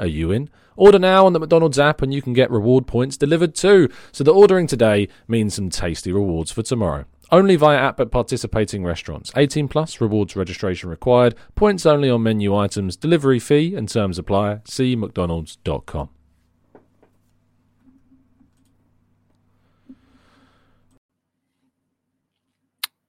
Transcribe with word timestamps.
are 0.00 0.06
you 0.06 0.32
in? 0.32 0.50
Order 0.76 0.98
now 0.98 1.26
on 1.26 1.34
the 1.34 1.38
McDonald's 1.38 1.78
app 1.78 2.02
and 2.02 2.12
you 2.12 2.22
can 2.22 2.32
get 2.32 2.50
reward 2.50 2.86
points 2.86 3.16
delivered 3.16 3.54
too. 3.54 3.88
So 4.12 4.24
the 4.24 4.32
ordering 4.32 4.66
today 4.66 5.08
means 5.28 5.54
some 5.54 5.70
tasty 5.70 6.10
rewards 6.12 6.50
for 6.50 6.62
tomorrow. 6.62 7.04
Only 7.30 7.54
via 7.54 7.76
app 7.76 8.00
at 8.00 8.10
participating 8.10 8.84
restaurants. 8.84 9.30
18 9.36 9.68
plus 9.68 10.00
rewards 10.00 10.34
registration 10.34 10.90
required. 10.90 11.36
Points 11.54 11.86
only 11.86 12.10
on 12.10 12.22
menu 12.22 12.56
items. 12.56 12.96
Delivery 12.96 13.38
fee 13.38 13.76
and 13.76 13.88
terms 13.88 14.18
apply. 14.18 14.62
See 14.64 14.96
mcdonalds.com. 14.96 16.08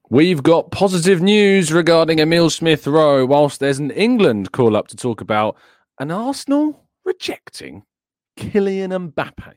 We've 0.10 0.44
got 0.44 0.72
positive 0.72 1.22
news 1.22 1.72
regarding 1.72 2.20
Emile 2.20 2.50
Smith 2.50 2.86
Rowe, 2.86 3.26
whilst 3.26 3.62
there's 3.62 3.80
an 3.80 3.92
England 3.92 4.52
call 4.52 4.76
up 4.76 4.90
to 4.90 4.98
talk 4.98 5.22
about 5.22 5.56
an 6.00 6.12
Arsenal 6.12 6.81
rejecting 7.06 7.84
Kylian 8.38 9.12
Mbappe. 9.12 9.54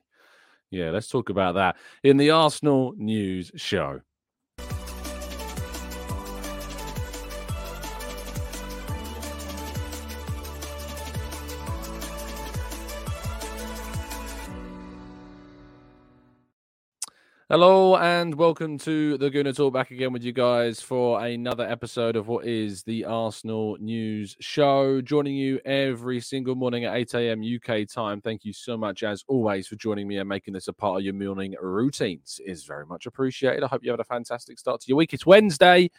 Yeah, 0.70 0.91
let's 0.91 1.09
talk 1.09 1.31
about 1.31 1.55
that 1.55 1.77
in 2.03 2.17
the 2.17 2.31
Arsenal 2.31 2.95
News 2.97 3.53
Show. 3.56 4.01
Hello 17.50 17.98
and 17.98 18.34
welcome 18.37 18.78
to 18.78 19.19
the 19.19 19.31
Gooner 19.31 19.55
Talk 19.55 19.75
back 19.75 19.91
again 19.91 20.14
with 20.14 20.25
you 20.25 20.33
guys 20.33 20.81
for 20.81 21.23
another 21.23 21.69
episode 21.69 22.17
of 22.17 22.27
what 22.27 22.47
is 22.47 22.83
the 22.84 23.05
Arsenal 23.05 23.77
News 23.81 24.34
Show. 24.41 25.03
Joining 25.03 25.36
you 25.36 25.61
every 25.67 26.20
single 26.20 26.55
morning 26.55 26.86
at 26.86 26.97
8 26.97 27.12
a.m. 27.12 27.42
UK 27.42 27.86
time. 27.86 28.23
Thank 28.23 28.47
you 28.47 28.55
so 28.55 28.78
much, 28.78 29.03
as 29.03 29.25
always, 29.28 29.69
for 29.69 29.77
joining 29.77 30.09
me 30.09 30.17
and 30.17 30.27
making 30.27 30.55
this 30.55 30.69
a 30.69 30.73
part 30.73 31.01
of 31.01 31.05
your 31.05 31.12
morning 31.12 31.55
routines. 31.61 32.41
It 32.42 32.51
is 32.51 32.64
very 32.64 32.86
much 32.86 33.05
appreciated. 33.05 33.62
I 33.62 33.67
hope 33.67 33.84
you 33.84 33.91
had 33.91 34.01
a 34.01 34.05
fantastic 34.05 34.58
start 34.58 34.81
to 34.81 34.89
your 34.89 34.97
week. 34.97 35.12
It's 35.12 35.27
Wednesday. 35.27 35.91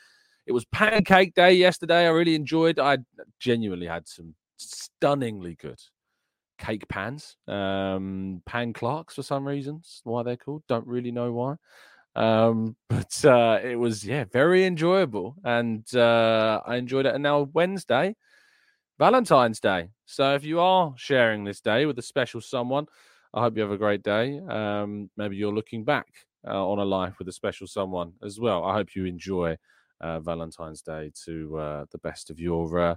It 0.47 0.51
was 0.51 0.65
Pancake 0.65 1.35
Day 1.35 1.53
yesterday. 1.53 2.07
I 2.07 2.09
really 2.09 2.33
enjoyed. 2.33 2.79
I 2.79 2.97
genuinely 3.37 3.85
had 3.85 4.07
some 4.07 4.33
stunningly 4.57 5.53
good 5.61 5.79
cake 6.57 6.87
pans, 6.87 7.37
um, 7.47 8.41
pan 8.45 8.73
Clarks 8.73 9.15
for 9.15 9.23
some 9.23 9.47
reasons. 9.47 10.01
Why 10.03 10.23
they're 10.23 10.37
called, 10.37 10.63
don't 10.67 10.87
really 10.87 11.11
know 11.11 11.31
why. 11.31 11.55
Um, 12.15 12.75
but 12.89 13.23
uh, 13.25 13.59
it 13.63 13.75
was 13.75 14.05
yeah 14.05 14.25
very 14.31 14.65
enjoyable, 14.65 15.35
and 15.43 15.83
uh, 15.95 16.61
I 16.65 16.77
enjoyed 16.77 17.05
it. 17.05 17.13
And 17.15 17.23
now 17.23 17.49
Wednesday, 17.53 18.15
Valentine's 18.99 19.59
Day. 19.59 19.89
So 20.05 20.35
if 20.35 20.43
you 20.45 20.59
are 20.59 20.93
sharing 20.97 21.43
this 21.43 21.59
day 21.61 21.85
with 21.85 21.99
a 21.99 22.03
special 22.03 22.41
someone, 22.41 22.87
I 23.33 23.41
hope 23.41 23.55
you 23.57 23.61
have 23.61 23.71
a 23.71 23.77
great 23.77 24.03
day. 24.03 24.39
Um, 24.39 25.09
maybe 25.17 25.35
you're 25.35 25.53
looking 25.53 25.83
back 25.83 26.07
uh, 26.47 26.65
on 26.65 26.79
a 26.79 26.85
life 26.85 27.19
with 27.19 27.27
a 27.27 27.33
special 27.33 27.67
someone 27.67 28.13
as 28.23 28.39
well. 28.39 28.63
I 28.63 28.73
hope 28.73 28.95
you 28.95 29.05
enjoy 29.05 29.57
uh, 29.99 30.19
Valentine's 30.21 30.81
Day 30.81 31.11
to 31.25 31.57
uh, 31.57 31.85
the 31.91 31.97
best 31.97 32.29
of 32.29 32.39
your 32.39 32.79
uh, 32.79 32.95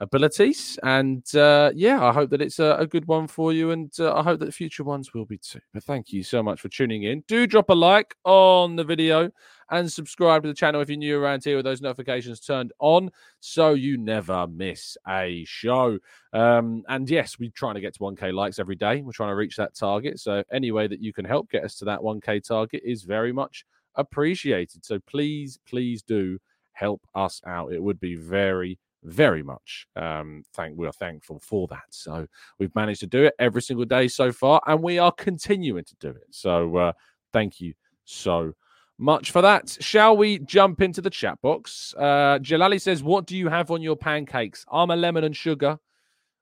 abilities. 0.00 0.78
And 0.82 1.24
uh, 1.34 1.70
yeah, 1.74 2.02
I 2.02 2.12
hope 2.12 2.30
that 2.30 2.40
it's 2.40 2.58
a, 2.58 2.76
a 2.78 2.86
good 2.86 3.06
one 3.06 3.26
for 3.26 3.52
you. 3.52 3.70
And 3.70 3.92
uh, 3.98 4.14
I 4.14 4.22
hope 4.22 4.40
that 4.40 4.54
future 4.54 4.82
ones 4.82 5.12
will 5.14 5.26
be 5.26 5.38
too. 5.38 5.60
But 5.72 5.84
thank 5.84 6.12
you 6.12 6.22
so 6.22 6.42
much 6.42 6.60
for 6.60 6.68
tuning 6.68 7.04
in. 7.04 7.22
Do 7.28 7.46
drop 7.46 7.70
a 7.70 7.74
like 7.74 8.14
on 8.24 8.76
the 8.76 8.84
video 8.84 9.30
and 9.70 9.90
subscribe 9.90 10.42
to 10.42 10.48
the 10.48 10.54
channel 10.54 10.80
if 10.80 10.88
you're 10.88 10.98
new 10.98 11.20
around 11.20 11.44
here 11.44 11.56
with 11.56 11.64
those 11.64 11.80
notifications 11.80 12.40
turned 12.40 12.72
on 12.80 13.10
so 13.38 13.74
you 13.74 13.96
never 13.98 14.46
miss 14.48 14.96
a 15.08 15.44
show. 15.46 15.98
Um, 16.32 16.82
and 16.88 17.08
yes, 17.08 17.38
we're 17.38 17.50
trying 17.54 17.74
to 17.74 17.80
get 17.80 17.94
to 17.94 18.00
1K 18.00 18.32
likes 18.32 18.58
every 18.58 18.76
day. 18.76 19.02
We're 19.02 19.12
trying 19.12 19.30
to 19.30 19.36
reach 19.36 19.56
that 19.56 19.74
target. 19.74 20.18
So 20.18 20.42
any 20.50 20.72
way 20.72 20.86
that 20.88 21.00
you 21.00 21.12
can 21.12 21.24
help 21.24 21.50
get 21.50 21.64
us 21.64 21.76
to 21.76 21.84
that 21.84 22.00
1K 22.00 22.42
target 22.46 22.82
is 22.84 23.02
very 23.02 23.32
much 23.32 23.64
appreciated. 23.94 24.84
So 24.84 24.98
please, 25.00 25.58
please 25.68 26.02
do 26.02 26.38
help 26.72 27.06
us 27.14 27.40
out. 27.46 27.72
It 27.72 27.82
would 27.82 28.00
be 28.00 28.16
very, 28.16 28.78
very 29.04 29.42
much 29.42 29.86
um, 29.96 30.42
thank 30.54 30.76
we 30.76 30.86
are 30.86 30.92
thankful 30.92 31.38
for 31.40 31.66
that. 31.68 31.84
So 31.90 32.26
we've 32.58 32.74
managed 32.74 33.00
to 33.00 33.06
do 33.06 33.24
it 33.24 33.34
every 33.38 33.62
single 33.62 33.86
day 33.86 34.08
so 34.08 34.32
far 34.32 34.60
and 34.66 34.82
we 34.82 34.98
are 34.98 35.12
continuing 35.12 35.84
to 35.84 35.96
do 36.00 36.10
it. 36.10 36.26
So 36.30 36.76
uh, 36.76 36.92
thank 37.32 37.60
you 37.60 37.74
so 38.04 38.52
much 38.98 39.30
for 39.30 39.40
that. 39.40 39.76
Shall 39.80 40.16
we 40.16 40.40
jump 40.40 40.82
into 40.82 41.00
the 41.00 41.10
chat 41.10 41.40
box? 41.40 41.94
Uh, 41.96 42.38
jalali 42.40 42.80
says 42.80 43.02
what 43.02 43.26
do 43.26 43.36
you 43.36 43.48
have 43.48 43.70
on 43.70 43.80
your 43.82 43.96
pancakes? 43.96 44.66
I'm 44.70 44.90
a 44.90 44.96
lemon 44.96 45.24
and 45.24 45.36
sugar. 45.36 45.78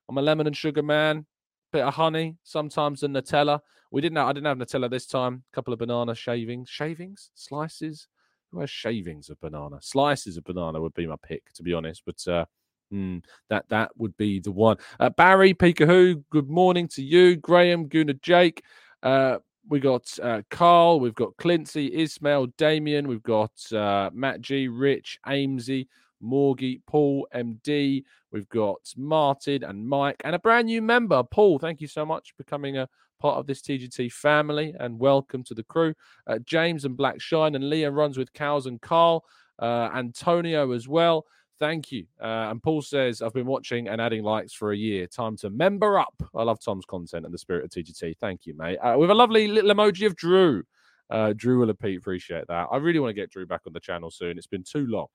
I'm 0.09 0.19
a 0.19 0.23
lemon 0.23 0.47
and 0.47 0.57
sugar 0.57 0.83
man. 0.83 1.27
Bit 1.73 1.85
of 1.85 1.95
honey 1.95 2.37
sometimes 2.43 3.01
the 3.01 3.09
nutella. 3.09 3.61
We 3.91 4.01
didn't 4.01 4.17
have, 4.17 4.29
i 4.29 4.33
didn't 4.33 4.47
have 4.47 4.59
nutella 4.59 4.91
this 4.91 5.07
time. 5.07 5.45
A 5.53 5.55
couple 5.55 5.73
of 5.73 5.79
banana 5.79 6.15
shavings 6.15 6.69
shavings? 6.69 7.31
Slices 7.35 8.09
has 8.57 8.71
shavings 8.71 9.31
of 9.31 9.41
banana? 9.41 9.79
Slices 9.81 10.37
of 10.37 10.45
banana 10.45 10.81
would 10.81 10.95
be 10.95 11.07
my 11.07 11.17
pick, 11.23 11.53
to 11.55 11.63
be 11.63 11.75
honest. 11.75 12.03
But 12.05 12.27
uh, 12.27 12.45
mm, 12.93 13.23
that 13.51 13.69
that 13.69 13.91
would 13.97 14.17
be 14.17 14.41
the 14.41 14.53
one. 14.53 14.77
Uh, 14.99 15.11
Barry 15.11 15.55
Peekahoo, 15.55 16.23
good 16.31 16.49
morning 16.49 16.89
to 16.89 17.03
you. 17.03 17.37
Graham, 17.37 17.87
Guna, 17.87 18.15
Jake. 18.15 18.63
Uh, 19.03 19.39
we 19.69 19.81
got 19.81 20.19
uh, 20.23 20.43
Carl, 20.51 20.99
we've 21.01 21.15
got 21.15 21.37
Clincy, 21.37 21.93
Ismail, 21.93 22.47
Damien, 22.57 23.07
we've 23.07 23.23
got 23.23 23.53
uh, 23.73 24.11
Matt 24.13 24.41
G, 24.41 24.69
Rich, 24.69 25.19
Amesy, 25.27 25.89
Morgie, 26.23 26.81
Paul, 26.87 27.29
MD, 27.35 28.03
we've 28.33 28.49
got 28.49 28.81
Martin 28.97 29.65
and 29.65 29.87
Mike, 29.87 30.21
and 30.25 30.35
a 30.35 30.39
brand 30.39 30.67
new 30.67 30.83
member, 30.83 31.23
Paul. 31.23 31.59
Thank 31.59 31.81
you 31.81 31.87
so 31.87 32.07
much 32.07 32.31
for 32.31 32.43
becoming 32.43 32.79
a 32.79 32.89
part 33.19 33.39
of 33.39 33.47
this 33.47 33.61
TGT 33.61 34.13
family, 34.13 34.75
and 34.79 34.99
welcome 34.99 35.43
to 35.45 35.55
the 35.55 35.65
crew. 35.65 35.95
Uh, 36.27 36.39
James 36.45 36.85
and 36.85 36.97
Black 36.97 37.21
Shine 37.21 37.55
and 37.55 37.69
Leah 37.69 37.91
runs 37.91 38.17
with 38.17 38.33
Cows 38.33 38.67
and 38.67 38.81
Carl, 38.81 39.25
uh, 39.61 39.91
Antonio 39.95 40.73
as 40.73 40.89
well. 40.89 41.27
Thank 41.59 41.91
you. 41.91 42.07
Uh, 42.21 42.49
and 42.51 42.63
Paul 42.63 42.83
says, 42.83 43.21
I've 43.21 43.33
been 43.33 43.47
watching 43.47 43.89
and 43.89 44.01
adding 44.01 44.23
likes 44.23 44.53
for 44.53 44.73
a 44.73 44.77
year. 44.77 45.09
Time 45.09 45.37
to 45.39 45.51
member 45.51 45.99
up. 45.99 46.15
I 46.35 46.45
love 46.45 46.61
Tom's 46.61 46.85
content 46.85 47.25
and 47.25 47.35
the 47.35 47.39
spirit 47.39 47.65
of 47.65 47.71
TGT. 47.71 48.17
Thank 48.19 48.47
you, 48.47 48.55
mate. 48.57 48.79
Uh, 48.79 48.97
with 48.97 49.11
a 49.11 49.15
lovely 49.15 49.49
little 49.49 49.75
emoji 49.75 50.07
of 50.07 50.15
Drew. 50.15 50.63
Uh, 51.11 51.33
Drew 51.35 51.59
will 51.59 51.71
appreciate 51.71 52.47
that. 52.49 52.69
I 52.71 52.77
really 52.77 53.01
want 53.01 53.11
to 53.11 53.21
get 53.21 53.31
Drew 53.31 53.47
back 53.47 53.63
on 53.67 53.73
the 53.73 53.81
channel 53.81 54.11
soon. 54.11 54.39
It's 54.39 54.47
been 54.47 54.63
too 54.63 54.87
long 54.87 55.07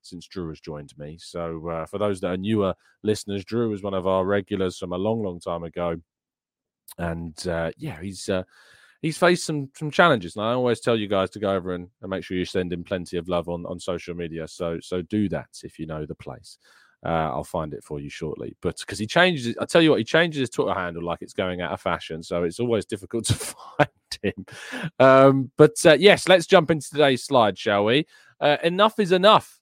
since 0.00 0.26
Drew 0.26 0.48
has 0.48 0.60
joined 0.60 0.92
me. 0.98 1.16
So, 1.20 1.68
uh, 1.68 1.86
for 1.86 1.98
those 1.98 2.20
that 2.20 2.32
are 2.32 2.36
newer 2.36 2.74
listeners, 3.04 3.44
Drew 3.44 3.70
was 3.70 3.82
one 3.82 3.94
of 3.94 4.06
our 4.06 4.24
regulars 4.24 4.78
from 4.78 4.92
a 4.92 4.98
long, 4.98 5.22
long 5.22 5.38
time 5.38 5.62
ago 5.62 6.00
and 6.98 7.46
uh, 7.46 7.70
yeah, 7.76 8.00
he's 8.00 8.28
uh, 8.28 8.42
he's 9.02 9.18
faced 9.18 9.44
some 9.44 9.70
some 9.76 9.90
challenges. 9.90 10.36
And 10.36 10.44
I 10.44 10.52
always 10.52 10.80
tell 10.80 10.96
you 10.96 11.08
guys 11.08 11.30
to 11.30 11.40
go 11.40 11.52
over 11.52 11.74
and, 11.74 11.88
and, 12.00 12.10
make 12.10 12.24
sure 12.24 12.36
you 12.36 12.44
send 12.44 12.72
him 12.72 12.84
plenty 12.84 13.16
of 13.16 13.28
love 13.28 13.48
on 13.48 13.66
on 13.66 13.78
social 13.78 14.14
media. 14.14 14.48
So 14.48 14.78
so 14.80 15.02
do 15.02 15.28
that 15.30 15.48
if 15.62 15.78
you 15.78 15.86
know 15.86 16.06
the 16.06 16.14
place. 16.14 16.58
Uh, 17.04 17.08
I'll 17.34 17.42
find 17.42 17.74
it 17.74 17.82
for 17.82 17.98
you 17.98 18.08
shortly. 18.08 18.56
But 18.62 18.78
because 18.78 18.98
he 18.98 19.08
changes, 19.08 19.56
I 19.60 19.64
tell 19.64 19.82
you 19.82 19.90
what, 19.90 19.98
he 19.98 20.04
changes 20.04 20.38
his 20.38 20.50
Twitter 20.50 20.72
handle 20.72 21.02
like 21.02 21.20
it's 21.20 21.32
going 21.32 21.60
out 21.60 21.72
of 21.72 21.80
fashion, 21.80 22.22
so 22.22 22.44
it's 22.44 22.60
always 22.60 22.84
difficult 22.84 23.24
to 23.26 23.34
find 23.34 23.88
him. 24.22 24.46
Um, 25.00 25.50
but 25.56 25.74
uh, 25.84 25.96
yes, 25.98 26.28
let's 26.28 26.46
jump 26.46 26.70
into 26.70 26.88
today's 26.88 27.24
slide, 27.24 27.58
shall 27.58 27.84
we? 27.86 28.06
Uh, 28.40 28.56
enough 28.62 28.98
is 28.98 29.12
enough. 29.12 29.58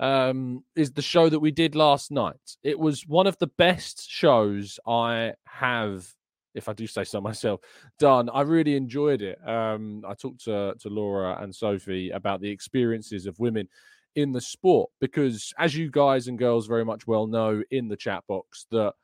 Um, 0.00 0.64
is 0.74 0.90
the 0.90 1.02
show 1.02 1.28
that 1.28 1.38
we 1.38 1.52
did 1.52 1.76
last 1.76 2.10
night. 2.10 2.56
It 2.64 2.78
was 2.78 3.06
one 3.06 3.28
of 3.28 3.38
the 3.38 3.46
best 3.46 4.10
shows 4.10 4.80
I 4.86 5.34
have 5.46 6.12
if 6.54 6.68
I 6.68 6.72
do 6.72 6.86
say 6.86 7.04
so 7.04 7.20
myself, 7.20 7.60
done. 7.98 8.30
I 8.32 8.42
really 8.42 8.76
enjoyed 8.76 9.22
it. 9.22 9.38
Um, 9.46 10.02
I 10.06 10.14
talked 10.14 10.44
to, 10.44 10.74
to 10.78 10.88
Laura 10.88 11.38
and 11.40 11.54
Sophie 11.54 12.10
about 12.10 12.40
the 12.40 12.50
experiences 12.50 13.26
of 13.26 13.38
women 13.38 13.68
in 14.16 14.32
the 14.32 14.40
sport 14.40 14.90
because, 15.00 15.52
as 15.58 15.76
you 15.76 15.90
guys 15.90 16.28
and 16.28 16.38
girls 16.38 16.66
very 16.66 16.84
much 16.84 17.06
well 17.06 17.26
know 17.26 17.62
in 17.70 17.88
the 17.88 17.96
chat 17.96 18.22
box, 18.28 18.66
that 18.70 18.94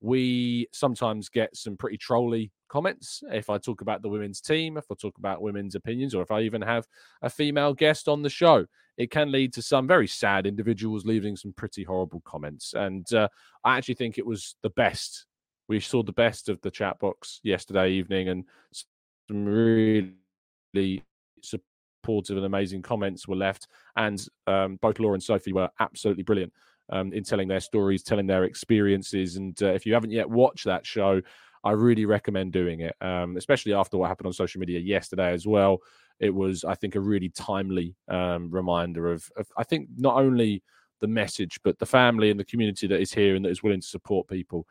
we 0.00 0.68
sometimes 0.72 1.28
get 1.28 1.56
some 1.56 1.76
pretty 1.76 1.96
trolly 1.96 2.52
comments 2.68 3.22
if 3.32 3.50
I 3.50 3.58
talk 3.58 3.80
about 3.80 4.02
the 4.02 4.08
women's 4.08 4.40
team, 4.40 4.76
if 4.76 4.84
I 4.90 4.94
talk 5.00 5.18
about 5.18 5.42
women's 5.42 5.74
opinions, 5.74 6.14
or 6.14 6.22
if 6.22 6.30
I 6.30 6.42
even 6.42 6.62
have 6.62 6.86
a 7.22 7.30
female 7.30 7.74
guest 7.74 8.08
on 8.08 8.22
the 8.22 8.30
show. 8.30 8.66
It 8.96 9.10
can 9.12 9.30
lead 9.30 9.52
to 9.54 9.62
some 9.62 9.86
very 9.86 10.08
sad 10.08 10.44
individuals 10.44 11.06
leaving 11.06 11.36
some 11.36 11.52
pretty 11.52 11.84
horrible 11.84 12.20
comments. 12.24 12.74
And 12.74 13.10
uh, 13.12 13.28
I 13.64 13.78
actually 13.78 13.94
think 13.94 14.18
it 14.18 14.26
was 14.26 14.56
the 14.62 14.70
best. 14.70 15.27
We 15.68 15.80
saw 15.80 16.02
the 16.02 16.12
best 16.12 16.48
of 16.48 16.60
the 16.62 16.70
chat 16.70 16.98
box 16.98 17.40
yesterday 17.42 17.90
evening 17.90 18.28
and 18.28 18.44
some 18.72 19.44
really 19.44 21.04
supportive 21.42 22.36
and 22.36 22.46
amazing 22.46 22.82
comments 22.82 23.28
were 23.28 23.36
left. 23.36 23.68
And 23.96 24.24
um, 24.46 24.76
both 24.80 24.98
Laura 24.98 25.14
and 25.14 25.22
Sophie 25.22 25.52
were 25.52 25.70
absolutely 25.80 26.22
brilliant. 26.22 26.52
Um, 26.90 27.12
in 27.12 27.22
telling 27.22 27.48
their 27.48 27.60
stories, 27.60 28.02
telling 28.02 28.26
their 28.26 28.44
experiences. 28.44 29.36
And 29.36 29.62
uh, 29.62 29.74
if 29.74 29.84
you 29.84 29.92
haven't 29.92 30.10
yet 30.10 30.30
watched 30.30 30.64
that 30.64 30.86
show, 30.86 31.20
I 31.62 31.72
really 31.72 32.06
recommend 32.06 32.52
doing 32.52 32.80
it, 32.80 32.96
um, 33.02 33.36
especially 33.36 33.74
after 33.74 33.98
what 33.98 34.08
happened 34.08 34.28
on 34.28 34.32
social 34.32 34.58
media 34.58 34.78
yesterday 34.78 35.32
as 35.32 35.46
well. 35.46 35.80
It 36.18 36.30
was, 36.30 36.64
I 36.64 36.74
think, 36.74 36.94
a 36.94 37.00
really 37.00 37.28
timely 37.28 37.94
um, 38.08 38.50
reminder 38.50 39.12
of, 39.12 39.30
of, 39.36 39.48
I 39.56 39.64
think, 39.64 39.88
not 39.98 40.16
only 40.16 40.62
the 41.00 41.08
message, 41.08 41.60
but 41.62 41.78
the 41.78 41.86
family 41.86 42.30
and 42.30 42.40
the 42.40 42.44
community 42.44 42.86
that 42.86 43.00
is 43.00 43.12
here 43.12 43.36
and 43.36 43.44
that 43.44 43.50
is 43.50 43.62
willing 43.62 43.80
to 43.80 43.86
support 43.86 44.26
people 44.26 44.66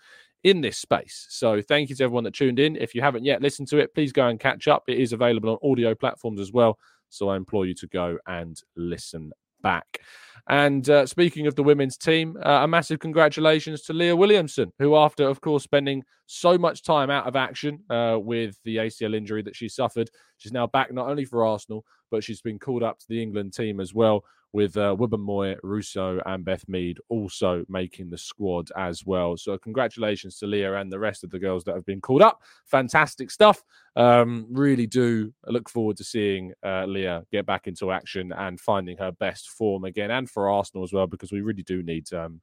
in 0.48 0.62
this 0.62 0.78
space. 0.78 1.28
So 1.30 1.62
thank 1.62 1.90
you 1.90 1.96
to 1.98 2.04
everyone 2.06 2.24
that 2.24 2.34
tuned 2.34 2.58
in. 2.58 2.78
If 2.78 2.96
you 2.96 3.02
haven't 3.02 3.26
yet 3.26 3.42
listened 3.42 3.68
to 3.70 3.80
it, 3.80 3.94
please 3.94 4.14
go 4.14 4.28
and 4.28 4.40
catch 4.40 4.68
up. 4.68 4.84
It 4.88 4.98
is 4.98 5.12
available 5.12 5.50
on 5.50 5.72
audio 5.72 5.94
platforms 5.94 6.40
as 6.40 6.54
well. 6.54 6.80
So 7.10 7.28
I 7.28 7.36
implore 7.36 7.66
you 7.66 7.74
to 7.76 7.88
go 7.88 8.18
and 8.28 8.60
listen 8.78 9.32
back. 9.62 10.00
And 10.48 10.90
uh, 10.90 11.06
speaking 11.06 11.48
of 11.48 11.56
the 11.56 11.64
women's 11.64 11.98
team, 11.98 12.38
uh, 12.42 12.62
a 12.64 12.68
massive 12.68 13.00
congratulations 13.00 13.82
to 13.84 13.94
Leah 13.94 14.16
Williamson, 14.16 14.72
who, 14.80 14.96
after, 14.96 15.28
of 15.28 15.42
course, 15.42 15.64
spending 15.64 16.04
so 16.28 16.58
much 16.58 16.84
time 16.84 17.10
out 17.10 17.28
of 17.28 17.36
action 17.36 17.84
uh, 17.90 18.18
with 18.18 18.58
the 18.64 18.78
ACL 18.78 19.14
injury 19.14 19.42
that 19.42 19.56
she 19.56 19.68
suffered, 19.68 20.10
she's 20.38 20.54
now 20.54 20.66
back 20.66 20.94
not 20.94 21.10
only 21.10 21.26
for 21.26 21.46
Arsenal, 21.46 21.84
but 22.10 22.24
she's 22.24 22.42
been 22.42 22.58
called 22.58 22.84
up 22.84 22.98
to 23.00 23.06
the 23.10 23.22
England 23.22 23.54
team 23.54 23.82
as 23.82 23.94
well 23.94 24.24
with 24.58 24.76
uh, 24.76 24.96
Moy, 24.98 25.56
Russo, 25.62 26.20
and 26.26 26.44
Beth 26.44 26.68
Mead 26.68 26.98
also 27.10 27.64
making 27.70 28.10
the 28.10 28.18
squad 28.18 28.72
as 28.76 29.06
well. 29.06 29.38
So, 29.38 29.56
congratulations 29.56 30.40
to 30.40 30.48
Leah 30.48 30.78
and 30.78 30.92
the 30.92 30.98
rest 30.98 31.24
of 31.24 31.30
the 31.30 31.38
girls 31.38 31.64
that 31.66 31.76
have 31.76 31.86
been 31.86 32.02
called 32.02 32.24
up. 32.24 32.42
Fantastic 32.66 33.30
stuff. 33.30 33.64
Um, 33.96 34.48
really 34.50 34.88
do 34.88 35.32
look 35.46 35.70
forward 35.70 35.96
to 35.98 36.04
seeing 36.04 36.54
uh, 36.66 36.86
Leah 36.86 37.24
get 37.32 37.46
back 37.46 37.68
into 37.68 37.92
action 37.92 38.32
and 38.32 38.60
finding 38.60 38.98
her 38.98 39.12
best 39.12 39.52
form 39.52 39.84
again, 39.86 40.10
and 40.10 40.28
for 40.28 40.50
Arsenal 40.50 40.84
as 40.84 40.92
well, 40.92 41.06
because 41.06 41.32
we 41.32 41.42
really 41.42 41.64
do 41.64 41.84
need. 41.84 42.12
Um, 42.12 42.42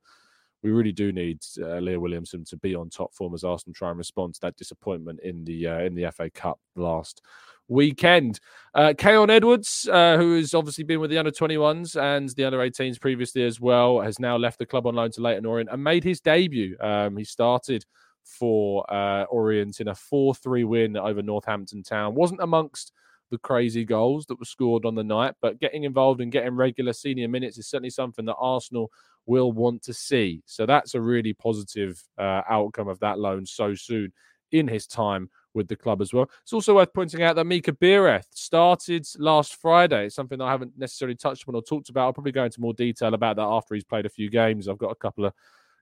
we 0.62 0.70
really 0.70 0.92
do 0.92 1.12
need 1.12 1.40
uh, 1.60 1.78
Leah 1.78 2.00
Williamson 2.00 2.44
to 2.44 2.56
be 2.56 2.76
on 2.76 2.88
top 2.88 3.12
form 3.12 3.34
as 3.34 3.44
Arsenal 3.44 3.74
try 3.74 3.90
and 3.90 3.98
respond 3.98 4.34
to 4.34 4.40
that 4.42 4.56
disappointment 4.56 5.18
in 5.24 5.44
the 5.44 5.66
uh, 5.66 5.80
in 5.80 5.96
the 5.96 6.10
FA 6.12 6.30
Cup 6.30 6.60
last 6.76 7.22
weekend. 7.68 8.40
Uh, 8.74 8.92
Khayon 8.96 9.30
Edwards, 9.30 9.88
uh, 9.90 10.16
who 10.16 10.36
has 10.36 10.54
obviously 10.54 10.84
been 10.84 11.00
with 11.00 11.10
the 11.10 11.18
under 11.18 11.30
21s 11.30 12.00
and 12.00 12.28
the 12.30 12.44
under 12.44 12.58
18s 12.58 13.00
previously 13.00 13.44
as 13.44 13.60
well, 13.60 14.00
has 14.00 14.18
now 14.18 14.36
left 14.36 14.58
the 14.58 14.66
club 14.66 14.86
on 14.86 14.94
loan 14.94 15.10
to 15.12 15.20
Leyton 15.20 15.46
Orient 15.46 15.70
and 15.70 15.82
made 15.82 16.04
his 16.04 16.20
debut. 16.20 16.76
Um, 16.80 17.16
he 17.16 17.24
started 17.24 17.84
for 18.24 18.84
uh, 18.92 19.24
Orient 19.24 19.80
in 19.80 19.88
a 19.88 19.94
4 19.94 20.34
3 20.34 20.64
win 20.64 20.96
over 20.96 21.22
Northampton 21.22 21.82
Town. 21.82 22.14
Wasn't 22.14 22.42
amongst 22.42 22.92
the 23.30 23.38
crazy 23.38 23.84
goals 23.84 24.26
that 24.26 24.38
were 24.38 24.44
scored 24.44 24.84
on 24.84 24.94
the 24.94 25.04
night, 25.04 25.34
but 25.40 25.60
getting 25.60 25.84
involved 25.84 26.20
and 26.20 26.32
getting 26.32 26.54
regular 26.54 26.92
senior 26.92 27.28
minutes 27.28 27.58
is 27.58 27.68
certainly 27.68 27.90
something 27.90 28.24
that 28.24 28.36
Arsenal 28.38 28.90
will 29.26 29.52
want 29.52 29.82
to 29.82 29.94
see. 29.94 30.42
So 30.46 30.66
that's 30.66 30.94
a 30.94 31.00
really 31.00 31.32
positive 31.32 32.02
uh, 32.18 32.42
outcome 32.48 32.88
of 32.88 33.00
that 33.00 33.18
loan 33.18 33.46
so 33.46 33.74
soon 33.74 34.12
in 34.52 34.68
his 34.68 34.86
time 34.86 35.30
with 35.54 35.68
the 35.68 35.76
club 35.76 36.02
as 36.02 36.12
well. 36.12 36.28
It's 36.42 36.52
also 36.52 36.74
worth 36.74 36.92
pointing 36.92 37.22
out 37.22 37.36
that 37.36 37.44
Mika 37.44 37.72
Biereth 37.72 38.26
started 38.34 39.06
last 39.18 39.56
Friday. 39.56 40.06
It's 40.06 40.14
something 40.14 40.40
I 40.40 40.50
haven't 40.50 40.76
necessarily 40.76 41.16
touched 41.16 41.48
on 41.48 41.54
or 41.54 41.62
talked 41.62 41.88
about. 41.88 42.06
I'll 42.06 42.12
probably 42.12 42.32
go 42.32 42.44
into 42.44 42.60
more 42.60 42.74
detail 42.74 43.14
about 43.14 43.36
that 43.36 43.42
after 43.42 43.74
he's 43.74 43.84
played 43.84 44.06
a 44.06 44.10
few 44.10 44.30
games. 44.30 44.68
I've 44.68 44.78
got 44.78 44.90
a 44.90 44.96
couple 44.96 45.24
of 45.24 45.32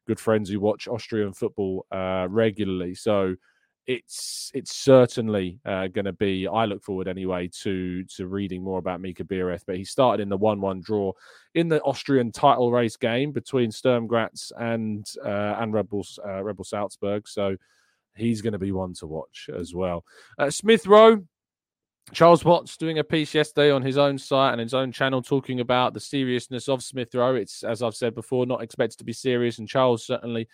good 0.07 0.21
friends 0.21 0.51
who 0.51 0.61
watch 0.61 0.89
Austrian 0.89 1.33
football 1.33 1.87
uh, 1.91 2.27
regularly, 2.29 2.95
so 2.95 3.37
it's 3.87 4.51
it's 4.55 4.75
certainly 4.75 5.59
uh, 5.65 5.89
going 5.89 6.05
to 6.05 6.13
be. 6.13 6.47
I 6.47 6.67
look 6.67 6.83
forward 6.83 7.09
anyway 7.09 7.49
to 7.63 8.05
to 8.05 8.27
reading 8.27 8.63
more 8.63 8.79
about 8.79 9.01
Mika 9.01 9.25
Biereth. 9.25 9.63
But 9.67 9.77
he 9.77 9.85
started 9.85 10.23
in 10.23 10.29
the 10.29 10.37
one-one 10.37 10.81
draw 10.81 11.13
in 11.55 11.69
the 11.69 11.83
Austrian 11.83 12.31
title 12.31 12.71
race 12.71 12.97
game 12.97 13.33
between 13.33 13.73
Sturm 13.73 14.07
Graz 14.07 14.53
and 14.59 15.05
uh, 15.25 15.57
and 15.59 15.73
Rebels 15.73 16.19
uh, 16.25 16.43
Red 16.45 16.57
Bull 16.57 16.65
Salzburg. 16.65 17.27
So 17.27 17.57
he's 18.15 18.43
going 18.43 18.53
to 18.53 18.59
be 18.59 18.73
one 18.73 18.95
to 18.95 19.07
watch 19.07 19.49
as 19.57 19.75
well. 19.75 20.05
Uh, 20.39 20.51
Smith 20.51 20.87
Rowe, 20.87 21.25
Charles 22.13 22.45
Watts 22.45 22.77
doing 22.77 22.99
a 22.99 23.05
piece 23.05 23.35
yesterday 23.35 23.71
on 23.71 23.83
his 23.83 23.97
own 23.97 24.19
site 24.19 24.53
and 24.53 24.61
his 24.61 24.75
own 24.75 24.93
channel 24.93 25.23
talking 25.23 25.61
about 25.61 25.95
the 25.95 26.01
seriousness 26.01 26.69
of 26.69 26.83
Smith 26.83 27.15
Rowe. 27.15 27.37
It's, 27.37 27.63
as 27.63 27.83
I've 27.83 27.95
said 27.95 28.15
before, 28.15 28.45
not 28.45 28.63
expected 28.63 28.99
to 28.99 29.05
be 29.05 29.13
serious, 29.13 29.59
and 29.59 29.69
Charles 29.69 30.05
certainly 30.05 30.49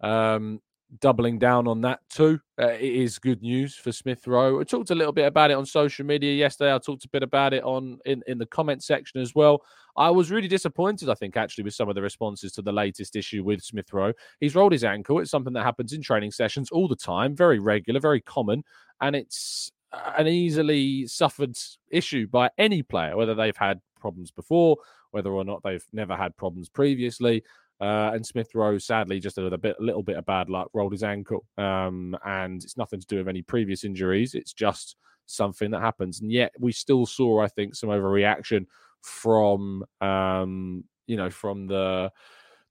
um, 0.00 0.60
doubling 0.98 1.38
down 1.38 1.68
on 1.68 1.80
that 1.82 2.00
too. 2.08 2.40
Uh, 2.60 2.68
it 2.68 2.82
is 2.82 3.18
good 3.18 3.40
news 3.42 3.74
for 3.76 3.92
Smith 3.92 4.26
Rowe. 4.26 4.60
I 4.60 4.64
talked 4.64 4.90
a 4.90 4.94
little 4.94 5.12
bit 5.12 5.26
about 5.26 5.50
it 5.50 5.54
on 5.54 5.64
social 5.64 6.04
media 6.04 6.34
yesterday. 6.34 6.74
I 6.74 6.78
talked 6.78 7.04
a 7.04 7.08
bit 7.08 7.22
about 7.22 7.54
it 7.54 7.62
on 7.62 7.98
in, 8.04 8.22
in 8.26 8.38
the 8.38 8.46
comment 8.46 8.82
section 8.82 9.20
as 9.20 9.34
well. 9.34 9.62
I 9.96 10.10
was 10.10 10.30
really 10.30 10.48
disappointed, 10.48 11.08
I 11.08 11.14
think, 11.14 11.36
actually, 11.36 11.64
with 11.64 11.74
some 11.74 11.88
of 11.88 11.94
the 11.94 12.02
responses 12.02 12.52
to 12.52 12.62
the 12.62 12.72
latest 12.72 13.16
issue 13.16 13.44
with 13.44 13.62
Smith 13.62 13.92
Rowe. 13.92 14.12
He's 14.40 14.54
rolled 14.54 14.72
his 14.72 14.84
ankle. 14.84 15.20
It's 15.20 15.30
something 15.30 15.52
that 15.52 15.64
happens 15.64 15.92
in 15.92 16.02
training 16.02 16.32
sessions 16.32 16.70
all 16.70 16.88
the 16.88 16.96
time, 16.96 17.36
very 17.36 17.58
regular, 17.58 18.00
very 18.00 18.20
common, 18.20 18.64
and 19.00 19.14
it's 19.14 19.70
an 20.16 20.26
easily 20.26 21.06
suffered 21.06 21.56
issue 21.90 22.26
by 22.28 22.50
any 22.58 22.82
player, 22.82 23.16
whether 23.16 23.34
they've 23.34 23.56
had 23.56 23.80
problems 24.00 24.30
before, 24.30 24.76
whether 25.10 25.30
or 25.30 25.44
not 25.44 25.62
they've 25.62 25.86
never 25.92 26.16
had 26.16 26.36
problems 26.36 26.68
previously. 26.68 27.42
Uh, 27.80 28.10
and 28.12 28.26
Smith 28.26 28.54
Rowe, 28.54 28.76
sadly, 28.76 29.20
just 29.20 29.38
a, 29.38 29.58
bit, 29.58 29.80
little 29.80 30.02
bit 30.02 30.16
of 30.16 30.26
bad 30.26 30.50
luck, 30.50 30.68
rolled 30.74 30.92
his 30.92 31.02
ankle, 31.02 31.46
um, 31.56 32.14
and 32.26 32.62
it's 32.62 32.76
nothing 32.76 33.00
to 33.00 33.06
do 33.06 33.16
with 33.16 33.28
any 33.28 33.40
previous 33.40 33.84
injuries. 33.84 34.34
It's 34.34 34.52
just 34.52 34.96
something 35.24 35.70
that 35.70 35.80
happens, 35.80 36.20
and 36.20 36.30
yet 36.30 36.52
we 36.58 36.72
still 36.72 37.06
saw, 37.06 37.40
I 37.40 37.48
think, 37.48 37.74
some 37.74 37.88
overreaction 37.88 38.66
from, 39.00 39.84
um, 40.00 40.84
you 41.06 41.16
know, 41.16 41.30
from 41.30 41.66
the 41.66 42.10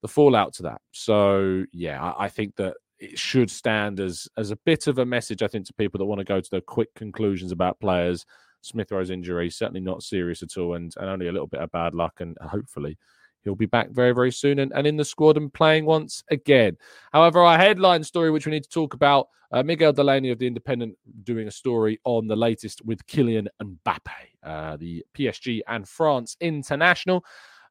the 0.02 0.08
fallout 0.08 0.54
to 0.54 0.64
that. 0.64 0.82
So 0.92 1.66
yeah, 1.74 2.02
I, 2.02 2.26
I 2.26 2.30
think 2.30 2.56
that 2.58 2.76
it 3.00 3.18
should 3.18 3.50
stand 3.50 4.00
as 4.00 4.28
as 4.38 4.52
a 4.52 4.58
bit 4.58 4.88
of 4.88 5.00
a 5.00 5.06
message, 5.06 5.42
I 5.42 5.48
think, 5.48 5.66
to 5.68 5.74
people 5.74 5.98
that 5.98 6.06
want 6.06 6.20
to 6.20 6.26
go 6.26 6.40
to 6.40 6.50
the 6.52 6.62
quick 6.62 6.94
conclusions 6.94 7.52
about 7.52 7.80
players. 7.80 8.26
Smith 8.62 8.92
Rowe's 8.92 9.10
injury 9.10 9.50
certainly 9.50 9.80
not 9.80 10.04
serious 10.04 10.44
at 10.44 10.58
all, 10.58 10.76
and, 10.76 10.94
and 10.98 11.10
only 11.10 11.28
a 11.28 11.32
little 11.32 11.48
bit 11.48 11.62
of 11.62 11.72
bad 11.72 11.96
luck, 11.96 12.20
and 12.20 12.38
hopefully 12.42 12.98
He'll 13.44 13.56
be 13.56 13.66
back 13.66 13.90
very, 13.92 14.14
very 14.14 14.32
soon 14.32 14.60
and, 14.60 14.72
and 14.74 14.86
in 14.86 14.98
the 14.98 15.06
squad 15.06 15.38
and 15.38 15.54
playing 15.54 15.86
once 15.86 16.24
again. 16.30 16.78
However, 17.14 17.42
our 17.42 17.58
headline 17.58 18.04
story, 18.04 18.32
which 18.32 18.46
we 18.46 18.52
need 18.52 18.64
to 18.64 18.70
talk 18.70 18.94
about, 18.94 19.28
uh, 19.52 19.64
Miguel 19.64 19.94
Delaney 19.94 20.30
of 20.30 20.40
The 20.40 20.48
Independent 20.48 20.96
doing 21.24 21.48
a 21.48 21.52
story 21.52 22.00
on 22.04 22.28
the 22.28 22.36
latest 22.36 22.86
with 22.86 23.06
Kylian 23.08 23.48
Mbappe, 23.62 24.10
uh, 24.44 24.78
the 24.78 25.04
PSG 25.18 25.62
and 25.68 25.88
France 25.88 26.38
international. 26.40 27.26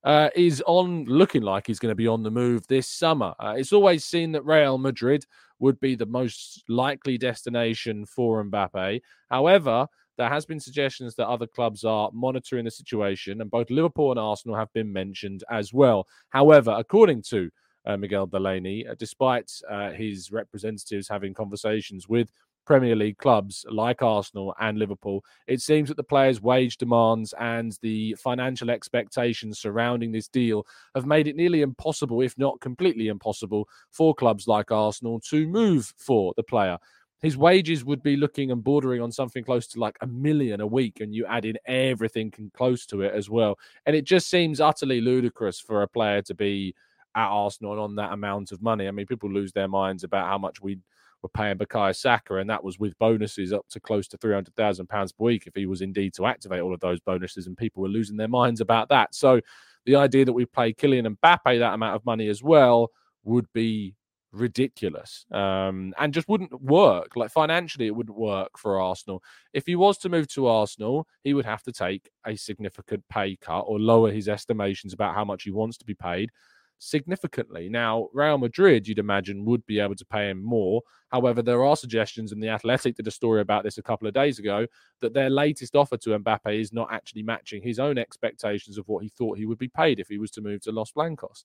Uh, 0.04 0.30
is 0.36 0.62
on 0.68 1.04
looking 1.06 1.42
like 1.42 1.66
he's 1.66 1.80
going 1.80 1.90
to 1.90 1.96
be 1.96 2.06
on 2.06 2.22
the 2.22 2.30
move 2.30 2.64
this 2.68 2.86
summer. 2.86 3.34
Uh, 3.40 3.54
it's 3.58 3.72
always 3.72 4.04
seen 4.04 4.30
that 4.30 4.44
Real 4.44 4.78
Madrid 4.78 5.26
would 5.58 5.78
be 5.80 5.96
the 5.96 6.06
most 6.06 6.62
likely 6.68 7.18
destination 7.18 8.06
for 8.06 8.42
Mbappe. 8.44 9.00
However, 9.28 9.88
there 10.18 10.28
has 10.28 10.44
been 10.44 10.60
suggestions 10.60 11.14
that 11.14 11.28
other 11.28 11.46
clubs 11.46 11.84
are 11.84 12.10
monitoring 12.12 12.64
the 12.64 12.70
situation, 12.70 13.40
and 13.40 13.50
both 13.50 13.70
Liverpool 13.70 14.10
and 14.10 14.20
Arsenal 14.20 14.56
have 14.56 14.72
been 14.72 14.92
mentioned 14.92 15.44
as 15.48 15.72
well. 15.72 16.06
However, 16.30 16.74
according 16.76 17.22
to 17.30 17.48
uh, 17.86 17.96
Miguel 17.96 18.26
Delaney, 18.26 18.86
uh, 18.86 18.96
despite 18.98 19.50
uh, 19.70 19.92
his 19.92 20.30
representatives 20.32 21.08
having 21.08 21.32
conversations 21.32 22.08
with 22.08 22.30
Premier 22.66 22.96
League 22.96 23.16
clubs 23.16 23.64
like 23.70 24.02
Arsenal 24.02 24.54
and 24.60 24.78
Liverpool, 24.78 25.24
it 25.46 25.62
seems 25.62 25.88
that 25.88 25.96
the 25.96 26.02
players' 26.02 26.42
wage 26.42 26.76
demands 26.76 27.32
and 27.38 27.78
the 27.80 28.14
financial 28.22 28.70
expectations 28.70 29.58
surrounding 29.58 30.12
this 30.12 30.28
deal 30.28 30.66
have 30.94 31.06
made 31.06 31.28
it 31.28 31.36
nearly 31.36 31.62
impossible, 31.62 32.20
if 32.20 32.36
not 32.36 32.60
completely 32.60 33.08
impossible, 33.08 33.66
for 33.90 34.14
clubs 34.14 34.46
like 34.46 34.70
Arsenal 34.70 35.18
to 35.30 35.48
move 35.48 35.94
for 35.96 36.34
the 36.36 36.42
player 36.42 36.76
his 37.20 37.36
wages 37.36 37.84
would 37.84 38.02
be 38.02 38.16
looking 38.16 38.50
and 38.50 38.62
bordering 38.62 39.02
on 39.02 39.10
something 39.10 39.42
close 39.42 39.66
to 39.68 39.80
like 39.80 39.96
a 40.00 40.06
million 40.06 40.60
a 40.60 40.66
week, 40.66 41.00
and 41.00 41.14
you 41.14 41.26
add 41.26 41.44
in 41.44 41.58
everything 41.66 42.32
close 42.54 42.86
to 42.86 43.02
it 43.02 43.14
as 43.14 43.28
well. 43.28 43.58
And 43.86 43.96
it 43.96 44.04
just 44.04 44.28
seems 44.30 44.60
utterly 44.60 45.00
ludicrous 45.00 45.58
for 45.60 45.82
a 45.82 45.88
player 45.88 46.22
to 46.22 46.34
be 46.34 46.74
at 47.16 47.28
Arsenal 47.28 47.80
on 47.80 47.96
that 47.96 48.12
amount 48.12 48.52
of 48.52 48.62
money. 48.62 48.86
I 48.86 48.92
mean, 48.92 49.06
people 49.06 49.30
lose 49.30 49.52
their 49.52 49.68
minds 49.68 50.04
about 50.04 50.28
how 50.28 50.38
much 50.38 50.60
we 50.62 50.78
were 51.22 51.28
paying 51.28 51.58
Bukayo 51.58 51.94
Saka, 51.96 52.36
and 52.36 52.48
that 52.48 52.62
was 52.62 52.78
with 52.78 52.96
bonuses 52.98 53.52
up 53.52 53.66
to 53.70 53.80
close 53.80 54.06
to 54.08 54.16
three 54.18 54.34
hundred 54.34 54.54
thousand 54.54 54.88
pounds 54.88 55.10
per 55.10 55.24
week 55.24 55.46
if 55.46 55.54
he 55.54 55.66
was 55.66 55.80
indeed 55.80 56.14
to 56.14 56.26
activate 56.26 56.60
all 56.60 56.74
of 56.74 56.80
those 56.80 57.00
bonuses, 57.00 57.48
and 57.48 57.56
people 57.56 57.82
were 57.82 57.88
losing 57.88 58.16
their 58.16 58.28
minds 58.28 58.60
about 58.60 58.88
that. 58.90 59.14
So 59.14 59.40
the 59.86 59.96
idea 59.96 60.24
that 60.24 60.32
we 60.32 60.44
play 60.44 60.72
Kylian 60.72 61.16
Mbappe 61.16 61.58
that 61.58 61.74
amount 61.74 61.96
of 61.96 62.06
money 62.06 62.28
as 62.28 62.42
well 62.42 62.90
would 63.24 63.46
be 63.52 63.94
ridiculous 64.32 65.24
um, 65.32 65.94
and 65.98 66.12
just 66.12 66.28
wouldn't 66.28 66.60
work. 66.62 67.16
Like 67.16 67.30
financially, 67.30 67.86
it 67.86 67.94
wouldn't 67.94 68.16
work 68.16 68.58
for 68.58 68.80
Arsenal. 68.80 69.22
If 69.52 69.66
he 69.66 69.76
was 69.76 69.98
to 69.98 70.08
move 70.08 70.28
to 70.28 70.46
Arsenal, 70.46 71.06
he 71.22 71.34
would 71.34 71.46
have 71.46 71.62
to 71.64 71.72
take 71.72 72.10
a 72.26 72.36
significant 72.36 73.04
pay 73.08 73.36
cut 73.36 73.60
or 73.60 73.78
lower 73.78 74.10
his 74.10 74.28
estimations 74.28 74.92
about 74.92 75.14
how 75.14 75.24
much 75.24 75.44
he 75.44 75.50
wants 75.50 75.78
to 75.78 75.84
be 75.84 75.94
paid 75.94 76.30
significantly. 76.78 77.68
Now, 77.68 78.08
Real 78.12 78.38
Madrid, 78.38 78.86
you'd 78.86 78.98
imagine, 78.98 79.44
would 79.44 79.64
be 79.66 79.80
able 79.80 79.96
to 79.96 80.04
pay 80.04 80.30
him 80.30 80.42
more. 80.42 80.82
However, 81.08 81.42
there 81.42 81.64
are 81.64 81.76
suggestions, 81.76 82.32
and 82.32 82.42
the 82.42 82.48
Athletic 82.48 82.96
did 82.96 83.06
a 83.06 83.10
story 83.10 83.40
about 83.40 83.64
this 83.64 83.78
a 83.78 83.82
couple 83.82 84.06
of 84.06 84.14
days 84.14 84.38
ago, 84.38 84.66
that 85.00 85.14
their 85.14 85.30
latest 85.30 85.74
offer 85.74 85.96
to 85.98 86.18
Mbappe 86.18 86.60
is 86.60 86.72
not 86.72 86.92
actually 86.92 87.22
matching 87.22 87.62
his 87.62 87.78
own 87.78 87.98
expectations 87.98 88.78
of 88.78 88.86
what 88.88 89.02
he 89.02 89.08
thought 89.08 89.38
he 89.38 89.46
would 89.46 89.58
be 89.58 89.68
paid 89.68 89.98
if 89.98 90.08
he 90.08 90.18
was 90.18 90.30
to 90.32 90.40
move 90.40 90.60
to 90.62 90.72
Los 90.72 90.92
Blancos. 90.92 91.44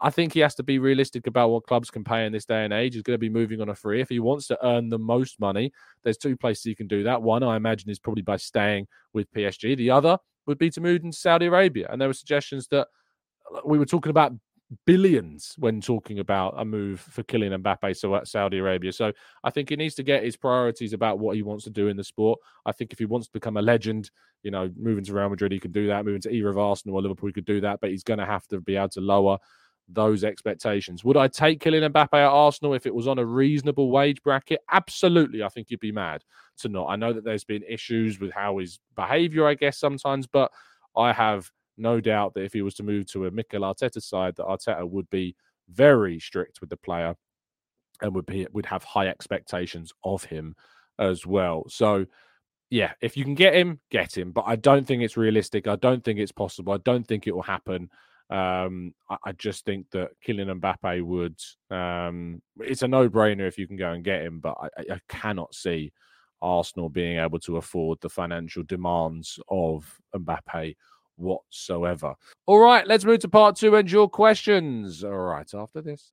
I 0.00 0.10
think 0.10 0.32
he 0.34 0.40
has 0.40 0.54
to 0.56 0.62
be 0.62 0.78
realistic 0.78 1.26
about 1.26 1.48
what 1.48 1.66
clubs 1.66 1.90
can 1.90 2.04
pay 2.04 2.26
in 2.26 2.32
this 2.32 2.44
day 2.44 2.64
and 2.64 2.72
age. 2.72 2.94
He's 2.94 3.02
going 3.02 3.14
to 3.14 3.18
be 3.18 3.30
moving 3.30 3.60
on 3.60 3.70
a 3.70 3.74
free. 3.74 4.00
If 4.00 4.10
he 4.10 4.20
wants 4.20 4.46
to 4.48 4.58
earn 4.66 4.90
the 4.90 4.98
most 4.98 5.40
money, 5.40 5.72
there's 6.04 6.18
two 6.18 6.36
places 6.36 6.64
he 6.64 6.74
can 6.74 6.86
do 6.86 7.02
that. 7.04 7.22
One, 7.22 7.42
I 7.42 7.56
imagine, 7.56 7.88
is 7.88 7.98
probably 7.98 8.22
by 8.22 8.36
staying 8.36 8.88
with 9.14 9.32
PSG. 9.32 9.76
The 9.76 9.90
other 9.90 10.18
would 10.46 10.58
be 10.58 10.70
to 10.70 10.80
move 10.80 11.02
into 11.02 11.16
Saudi 11.16 11.46
Arabia. 11.46 11.88
And 11.90 12.00
there 12.00 12.08
were 12.08 12.14
suggestions 12.14 12.68
that 12.68 12.88
uh, 13.54 13.60
we 13.64 13.78
were 13.78 13.86
talking 13.86 14.10
about 14.10 14.32
billions 14.84 15.54
when 15.58 15.80
talking 15.80 16.18
about 16.18 16.54
a 16.58 16.64
move 16.64 17.00
for 17.00 17.22
Kylian 17.22 17.62
Mbappe 17.62 17.96
so 17.96 18.14
at 18.16 18.28
Saudi 18.28 18.58
Arabia. 18.58 18.92
So 18.92 19.12
I 19.44 19.50
think 19.50 19.70
he 19.70 19.76
needs 19.76 19.94
to 19.94 20.02
get 20.02 20.24
his 20.24 20.36
priorities 20.36 20.92
about 20.92 21.18
what 21.18 21.36
he 21.36 21.42
wants 21.42 21.64
to 21.64 21.70
do 21.70 21.88
in 21.88 21.96
the 21.96 22.04
sport. 22.04 22.40
I 22.64 22.72
think 22.72 22.92
if 22.92 22.98
he 22.98 23.04
wants 23.04 23.28
to 23.28 23.32
become 23.32 23.56
a 23.56 23.62
legend, 23.62 24.10
you 24.42 24.50
know, 24.50 24.70
moving 24.76 25.04
to 25.04 25.14
Real 25.14 25.28
Madrid, 25.28 25.52
he 25.52 25.60
can 25.60 25.72
do 25.72 25.86
that. 25.86 26.04
Moving 26.04 26.20
to 26.22 26.30
either 26.30 26.48
of 26.48 26.58
Arsenal 26.58 26.96
or 26.96 27.02
Liverpool, 27.02 27.28
he 27.28 27.32
could 27.32 27.44
do 27.44 27.60
that. 27.60 27.80
But 27.80 27.90
he's 27.90 28.04
going 28.04 28.18
to 28.18 28.26
have 28.26 28.46
to 28.48 28.60
be 28.60 28.76
able 28.76 28.88
to 28.90 29.00
lower 29.00 29.38
those 29.88 30.24
expectations. 30.24 31.04
Would 31.04 31.16
I 31.16 31.28
take 31.28 31.60
Kylian 31.60 31.90
Mbappe 31.90 32.12
at 32.12 32.28
Arsenal 32.28 32.74
if 32.74 32.86
it 32.86 32.94
was 32.94 33.06
on 33.06 33.18
a 33.18 33.24
reasonable 33.24 33.90
wage 33.90 34.22
bracket? 34.22 34.60
Absolutely. 34.70 35.42
I 35.42 35.48
think 35.48 35.70
you'd 35.70 35.80
be 35.80 35.92
mad 35.92 36.24
to 36.58 36.68
not. 36.68 36.86
I 36.86 36.96
know 36.96 37.12
that 37.12 37.24
there's 37.24 37.44
been 37.44 37.62
issues 37.68 38.18
with 38.18 38.32
how 38.32 38.58
his 38.58 38.80
behavior, 38.96 39.46
I 39.46 39.54
guess, 39.54 39.78
sometimes, 39.78 40.26
but 40.26 40.50
I 40.96 41.12
have 41.12 41.50
no 41.76 42.00
doubt 42.00 42.34
that 42.34 42.44
if 42.44 42.52
he 42.52 42.62
was 42.62 42.74
to 42.74 42.82
move 42.82 43.06
to 43.12 43.26
a 43.26 43.30
Mikel 43.30 43.60
Arteta 43.60 44.02
side, 44.02 44.36
that 44.36 44.46
Arteta 44.46 44.88
would 44.88 45.08
be 45.10 45.36
very 45.68 46.18
strict 46.18 46.60
with 46.60 46.70
the 46.70 46.76
player 46.76 47.14
and 48.02 48.14
would 48.14 48.26
be 48.26 48.46
would 48.52 48.66
have 48.66 48.84
high 48.84 49.08
expectations 49.08 49.92
of 50.04 50.24
him 50.24 50.54
as 50.98 51.26
well. 51.26 51.64
So 51.68 52.06
yeah, 52.70 52.92
if 53.00 53.16
you 53.16 53.24
can 53.24 53.34
get 53.34 53.54
him, 53.54 53.80
get 53.90 54.16
him. 54.16 54.32
But 54.32 54.44
I 54.46 54.56
don't 54.56 54.86
think 54.86 55.02
it's 55.02 55.16
realistic. 55.16 55.68
I 55.68 55.76
don't 55.76 56.02
think 56.02 56.18
it's 56.18 56.32
possible. 56.32 56.72
I 56.72 56.78
don't 56.78 57.06
think 57.06 57.26
it 57.26 57.34
will 57.34 57.42
happen. 57.42 57.90
Um, 58.28 58.92
I, 59.08 59.16
I, 59.26 59.32
just 59.32 59.64
think 59.64 59.88
that 59.92 60.10
Kylian 60.26 60.60
Mbappe 60.60 61.02
would. 61.02 61.38
Um, 61.70 62.42
it's 62.58 62.82
a 62.82 62.88
no-brainer 62.88 63.46
if 63.46 63.56
you 63.56 63.68
can 63.68 63.76
go 63.76 63.92
and 63.92 64.02
get 64.02 64.22
him, 64.22 64.40
but 64.40 64.56
I, 64.60 64.94
I 64.94 65.00
cannot 65.08 65.54
see 65.54 65.92
Arsenal 66.42 66.88
being 66.88 67.18
able 67.18 67.38
to 67.40 67.58
afford 67.58 68.00
the 68.00 68.08
financial 68.08 68.64
demands 68.64 69.38
of 69.48 70.00
Mbappe 70.14 70.74
whatsoever. 71.16 72.14
All 72.46 72.58
right, 72.58 72.86
let's 72.86 73.04
move 73.04 73.20
to 73.20 73.28
part 73.28 73.56
two 73.56 73.76
and 73.76 73.90
your 73.90 74.08
questions. 74.08 75.04
All 75.04 75.12
right, 75.12 75.48
after 75.54 75.80
this. 75.80 76.12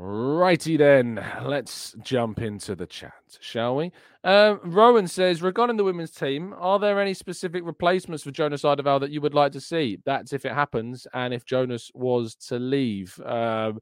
Righty 0.00 0.76
then, 0.76 1.24
let's 1.42 1.92
jump 2.04 2.40
into 2.40 2.76
the 2.76 2.86
chat, 2.86 3.20
shall 3.40 3.74
we? 3.74 3.90
Um, 4.22 4.60
Rowan 4.62 5.08
says, 5.08 5.42
regarding 5.42 5.76
the 5.76 5.82
women's 5.82 6.12
team, 6.12 6.54
are 6.56 6.78
there 6.78 7.00
any 7.00 7.14
specific 7.14 7.64
replacements 7.64 8.22
for 8.22 8.30
Jonas 8.30 8.62
Eidevall 8.62 9.00
that 9.00 9.10
you 9.10 9.20
would 9.20 9.34
like 9.34 9.50
to 9.52 9.60
see? 9.60 9.98
That's 10.06 10.32
if 10.32 10.44
it 10.44 10.52
happens, 10.52 11.08
and 11.14 11.34
if 11.34 11.44
Jonas 11.44 11.90
was 11.94 12.36
to 12.46 12.60
leave. 12.60 13.20
Um, 13.26 13.80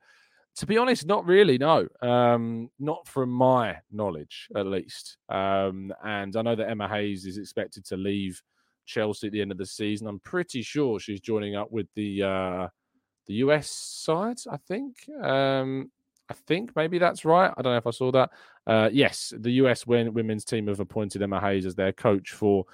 to 0.56 0.64
be 0.64 0.78
honest, 0.78 1.04
not 1.04 1.26
really. 1.26 1.58
No, 1.58 1.86
um, 2.00 2.70
not 2.78 3.06
from 3.06 3.28
my 3.28 3.76
knowledge, 3.92 4.48
at 4.56 4.64
least. 4.64 5.18
Um, 5.28 5.92
and 6.02 6.34
I 6.34 6.40
know 6.40 6.56
that 6.56 6.70
Emma 6.70 6.88
Hayes 6.88 7.26
is 7.26 7.36
expected 7.36 7.84
to 7.88 7.98
leave 7.98 8.42
Chelsea 8.86 9.26
at 9.26 9.34
the 9.34 9.42
end 9.42 9.52
of 9.52 9.58
the 9.58 9.66
season. 9.66 10.06
I'm 10.06 10.20
pretty 10.20 10.62
sure 10.62 10.98
she's 10.98 11.20
joining 11.20 11.56
up 11.56 11.70
with 11.70 11.88
the 11.94 12.22
uh, 12.22 12.68
the 13.26 13.34
US 13.34 13.68
side. 13.68 14.38
I 14.50 14.56
think. 14.56 14.96
Um, 15.22 15.90
I 16.28 16.34
think 16.34 16.74
maybe 16.74 16.98
that's 16.98 17.24
right. 17.24 17.52
I 17.56 17.62
don't 17.62 17.72
know 17.72 17.78
if 17.78 17.86
I 17.86 17.90
saw 17.90 18.10
that. 18.12 18.30
Uh, 18.66 18.90
yes, 18.92 19.32
the 19.38 19.52
US 19.52 19.86
women's 19.86 20.44
team 20.44 20.66
have 20.66 20.80
appointed 20.80 21.22
Emma 21.22 21.40
Hayes 21.40 21.66
as 21.66 21.74
their 21.74 21.92
coach 21.92 22.32
for 22.32 22.64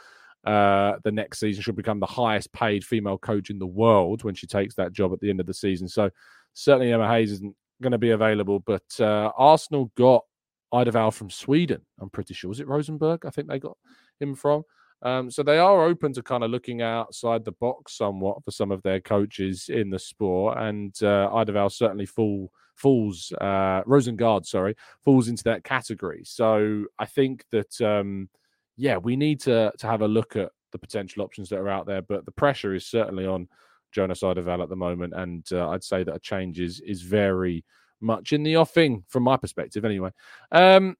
uh, 0.44 0.94
the 1.04 1.12
next 1.12 1.38
season. 1.40 1.62
She'll 1.62 1.74
become 1.74 2.00
the 2.00 2.06
highest 2.06 2.52
paid 2.52 2.84
female 2.84 3.18
coach 3.18 3.50
in 3.50 3.58
the 3.58 3.66
world 3.66 4.24
when 4.24 4.34
she 4.34 4.46
takes 4.46 4.74
that 4.76 4.92
job 4.92 5.12
at 5.12 5.20
the 5.20 5.30
end 5.30 5.40
of 5.40 5.46
the 5.46 5.54
season. 5.54 5.88
So 5.88 6.10
certainly 6.54 6.92
Emma 6.92 7.08
Hayes 7.08 7.32
isn't 7.32 7.54
going 7.82 7.92
to 7.92 7.98
be 7.98 8.10
available. 8.10 8.60
But 8.60 8.98
uh, 8.98 9.32
Arsenal 9.36 9.92
got 9.96 10.24
Eidevall 10.72 11.12
from 11.12 11.30
Sweden. 11.30 11.82
I'm 12.00 12.10
pretty 12.10 12.34
sure. 12.34 12.48
Was 12.48 12.60
it 12.60 12.68
Rosenberg? 12.68 13.26
I 13.26 13.30
think 13.30 13.48
they 13.48 13.58
got 13.58 13.76
him 14.18 14.34
from. 14.34 14.64
Um, 15.02 15.30
so 15.30 15.42
they 15.42 15.58
are 15.58 15.84
open 15.84 16.12
to 16.14 16.22
kind 16.22 16.44
of 16.44 16.50
looking 16.50 16.80
outside 16.80 17.44
the 17.44 17.52
box 17.52 17.96
somewhat 17.96 18.42
for 18.44 18.52
some 18.52 18.70
of 18.70 18.82
their 18.82 19.00
coaches 19.00 19.68
in 19.68 19.90
the 19.90 19.98
sport, 19.98 20.58
and 20.58 20.94
uh, 21.02 21.28
Eidevall 21.30 21.72
certainly 21.72 22.06
fall 22.06 22.52
falls 22.74 23.32
uh, 23.40 23.82
Rosengard, 23.84 24.46
sorry, 24.46 24.76
falls 25.04 25.28
into 25.28 25.44
that 25.44 25.64
category. 25.64 26.22
So 26.24 26.84
I 26.98 27.06
think 27.06 27.44
that 27.50 27.80
um, 27.80 28.28
yeah, 28.76 28.96
we 28.96 29.16
need 29.16 29.40
to 29.40 29.72
to 29.78 29.86
have 29.86 30.02
a 30.02 30.08
look 30.08 30.36
at 30.36 30.50
the 30.72 30.78
potential 30.78 31.22
options 31.22 31.48
that 31.50 31.58
are 31.58 31.68
out 31.68 31.86
there, 31.86 32.02
but 32.02 32.24
the 32.24 32.32
pressure 32.32 32.74
is 32.74 32.86
certainly 32.86 33.26
on 33.26 33.48
Jonas 33.92 34.22
Eidevall 34.22 34.62
at 34.62 34.68
the 34.68 34.76
moment, 34.76 35.12
and 35.14 35.46
uh, 35.52 35.68
I'd 35.70 35.84
say 35.84 36.02
that 36.02 36.14
a 36.14 36.20
change 36.20 36.60
is 36.60 36.80
is 36.80 37.02
very 37.02 37.64
much 38.00 38.32
in 38.32 38.42
the 38.42 38.56
offing 38.56 39.04
from 39.08 39.22
my 39.22 39.36
perspective, 39.36 39.84
anyway. 39.84 40.10
Um, 40.50 40.96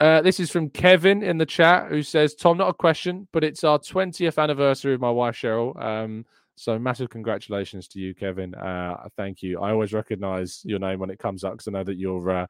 uh, 0.00 0.22
this 0.22 0.38
is 0.38 0.50
from 0.50 0.70
Kevin 0.70 1.24
in 1.24 1.38
the 1.38 1.46
chat 1.46 1.90
who 1.90 2.04
says, 2.04 2.34
Tom, 2.34 2.56
not 2.56 2.68
a 2.68 2.74
question, 2.74 3.26
but 3.32 3.42
it's 3.42 3.64
our 3.64 3.80
20th 3.80 4.40
anniversary 4.40 4.94
of 4.94 5.00
my 5.00 5.10
wife, 5.10 5.34
Cheryl. 5.34 5.80
Um, 5.82 6.24
so 6.58 6.78
massive 6.78 7.08
congratulations 7.08 7.88
to 7.88 8.00
you, 8.00 8.14
Kevin. 8.14 8.54
Uh, 8.54 9.08
thank 9.16 9.42
you. 9.42 9.60
I 9.60 9.70
always 9.70 9.92
recognize 9.92 10.60
your 10.64 10.78
name 10.78 10.98
when 10.98 11.10
it 11.10 11.18
comes 11.18 11.44
up 11.44 11.52
because 11.52 11.68
I 11.68 11.70
know 11.70 11.84
that 11.84 11.96
you're 11.96 12.30
uh, 12.30 12.46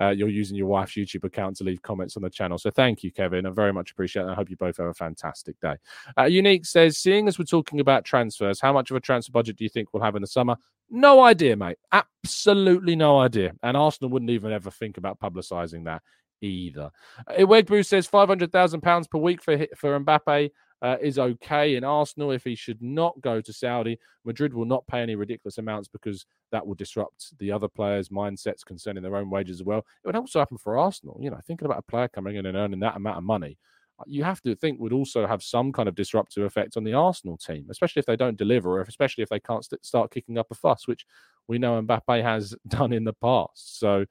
uh, 0.00 0.10
you're 0.10 0.28
using 0.28 0.56
your 0.56 0.66
wife's 0.66 0.92
YouTube 0.92 1.24
account 1.24 1.56
to 1.56 1.64
leave 1.64 1.80
comments 1.80 2.16
on 2.16 2.22
the 2.22 2.30
channel. 2.30 2.58
So 2.58 2.70
thank 2.70 3.02
you, 3.02 3.10
Kevin. 3.10 3.46
I 3.46 3.50
very 3.50 3.72
much 3.72 3.92
appreciate 3.92 4.26
it. 4.26 4.28
I 4.28 4.34
hope 4.34 4.50
you 4.50 4.56
both 4.56 4.76
have 4.76 4.88
a 4.88 4.94
fantastic 4.94 5.58
day. 5.60 5.76
Uh, 6.18 6.24
Unique 6.24 6.66
says, 6.66 6.98
seeing 6.98 7.28
as 7.28 7.38
we're 7.38 7.46
talking 7.46 7.80
about 7.80 8.04
transfers, 8.04 8.60
how 8.60 8.72
much 8.74 8.90
of 8.90 8.96
a 8.96 9.00
transfer 9.00 9.32
budget 9.32 9.56
do 9.56 9.64
you 9.64 9.70
think 9.70 9.92
we'll 9.92 10.02
have 10.02 10.16
in 10.16 10.20
the 10.22 10.28
summer? 10.28 10.56
No 10.90 11.22
idea, 11.22 11.56
mate. 11.56 11.78
Absolutely 11.92 12.94
no 12.94 13.18
idea. 13.18 13.52
And 13.62 13.76
Arsenal 13.76 14.10
wouldn't 14.10 14.30
even 14.30 14.52
ever 14.52 14.70
think 14.70 14.98
about 14.98 15.18
publicising 15.18 15.84
that 15.86 16.02
either. 16.42 16.90
Uh, 17.26 17.82
says 17.82 18.06
£500,000 18.06 19.10
per 19.10 19.18
week 19.18 19.42
for, 19.42 19.66
for 19.76 19.98
Mbappe 19.98 20.50
uh, 20.82 20.96
is 21.00 21.18
okay 21.18 21.76
in 21.76 21.84
Arsenal. 21.84 22.30
If 22.30 22.44
he 22.44 22.54
should 22.54 22.82
not 22.82 23.20
go 23.20 23.40
to 23.40 23.52
Saudi, 23.52 23.98
Madrid 24.24 24.52
will 24.54 24.64
not 24.64 24.86
pay 24.86 25.00
any 25.00 25.14
ridiculous 25.14 25.58
amounts 25.58 25.88
because 25.88 26.26
that 26.52 26.66
will 26.66 26.74
disrupt 26.74 27.36
the 27.38 27.50
other 27.50 27.68
players' 27.68 28.08
mindsets 28.08 28.64
concerning 28.64 29.02
their 29.02 29.16
own 29.16 29.30
wages 29.30 29.60
as 29.60 29.64
well. 29.64 29.78
It 29.78 30.06
would 30.06 30.16
also 30.16 30.38
happen 30.38 30.58
for 30.58 30.78
Arsenal. 30.78 31.18
You 31.20 31.30
know, 31.30 31.40
thinking 31.46 31.66
about 31.66 31.78
a 31.78 31.90
player 31.90 32.08
coming 32.08 32.36
in 32.36 32.46
and 32.46 32.56
earning 32.56 32.80
that 32.80 32.96
amount 32.96 33.18
of 33.18 33.24
money, 33.24 33.58
uh, 33.98 34.04
you 34.06 34.22
have 34.24 34.42
to 34.42 34.54
think 34.54 34.78
would 34.78 34.92
also 34.92 35.26
have 35.26 35.42
some 35.42 35.72
kind 35.72 35.88
of 35.88 35.94
disruptive 35.94 36.44
effect 36.44 36.76
on 36.76 36.84
the 36.84 36.92
Arsenal 36.92 37.38
team, 37.38 37.66
especially 37.70 38.00
if 38.00 38.06
they 38.06 38.16
don't 38.16 38.36
deliver, 38.36 38.78
or 38.78 38.82
especially 38.82 39.22
if 39.22 39.28
they 39.30 39.40
can't 39.40 39.64
st- 39.64 39.84
start 39.84 40.10
kicking 40.10 40.38
up 40.38 40.48
a 40.50 40.54
fuss, 40.54 40.86
which 40.86 41.06
we 41.48 41.58
know 41.58 41.80
Mbappe 41.80 42.22
has 42.22 42.54
done 42.68 42.92
in 42.92 43.04
the 43.04 43.14
past. 43.14 43.78
So 43.78 44.04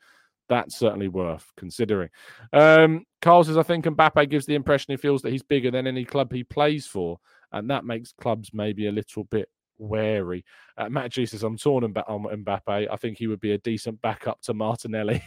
that's 0.50 0.78
certainly 0.78 1.08
worth 1.08 1.52
considering. 1.58 2.10
Um, 2.54 3.06
Carl 3.22 3.44
says, 3.44 3.58
I 3.58 3.64
think 3.64 3.86
Mbappe 3.86 4.30
gives 4.30 4.46
the 4.46 4.56
impression 4.56 4.94
he 4.94 4.98
feels 4.98 5.22
that 5.22 5.32
he's 5.32 5.44
bigger 5.44 5.72
than 5.72 5.88
any 5.88 6.06
club 6.06 6.32
he 6.32 6.44
plays 6.44 6.86
for, 6.86 7.20
and 7.52 7.70
that 7.70 7.86
makes 7.86 8.14
clubs 8.14 8.52
maybe 8.54 8.88
a 8.88 8.92
little 8.92 9.24
bit 9.26 9.50
wary. 9.78 10.46
Uh, 10.78 10.90
Matt 10.90 11.12
G 11.12 11.26
says, 11.26 11.44
I'm 11.44 11.58
torn 11.58 11.84
on 11.84 11.94
Mbappe. 11.94 12.88
I 12.92 12.96
think 12.98 13.18
he 13.18 13.28
would 13.28 13.40
be 13.40 13.54
a 13.54 13.58
decent 13.60 14.02
backup 14.02 14.42
to 14.42 14.54
Martinelli. 14.54 15.24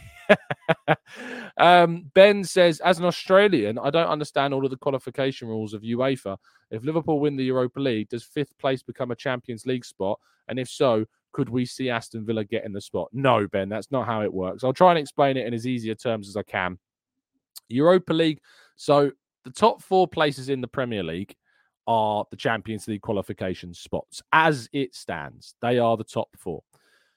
um, 1.57 2.09
ben 2.13 2.43
says, 2.43 2.79
as 2.81 2.99
an 2.99 3.05
Australian, 3.05 3.79
I 3.79 3.89
don't 3.89 4.07
understand 4.07 4.53
all 4.53 4.63
of 4.63 4.71
the 4.71 4.77
qualification 4.77 5.47
rules 5.47 5.73
of 5.73 5.81
UEFA. 5.81 6.37
If 6.71 6.83
Liverpool 6.83 7.19
win 7.19 7.35
the 7.35 7.45
Europa 7.45 7.79
League, 7.79 8.09
does 8.09 8.23
fifth 8.23 8.57
place 8.57 8.83
become 8.83 9.11
a 9.11 9.15
Champions 9.15 9.65
League 9.65 9.85
spot? 9.85 10.19
And 10.47 10.59
if 10.59 10.69
so, 10.69 11.05
could 11.31 11.49
we 11.49 11.65
see 11.65 11.89
Aston 11.89 12.25
Villa 12.25 12.43
get 12.43 12.65
in 12.65 12.73
the 12.73 12.81
spot? 12.81 13.09
No, 13.13 13.47
Ben, 13.47 13.69
that's 13.69 13.91
not 13.91 14.05
how 14.05 14.21
it 14.21 14.33
works. 14.33 14.63
I'll 14.63 14.73
try 14.73 14.91
and 14.91 14.99
explain 14.99 15.37
it 15.37 15.45
in 15.45 15.53
as 15.53 15.67
easier 15.67 15.95
terms 15.95 16.27
as 16.27 16.35
I 16.35 16.43
can. 16.43 16.77
Europa 17.67 18.13
League. 18.13 18.41
So 18.75 19.11
the 19.45 19.51
top 19.51 19.81
four 19.81 20.07
places 20.07 20.49
in 20.49 20.61
the 20.61 20.67
Premier 20.67 21.03
League 21.03 21.35
are 21.87 22.25
the 22.29 22.37
Champions 22.37 22.87
League 22.87 23.01
qualification 23.01 23.73
spots. 23.73 24.21
As 24.31 24.69
it 24.73 24.93
stands, 24.95 25.55
they 25.61 25.79
are 25.79 25.97
the 25.97 26.03
top 26.03 26.29
four. 26.37 26.63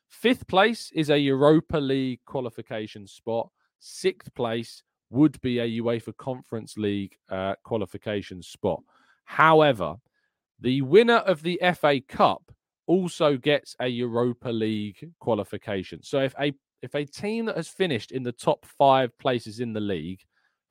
Fifth 0.09 0.47
place 0.47 0.91
is 0.95 1.11
a 1.11 1.19
Europa 1.19 1.79
League 1.79 2.21
qualification 2.27 3.07
spot. 3.07 3.51
Sixth 3.81 4.33
place 4.35 4.83
would 5.11 5.41
be 5.41 5.59
a 5.59 5.81
UEFA 5.81 6.17
Conference 6.17 6.77
League 6.77 7.17
uh, 7.31 7.55
qualification 7.65 8.43
spot. 8.43 8.83
However, 9.25 9.97
the 10.61 10.83
winner 10.83 11.17
of 11.17 11.43
the 11.43 11.61
FA 11.75 12.01
Cup 12.01 12.53
also 12.93 13.39
gets 13.39 13.75
a 13.81 13.89
Europa 13.89 14.51
League 14.51 15.13
qualification. 15.19 16.03
So 16.03 16.21
if 16.21 16.35
a 16.39 16.53
if 16.83 16.95
a 16.95 17.07
team 17.07 17.47
that 17.47 17.57
has 17.57 17.69
finished 17.69 18.13
in 18.13 18.23
the 18.23 18.33
top 18.33 18.67
five 18.79 19.17
places 19.19 19.61
in 19.61 19.73
the 19.73 19.81
league 19.81 20.21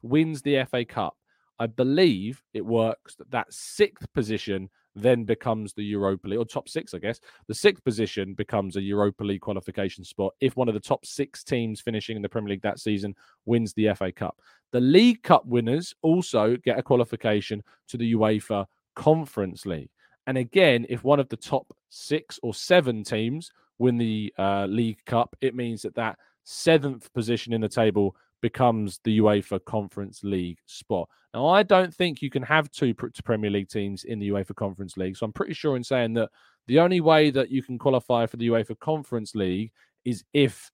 wins 0.03 0.41
the 0.43 0.63
FA 0.69 0.85
Cup, 0.85 1.15
I 1.57 1.65
believe 1.65 2.43
it 2.53 2.63
works 2.63 3.15
that 3.15 3.31
that 3.31 3.51
sixth 3.51 4.05
position 4.13 4.69
then 4.93 5.23
becomes 5.23 5.73
the 5.73 5.83
Europa 5.83 6.27
League, 6.27 6.37
or 6.37 6.45
top 6.45 6.69
six, 6.69 6.93
I 6.93 6.99
guess. 6.99 7.19
The 7.47 7.55
sixth 7.55 7.83
position 7.83 8.35
becomes 8.35 8.75
a 8.75 8.81
Europa 8.81 9.23
League 9.23 9.41
qualification 9.41 10.03
spot 10.03 10.33
if 10.41 10.55
one 10.55 10.67
of 10.67 10.75
the 10.75 10.79
top 10.79 11.05
six 11.05 11.43
teams 11.43 11.81
finishing 11.81 12.17
in 12.17 12.21
the 12.21 12.29
Premier 12.29 12.51
League 12.51 12.61
that 12.61 12.79
season 12.79 13.15
wins 13.45 13.73
the 13.73 13.95
FA 13.95 14.11
Cup. 14.11 14.37
The 14.73 14.81
League 14.81 15.23
Cup 15.23 15.45
winners 15.47 15.95
also 16.03 16.55
get 16.57 16.77
a 16.77 16.83
qualification 16.83 17.63
to 17.87 17.97
the 17.97 18.13
UEFA 18.13 18.65
Conference 18.95 19.65
League. 19.65 19.89
And 20.27 20.37
again, 20.37 20.85
if 20.89 21.03
one 21.03 21.19
of 21.19 21.29
the 21.29 21.37
top 21.37 21.67
six 21.89 22.39
or 22.43 22.53
seven 22.53 23.03
teams 23.03 23.51
win 23.79 23.97
the 23.97 24.33
uh, 24.37 24.65
League 24.67 25.03
Cup, 25.05 25.35
it 25.41 25.55
means 25.55 25.81
that 25.81 25.95
that 25.95 26.17
seventh 26.43 27.11
position 27.13 27.53
in 27.53 27.61
the 27.61 27.69
table 27.69 28.15
becomes 28.41 28.99
the 29.03 29.19
UEFA 29.19 29.63
Conference 29.65 30.23
League 30.23 30.57
spot. 30.65 31.07
Now, 31.33 31.47
I 31.47 31.63
don't 31.63 31.93
think 31.93 32.21
you 32.21 32.29
can 32.29 32.43
have 32.43 32.71
two 32.71 32.93
Premier 32.93 33.49
League 33.49 33.69
teams 33.69 34.03
in 34.03 34.19
the 34.19 34.29
UEFA 34.29 34.55
Conference 34.55 34.97
League. 34.97 35.15
So 35.15 35.25
I'm 35.25 35.33
pretty 35.33 35.53
sure 35.53 35.77
in 35.77 35.83
saying 35.83 36.13
that 36.15 36.29
the 36.67 36.79
only 36.79 37.01
way 37.01 37.31
that 37.31 37.49
you 37.49 37.63
can 37.63 37.77
qualify 37.77 38.25
for 38.25 38.37
the 38.37 38.47
UEFA 38.49 38.77
Conference 38.79 39.35
League 39.35 39.71
is 40.03 40.23
if 40.33 40.71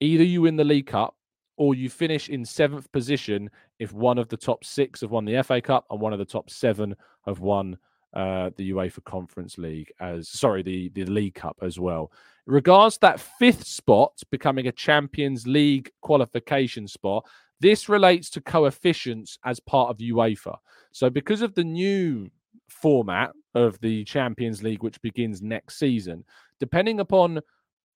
either 0.00 0.24
you 0.24 0.42
win 0.42 0.56
the 0.56 0.64
League 0.64 0.86
Cup 0.86 1.14
or 1.56 1.74
you 1.74 1.88
finish 1.88 2.28
in 2.28 2.44
seventh 2.44 2.90
position 2.92 3.48
if 3.78 3.92
one 3.92 4.18
of 4.18 4.28
the 4.28 4.36
top 4.36 4.64
six 4.64 5.02
have 5.02 5.10
won 5.10 5.24
the 5.24 5.42
FA 5.42 5.60
Cup 5.60 5.84
and 5.90 6.00
one 6.00 6.12
of 6.12 6.18
the 6.18 6.24
top 6.24 6.50
seven 6.50 6.96
have 7.26 7.40
won 7.40 7.78
uh, 8.14 8.50
the 8.56 8.70
UEFA 8.70 9.02
Conference 9.04 9.58
League 9.58 9.92
as 10.00 10.28
sorry 10.28 10.62
the 10.62 10.88
the 10.90 11.04
League 11.04 11.34
Cup 11.34 11.56
as 11.62 11.78
well. 11.78 12.12
Regards 12.46 12.98
that 12.98 13.20
fifth 13.20 13.66
spot 13.66 14.12
becoming 14.30 14.66
a 14.66 14.72
Champions 14.72 15.46
League 15.46 15.90
qualification 16.02 16.86
spot, 16.86 17.26
this 17.60 17.88
relates 17.88 18.30
to 18.30 18.40
coefficients 18.40 19.38
as 19.44 19.60
part 19.60 19.90
of 19.90 19.98
UEFA. 19.98 20.56
So 20.92 21.10
because 21.10 21.42
of 21.42 21.54
the 21.54 21.64
new 21.64 22.30
format 22.68 23.32
of 23.54 23.80
the 23.80 24.04
Champions 24.04 24.62
League, 24.62 24.82
which 24.82 25.00
begins 25.00 25.42
next 25.42 25.78
season, 25.78 26.24
depending 26.60 27.00
upon 27.00 27.40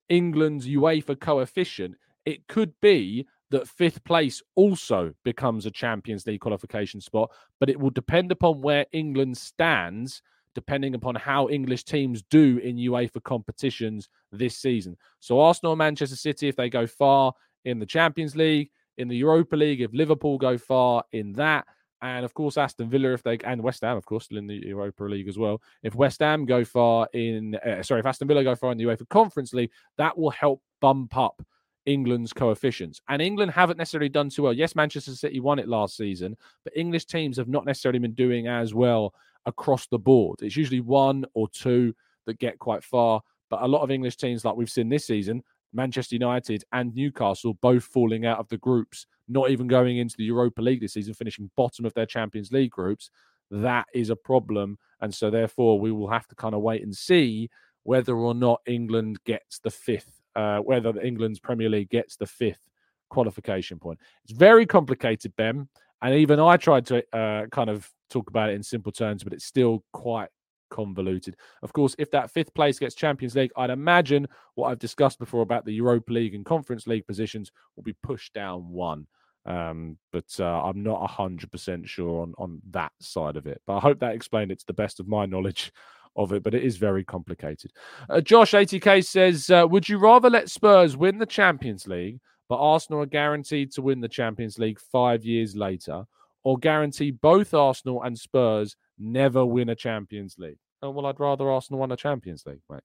England's 0.08 0.66
UEFA 0.66 1.20
coefficient, 1.20 1.94
it 2.24 2.46
could 2.48 2.72
be 2.80 3.26
that 3.50 3.68
fifth 3.68 4.02
place 4.04 4.42
also 4.54 5.12
becomes 5.24 5.66
a 5.66 5.70
Champions 5.70 6.26
League 6.26 6.40
qualification 6.40 7.00
spot, 7.00 7.30
but 7.60 7.70
it 7.70 7.78
will 7.78 7.90
depend 7.90 8.30
upon 8.30 8.60
where 8.60 8.86
England 8.92 9.36
stands, 9.36 10.22
depending 10.54 10.94
upon 10.94 11.14
how 11.14 11.48
English 11.48 11.84
teams 11.84 12.22
do 12.30 12.58
in 12.58 12.76
UEFA 12.76 13.22
competitions 13.22 14.08
this 14.32 14.56
season. 14.56 14.96
So, 15.20 15.40
Arsenal 15.40 15.72
and 15.72 15.78
Manchester 15.78 16.16
City, 16.16 16.48
if 16.48 16.56
they 16.56 16.68
go 16.68 16.86
far 16.86 17.32
in 17.64 17.78
the 17.78 17.86
Champions 17.86 18.36
League, 18.36 18.70
in 18.98 19.08
the 19.08 19.16
Europa 19.16 19.56
League, 19.56 19.80
if 19.80 19.92
Liverpool 19.94 20.38
go 20.38 20.58
far 20.58 21.04
in 21.12 21.32
that, 21.34 21.66
and 22.00 22.24
of 22.24 22.34
course 22.34 22.56
Aston 22.56 22.88
Villa 22.88 23.12
if 23.12 23.22
they 23.22 23.38
and 23.38 23.62
West 23.62 23.82
Ham 23.82 23.96
of 23.96 24.06
course 24.06 24.26
still 24.26 24.38
in 24.38 24.46
the 24.46 24.54
Europa 24.66 25.04
League 25.04 25.28
as 25.28 25.38
well. 25.38 25.60
If 25.82 25.94
West 25.94 26.20
Ham 26.20 26.46
go 26.46 26.64
far 26.64 27.08
in 27.12 27.56
uh, 27.56 27.82
sorry 27.82 28.00
if 28.00 28.06
Aston 28.06 28.28
Villa 28.28 28.44
go 28.44 28.54
far 28.54 28.72
in 28.72 28.78
the 28.78 28.84
UEFA 28.84 29.08
Conference 29.08 29.52
League, 29.52 29.70
that 29.96 30.16
will 30.16 30.30
help 30.30 30.62
bump 30.80 31.16
up 31.16 31.42
England's 31.88 32.34
coefficients. 32.34 33.00
And 33.08 33.22
England 33.22 33.50
haven't 33.50 33.78
necessarily 33.78 34.10
done 34.10 34.28
too 34.28 34.42
well. 34.42 34.52
Yes, 34.52 34.76
Manchester 34.76 35.12
City 35.12 35.40
won 35.40 35.58
it 35.58 35.68
last 35.68 35.96
season, 35.96 36.36
but 36.62 36.76
English 36.76 37.06
teams 37.06 37.38
have 37.38 37.48
not 37.48 37.64
necessarily 37.64 37.98
been 37.98 38.14
doing 38.14 38.46
as 38.46 38.74
well 38.74 39.14
across 39.46 39.86
the 39.86 39.98
board. 39.98 40.40
It's 40.42 40.56
usually 40.56 40.80
one 40.80 41.24
or 41.32 41.48
two 41.48 41.94
that 42.26 42.38
get 42.38 42.58
quite 42.58 42.84
far. 42.84 43.22
But 43.48 43.62
a 43.62 43.68
lot 43.68 43.82
of 43.82 43.90
English 43.90 44.16
teams, 44.16 44.44
like 44.44 44.54
we've 44.54 44.70
seen 44.70 44.90
this 44.90 45.06
season, 45.06 45.42
Manchester 45.72 46.14
United 46.14 46.62
and 46.72 46.94
Newcastle 46.94 47.54
both 47.54 47.84
falling 47.84 48.26
out 48.26 48.38
of 48.38 48.48
the 48.48 48.58
groups, 48.58 49.06
not 49.26 49.50
even 49.50 49.66
going 49.66 49.96
into 49.96 50.16
the 50.18 50.24
Europa 50.24 50.60
League 50.60 50.82
this 50.82 50.92
season, 50.92 51.14
finishing 51.14 51.50
bottom 51.56 51.86
of 51.86 51.94
their 51.94 52.06
Champions 52.06 52.52
League 52.52 52.70
groups. 52.70 53.10
That 53.50 53.86
is 53.94 54.10
a 54.10 54.16
problem. 54.16 54.78
And 55.00 55.14
so, 55.14 55.30
therefore, 55.30 55.80
we 55.80 55.90
will 55.90 56.10
have 56.10 56.26
to 56.28 56.34
kind 56.34 56.54
of 56.54 56.60
wait 56.60 56.82
and 56.82 56.94
see 56.94 57.48
whether 57.84 58.14
or 58.14 58.34
not 58.34 58.60
England 58.66 59.18
gets 59.24 59.58
the 59.60 59.70
fifth 59.70 60.17
uh, 60.38 60.60
whether 60.60 60.98
England's 61.00 61.40
Premier 61.40 61.68
League 61.68 61.90
gets 61.90 62.16
the 62.16 62.26
fifth 62.26 62.62
qualification 63.10 63.78
point. 63.78 63.98
It's 64.22 64.32
very 64.32 64.66
complicated, 64.66 65.34
Ben. 65.36 65.68
And 66.00 66.14
even 66.14 66.38
I 66.38 66.56
tried 66.56 66.86
to 66.86 67.02
uh, 67.12 67.46
kind 67.46 67.68
of 67.68 67.90
talk 68.08 68.30
about 68.30 68.50
it 68.50 68.54
in 68.54 68.62
simple 68.62 68.92
terms, 68.92 69.24
but 69.24 69.32
it's 69.32 69.44
still 69.44 69.82
quite 69.92 70.28
convoluted. 70.70 71.34
Of 71.62 71.72
course, 71.72 71.96
if 71.98 72.12
that 72.12 72.30
fifth 72.30 72.54
place 72.54 72.78
gets 72.78 72.94
Champions 72.94 73.34
League, 73.34 73.50
I'd 73.56 73.70
imagine 73.70 74.28
what 74.54 74.68
I've 74.68 74.78
discussed 74.78 75.18
before 75.18 75.42
about 75.42 75.64
the 75.64 75.74
Europa 75.74 76.12
League 76.12 76.36
and 76.36 76.44
Conference 76.44 76.86
League 76.86 77.06
positions 77.08 77.50
will 77.74 77.82
be 77.82 77.96
pushed 78.04 78.32
down 78.32 78.68
one. 78.68 79.08
Um, 79.44 79.96
but 80.12 80.28
uh, 80.38 80.62
I'm 80.62 80.84
not 80.84 81.10
100% 81.10 81.88
sure 81.88 82.22
on, 82.22 82.34
on 82.38 82.60
that 82.70 82.92
side 83.00 83.36
of 83.36 83.48
it. 83.48 83.60
But 83.66 83.78
I 83.78 83.80
hope 83.80 83.98
that 84.00 84.14
explained 84.14 84.52
it 84.52 84.60
to 84.60 84.66
the 84.66 84.72
best 84.72 85.00
of 85.00 85.08
my 85.08 85.26
knowledge 85.26 85.72
of 86.18 86.32
it, 86.32 86.42
but 86.42 86.54
it 86.54 86.64
is 86.64 86.76
very 86.76 87.04
complicated. 87.04 87.72
Uh, 88.10 88.20
Josh 88.20 88.52
80k 88.52 89.06
says, 89.06 89.48
uh, 89.48 89.66
Would 89.70 89.88
you 89.88 89.98
rather 89.98 90.28
let 90.28 90.50
Spurs 90.50 90.96
win 90.96 91.18
the 91.18 91.26
Champions 91.26 91.86
League, 91.86 92.18
but 92.48 92.56
Arsenal 92.56 93.02
are 93.02 93.06
guaranteed 93.06 93.72
to 93.72 93.82
win 93.82 94.00
the 94.00 94.08
Champions 94.08 94.58
League 94.58 94.80
five 94.80 95.24
years 95.24 95.56
later, 95.56 96.04
or 96.42 96.58
guarantee 96.58 97.12
both 97.12 97.54
Arsenal 97.54 98.02
and 98.02 98.18
Spurs 98.18 98.76
never 98.98 99.46
win 99.46 99.68
a 99.70 99.74
Champions 99.74 100.36
League? 100.38 100.58
Oh, 100.82 100.90
well, 100.90 101.06
I'd 101.06 101.20
rather 101.20 101.50
Arsenal 101.50 101.80
win 101.80 101.92
a 101.92 101.96
Champions 101.96 102.44
League, 102.46 102.60
mate. 102.70 102.80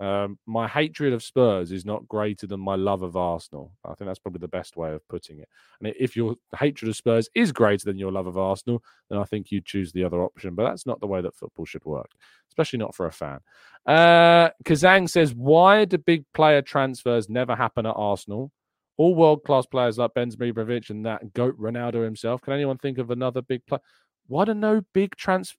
Um, 0.00 0.38
my 0.46 0.66
hatred 0.66 1.12
of 1.12 1.22
Spurs 1.22 1.70
is 1.70 1.84
not 1.84 2.08
greater 2.08 2.46
than 2.46 2.58
my 2.58 2.74
love 2.74 3.02
of 3.02 3.16
Arsenal. 3.16 3.72
I 3.84 3.94
think 3.94 4.08
that's 4.08 4.18
probably 4.18 4.40
the 4.40 4.48
best 4.48 4.76
way 4.76 4.92
of 4.92 5.06
putting 5.08 5.38
it. 5.38 5.48
And 5.80 5.94
if 5.98 6.16
your 6.16 6.34
hatred 6.58 6.88
of 6.88 6.96
Spurs 6.96 7.28
is 7.34 7.52
greater 7.52 7.84
than 7.84 7.98
your 7.98 8.10
love 8.10 8.26
of 8.26 8.36
Arsenal, 8.36 8.82
then 9.08 9.18
I 9.18 9.24
think 9.24 9.52
you 9.52 9.60
choose 9.60 9.92
the 9.92 10.04
other 10.04 10.22
option. 10.22 10.54
But 10.54 10.64
that's 10.64 10.86
not 10.86 11.00
the 11.00 11.06
way 11.06 11.20
that 11.20 11.36
football 11.36 11.66
should 11.66 11.84
work, 11.84 12.10
especially 12.48 12.80
not 12.80 12.94
for 12.96 13.06
a 13.06 13.12
fan. 13.12 13.38
Uh, 13.86 14.50
Kazang 14.64 15.08
says, 15.08 15.34
Why 15.34 15.84
do 15.84 15.98
big 15.98 16.24
player 16.34 16.62
transfers 16.62 17.28
never 17.28 17.54
happen 17.54 17.86
at 17.86 17.94
Arsenal? 17.96 18.50
all 18.98 19.14
world 19.14 19.42
class 19.44 19.66
players 19.66 19.98
like 19.98 20.14
Ben 20.14 20.30
Zmigrovic 20.30 20.90
and 20.90 21.06
that 21.06 21.32
goat 21.32 21.58
Ronaldo 21.58 22.04
himself. 22.04 22.42
Can 22.42 22.52
anyone 22.52 22.78
think 22.78 22.98
of 22.98 23.10
another 23.10 23.42
big 23.42 23.64
player? 23.66 23.80
Why 24.26 24.44
do 24.44 24.54
no 24.54 24.82
big 24.92 25.16
transfer? 25.16 25.58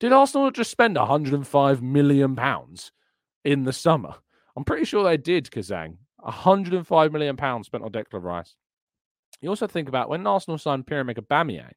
Did 0.00 0.12
Arsenal 0.12 0.50
just 0.50 0.70
spend 0.70 0.96
105 0.96 1.82
million 1.82 2.34
pounds 2.34 2.90
in 3.44 3.64
the 3.64 3.72
summer? 3.72 4.14
I'm 4.56 4.64
pretty 4.64 4.84
sure 4.84 5.04
they 5.04 5.16
did, 5.16 5.50
Kazang. 5.50 5.96
105 6.18 7.12
million 7.12 7.36
pounds 7.36 7.66
spent 7.66 7.84
on 7.84 7.90
Declan 7.90 8.22
Rice. 8.22 8.54
You 9.40 9.48
also 9.48 9.66
think 9.66 9.88
about 9.88 10.08
when 10.08 10.26
Arsenal 10.26 10.58
signed 10.58 10.86
Pierre-Emerick 10.86 11.18
Aubameyang. 11.18 11.72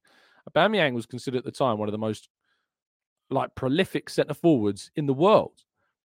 Aubameyang 0.49 0.93
was 0.93 1.05
considered 1.05 1.39
at 1.39 1.45
the 1.45 1.51
time 1.51 1.77
one 1.77 1.87
of 1.87 1.93
the 1.93 1.97
most 1.97 2.29
like 3.31 3.55
prolific 3.55 4.09
centre 4.09 4.35
forwards 4.35 4.91
in 4.95 5.07
the 5.07 5.13
world 5.13 5.63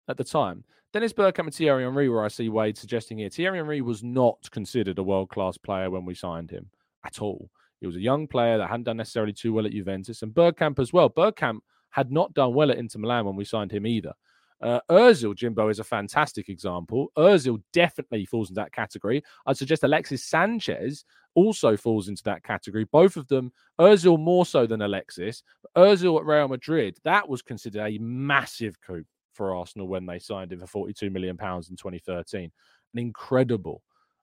at 0.07 0.17
the 0.17 0.23
time. 0.23 0.63
Dennis 0.93 1.13
Bergkamp 1.13 1.39
and 1.39 1.53
Thierry 1.53 1.83
Henry, 1.83 2.09
where 2.09 2.23
I 2.23 2.29
see 2.29 2.49
Wade 2.49 2.77
suggesting 2.77 3.17
here, 3.17 3.29
Thierry 3.29 3.57
Henry 3.57 3.81
was 3.81 4.03
not 4.03 4.49
considered 4.51 4.97
a 4.97 5.03
world 5.03 5.29
class 5.29 5.57
player 5.57 5.91
when 5.91 6.05
we 6.05 6.15
signed 6.15 6.49
him 6.49 6.69
at 7.05 7.21
all. 7.21 7.51
He 7.79 7.87
was 7.87 7.95
a 7.95 8.01
young 8.01 8.27
player 8.27 8.57
that 8.57 8.69
hadn't 8.69 8.85
done 8.85 8.97
necessarily 8.97 9.33
too 9.33 9.53
well 9.53 9.65
at 9.65 9.71
Juventus, 9.71 10.21
and 10.21 10.33
Bergkamp 10.33 10.79
as 10.79 10.91
well. 10.91 11.09
Bergkamp 11.09 11.59
had 11.91 12.11
not 12.11 12.33
done 12.33 12.53
well 12.53 12.71
at 12.71 12.77
Inter 12.77 12.99
Milan 12.99 13.25
when 13.25 13.35
we 13.35 13.45
signed 13.45 13.71
him 13.71 13.85
either. 13.85 14.13
Uh, 14.61 14.79
Ozil, 14.89 15.35
Jimbo, 15.35 15.69
is 15.69 15.79
a 15.79 15.83
fantastic 15.83 16.49
example. 16.49 17.11
Ozil 17.17 17.61
definitely 17.71 18.25
falls 18.25 18.49
into 18.49 18.61
that 18.61 18.73
category. 18.73 19.23
I'd 19.45 19.57
suggest 19.57 19.83
Alexis 19.83 20.23
Sanchez 20.25 21.05
also 21.35 21.77
falls 21.77 22.09
into 22.09 22.23
that 22.23 22.43
category. 22.43 22.85
Both 22.85 23.15
of 23.15 23.27
them, 23.27 23.51
Ozil 23.79 24.19
more 24.19 24.45
so 24.45 24.65
than 24.65 24.81
Alexis. 24.81 25.43
Ozil 25.77 26.19
at 26.19 26.25
Real 26.25 26.47
Madrid, 26.47 26.97
that 27.03 27.27
was 27.27 27.41
considered 27.41 27.85
a 27.85 27.97
massive 27.99 28.79
coup 28.81 29.05
for 29.33 29.55
Arsenal 29.55 29.87
when 29.87 30.05
they 30.05 30.19
signed 30.19 30.51
him 30.51 30.59
for 30.59 30.67
42 30.67 31.09
million 31.09 31.37
pounds 31.37 31.69
in 31.69 31.77
2013. 31.77 32.51
An 32.93 32.99
incredible 32.99 33.81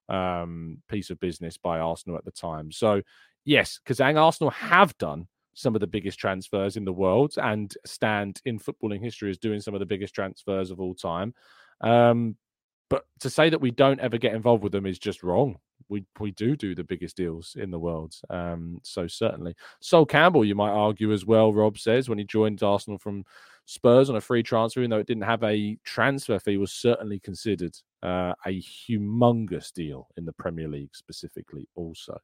um, 0.08 0.82
piece 0.88 1.10
of 1.10 1.18
business 1.20 1.56
by 1.56 1.78
Arsenal 1.78 2.18
at 2.18 2.24
the 2.24 2.30
time. 2.30 2.70
So, 2.70 3.02
yes, 3.44 3.80
Kazang 3.86 4.20
Arsenal 4.20 4.50
have 4.50 4.96
done 4.98 5.28
some 5.56 5.74
of 5.74 5.80
the 5.80 5.86
biggest 5.86 6.18
transfers 6.18 6.76
in 6.76 6.84
the 6.84 6.92
world 6.92 7.34
and 7.42 7.74
stand 7.86 8.40
in 8.44 8.58
footballing 8.58 9.02
history 9.02 9.30
as 9.30 9.38
doing 9.38 9.58
some 9.58 9.74
of 9.74 9.80
the 9.80 9.86
biggest 9.86 10.14
transfers 10.14 10.70
of 10.70 10.80
all 10.80 10.94
time. 10.94 11.34
Um, 11.80 12.36
but 12.90 13.04
to 13.20 13.30
say 13.30 13.48
that 13.48 13.60
we 13.60 13.70
don't 13.70 13.98
ever 13.98 14.18
get 14.18 14.34
involved 14.34 14.62
with 14.62 14.72
them 14.72 14.86
is 14.86 14.98
just 14.98 15.22
wrong. 15.22 15.56
We 15.88 16.04
we 16.20 16.30
do 16.32 16.56
do 16.56 16.74
the 16.74 16.84
biggest 16.84 17.16
deals 17.16 17.56
in 17.58 17.70
the 17.70 17.78
world. 17.78 18.14
Um, 18.28 18.80
so 18.82 19.06
certainly, 19.06 19.54
Sol 19.80 20.04
Campbell, 20.04 20.44
you 20.44 20.54
might 20.54 20.70
argue 20.70 21.12
as 21.12 21.24
well. 21.24 21.52
Rob 21.52 21.78
says 21.78 22.08
when 22.08 22.18
he 22.18 22.24
joined 22.24 22.62
Arsenal 22.62 22.98
from 22.98 23.24
Spurs 23.64 24.10
on 24.10 24.16
a 24.16 24.20
free 24.20 24.42
transfer, 24.42 24.80
even 24.80 24.90
though 24.90 24.98
it 24.98 25.06
didn't 25.06 25.24
have 25.24 25.42
a 25.42 25.78
transfer 25.84 26.38
fee, 26.38 26.58
was 26.58 26.72
certainly 26.72 27.18
considered 27.20 27.76
uh, 28.02 28.34
a 28.44 28.60
humongous 28.60 29.72
deal 29.72 30.08
in 30.16 30.24
the 30.24 30.32
Premier 30.32 30.68
League 30.68 30.94
specifically. 30.94 31.68
Also, 31.76 32.18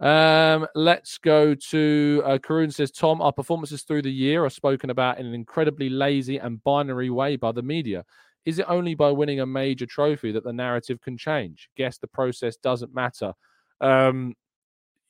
um, 0.00 0.66
let's 0.74 1.18
go 1.18 1.54
to 1.54 2.22
uh, 2.24 2.38
Karun 2.38 2.72
says, 2.72 2.90
Tom, 2.90 3.20
our 3.20 3.32
performances 3.32 3.82
through 3.82 4.02
the 4.02 4.12
year 4.12 4.44
are 4.44 4.50
spoken 4.50 4.90
about 4.90 5.18
in 5.18 5.26
an 5.26 5.34
incredibly 5.34 5.90
lazy 5.90 6.38
and 6.38 6.62
binary 6.64 7.10
way 7.10 7.36
by 7.36 7.52
the 7.52 7.62
media. 7.62 8.04
Is 8.46 8.58
it 8.58 8.66
only 8.68 8.94
by 8.94 9.10
winning 9.10 9.40
a 9.40 9.46
major 9.46 9.84
trophy 9.84 10.32
that 10.32 10.44
the 10.44 10.52
narrative 10.52 11.00
can 11.02 11.18
change? 11.18 11.68
Guess 11.76 11.98
the 11.98 12.06
process 12.06 12.56
doesn't 12.56 12.94
matter. 12.94 13.34
Um, 13.82 14.34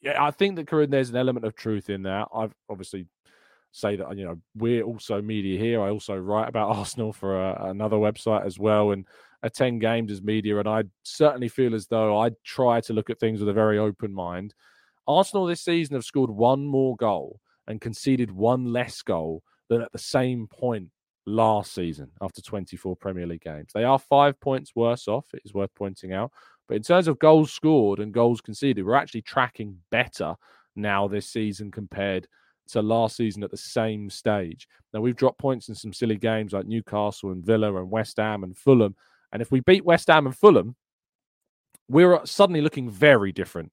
yeah, 0.00 0.22
I 0.22 0.32
think 0.32 0.56
that 0.56 0.66
Karun, 0.66 0.90
there's 0.90 1.10
an 1.10 1.16
element 1.16 1.46
of 1.46 1.54
truth 1.54 1.88
in 1.90 2.02
that. 2.02 2.28
I've 2.34 2.54
obviously 2.68 3.06
say 3.72 3.94
that 3.94 4.16
you 4.16 4.24
know 4.24 4.36
we're 4.56 4.82
also 4.82 5.22
media 5.22 5.56
here. 5.58 5.80
I 5.80 5.90
also 5.90 6.16
write 6.16 6.48
about 6.48 6.70
Arsenal 6.76 7.12
for 7.12 7.40
a, 7.40 7.66
another 7.66 7.96
website 7.96 8.44
as 8.44 8.58
well, 8.58 8.90
and 8.90 9.06
attend 9.42 9.80
games 9.80 10.10
as 10.10 10.22
media. 10.22 10.58
And 10.58 10.68
I 10.68 10.84
certainly 11.04 11.48
feel 11.48 11.74
as 11.74 11.86
though 11.86 12.18
I 12.18 12.30
try 12.44 12.80
to 12.82 12.92
look 12.92 13.10
at 13.10 13.20
things 13.20 13.40
with 13.40 13.48
a 13.48 13.54
very 13.54 13.78
open 13.78 14.12
mind. 14.12 14.54
Arsenal 15.10 15.46
this 15.46 15.60
season 15.60 15.94
have 15.94 16.04
scored 16.04 16.30
one 16.30 16.64
more 16.64 16.94
goal 16.96 17.40
and 17.66 17.80
conceded 17.80 18.30
one 18.30 18.72
less 18.72 19.02
goal 19.02 19.42
than 19.68 19.82
at 19.82 19.90
the 19.90 19.98
same 19.98 20.46
point 20.46 20.88
last 21.26 21.74
season 21.74 22.10
after 22.22 22.40
24 22.40 22.94
Premier 22.94 23.26
League 23.26 23.42
games. 23.42 23.72
They 23.74 23.82
are 23.82 23.98
five 23.98 24.38
points 24.40 24.76
worse 24.76 25.08
off, 25.08 25.26
it 25.34 25.42
is 25.44 25.52
worth 25.52 25.74
pointing 25.74 26.12
out. 26.12 26.30
But 26.68 26.76
in 26.76 26.82
terms 26.82 27.08
of 27.08 27.18
goals 27.18 27.52
scored 27.52 27.98
and 27.98 28.14
goals 28.14 28.40
conceded, 28.40 28.86
we're 28.86 28.94
actually 28.94 29.22
tracking 29.22 29.78
better 29.90 30.36
now 30.76 31.08
this 31.08 31.26
season 31.26 31.72
compared 31.72 32.28
to 32.68 32.80
last 32.80 33.16
season 33.16 33.42
at 33.42 33.50
the 33.50 33.56
same 33.56 34.10
stage. 34.10 34.68
Now, 34.94 35.00
we've 35.00 35.16
dropped 35.16 35.40
points 35.40 35.68
in 35.68 35.74
some 35.74 35.92
silly 35.92 36.18
games 36.18 36.52
like 36.52 36.66
Newcastle 36.66 37.32
and 37.32 37.44
Villa 37.44 37.74
and 37.74 37.90
West 37.90 38.18
Ham 38.18 38.44
and 38.44 38.56
Fulham. 38.56 38.94
And 39.32 39.42
if 39.42 39.50
we 39.50 39.58
beat 39.58 39.84
West 39.84 40.06
Ham 40.06 40.26
and 40.26 40.36
Fulham, 40.36 40.76
we're 41.88 42.24
suddenly 42.24 42.60
looking 42.60 42.88
very 42.88 43.32
different 43.32 43.72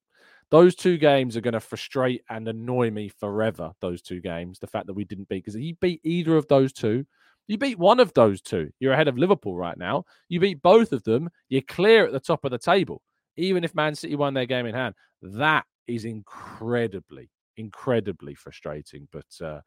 those 0.50 0.74
two 0.74 0.96
games 0.96 1.36
are 1.36 1.40
going 1.40 1.54
to 1.54 1.60
frustrate 1.60 2.22
and 2.30 2.48
annoy 2.48 2.90
me 2.90 3.08
forever. 3.08 3.72
Those 3.80 4.02
two 4.02 4.20
games, 4.20 4.58
the 4.58 4.66
fact 4.66 4.86
that 4.86 4.94
we 4.94 5.04
didn't 5.04 5.28
beat, 5.28 5.44
because 5.44 5.60
you 5.60 5.74
beat 5.80 6.00
either 6.04 6.36
of 6.36 6.48
those 6.48 6.72
two, 6.72 7.04
you 7.46 7.58
beat 7.58 7.78
one 7.78 8.00
of 8.00 8.12
those 8.14 8.40
two, 8.42 8.70
you're 8.78 8.92
ahead 8.92 9.08
of 9.08 9.18
Liverpool 9.18 9.56
right 9.56 9.78
now. 9.78 10.04
You 10.28 10.40
beat 10.40 10.62
both 10.62 10.92
of 10.92 11.02
them, 11.04 11.30
you're 11.48 11.62
clear 11.62 12.06
at 12.06 12.12
the 12.12 12.20
top 12.20 12.44
of 12.44 12.50
the 12.50 12.58
table. 12.58 13.02
Even 13.36 13.64
if 13.64 13.74
Man 13.74 13.94
City 13.94 14.16
won 14.16 14.34
their 14.34 14.46
game 14.46 14.66
in 14.66 14.74
hand, 14.74 14.94
that 15.22 15.64
is 15.86 16.04
incredibly, 16.04 17.30
incredibly 17.56 18.34
frustrating. 18.34 19.08
But 19.12 19.26
uh, 19.44 19.60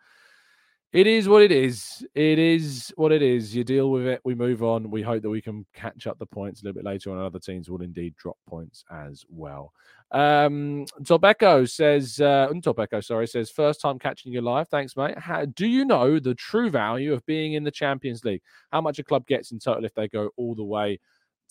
it 0.93 1.07
is 1.07 1.29
what 1.29 1.41
it 1.41 1.51
is. 1.53 2.05
It 2.15 2.37
is 2.37 2.93
what 2.97 3.13
it 3.13 3.21
is. 3.21 3.55
You 3.55 3.63
deal 3.63 3.91
with 3.91 4.05
it. 4.05 4.19
We 4.25 4.35
move 4.35 4.61
on. 4.61 4.91
We 4.91 5.01
hope 5.01 5.21
that 5.21 5.29
we 5.29 5.41
can 5.41 5.65
catch 5.73 6.05
up 6.05 6.19
the 6.19 6.25
points 6.25 6.61
a 6.61 6.65
little 6.65 6.75
bit 6.75 6.85
later 6.85 7.11
on. 7.11 7.17
Other 7.17 7.39
teams 7.39 7.69
will 7.69 7.81
indeed 7.81 8.13
drop 8.17 8.37
points 8.45 8.83
as 8.91 9.23
well. 9.29 9.71
Um, 10.11 10.85
Tobecco 11.03 11.69
says, 11.69 12.19
uh, 12.19 12.49
Tobecco, 12.55 13.01
sorry, 13.01 13.27
says, 13.27 13.49
first 13.49 13.79
time 13.79 13.99
catching 13.99 14.33
you 14.33 14.41
live. 14.41 14.67
Thanks, 14.67 14.97
mate. 14.97 15.17
How, 15.17 15.45
do 15.45 15.65
you 15.65 15.85
know 15.85 16.19
the 16.19 16.35
true 16.35 16.69
value 16.69 17.13
of 17.13 17.25
being 17.25 17.53
in 17.53 17.63
the 17.63 17.71
Champions 17.71 18.25
League? 18.25 18.41
How 18.73 18.81
much 18.81 18.99
a 18.99 19.03
club 19.03 19.25
gets 19.27 19.51
in 19.51 19.59
total 19.59 19.85
if 19.85 19.93
they 19.93 20.09
go 20.09 20.31
all 20.35 20.55
the 20.55 20.63
way 20.63 20.99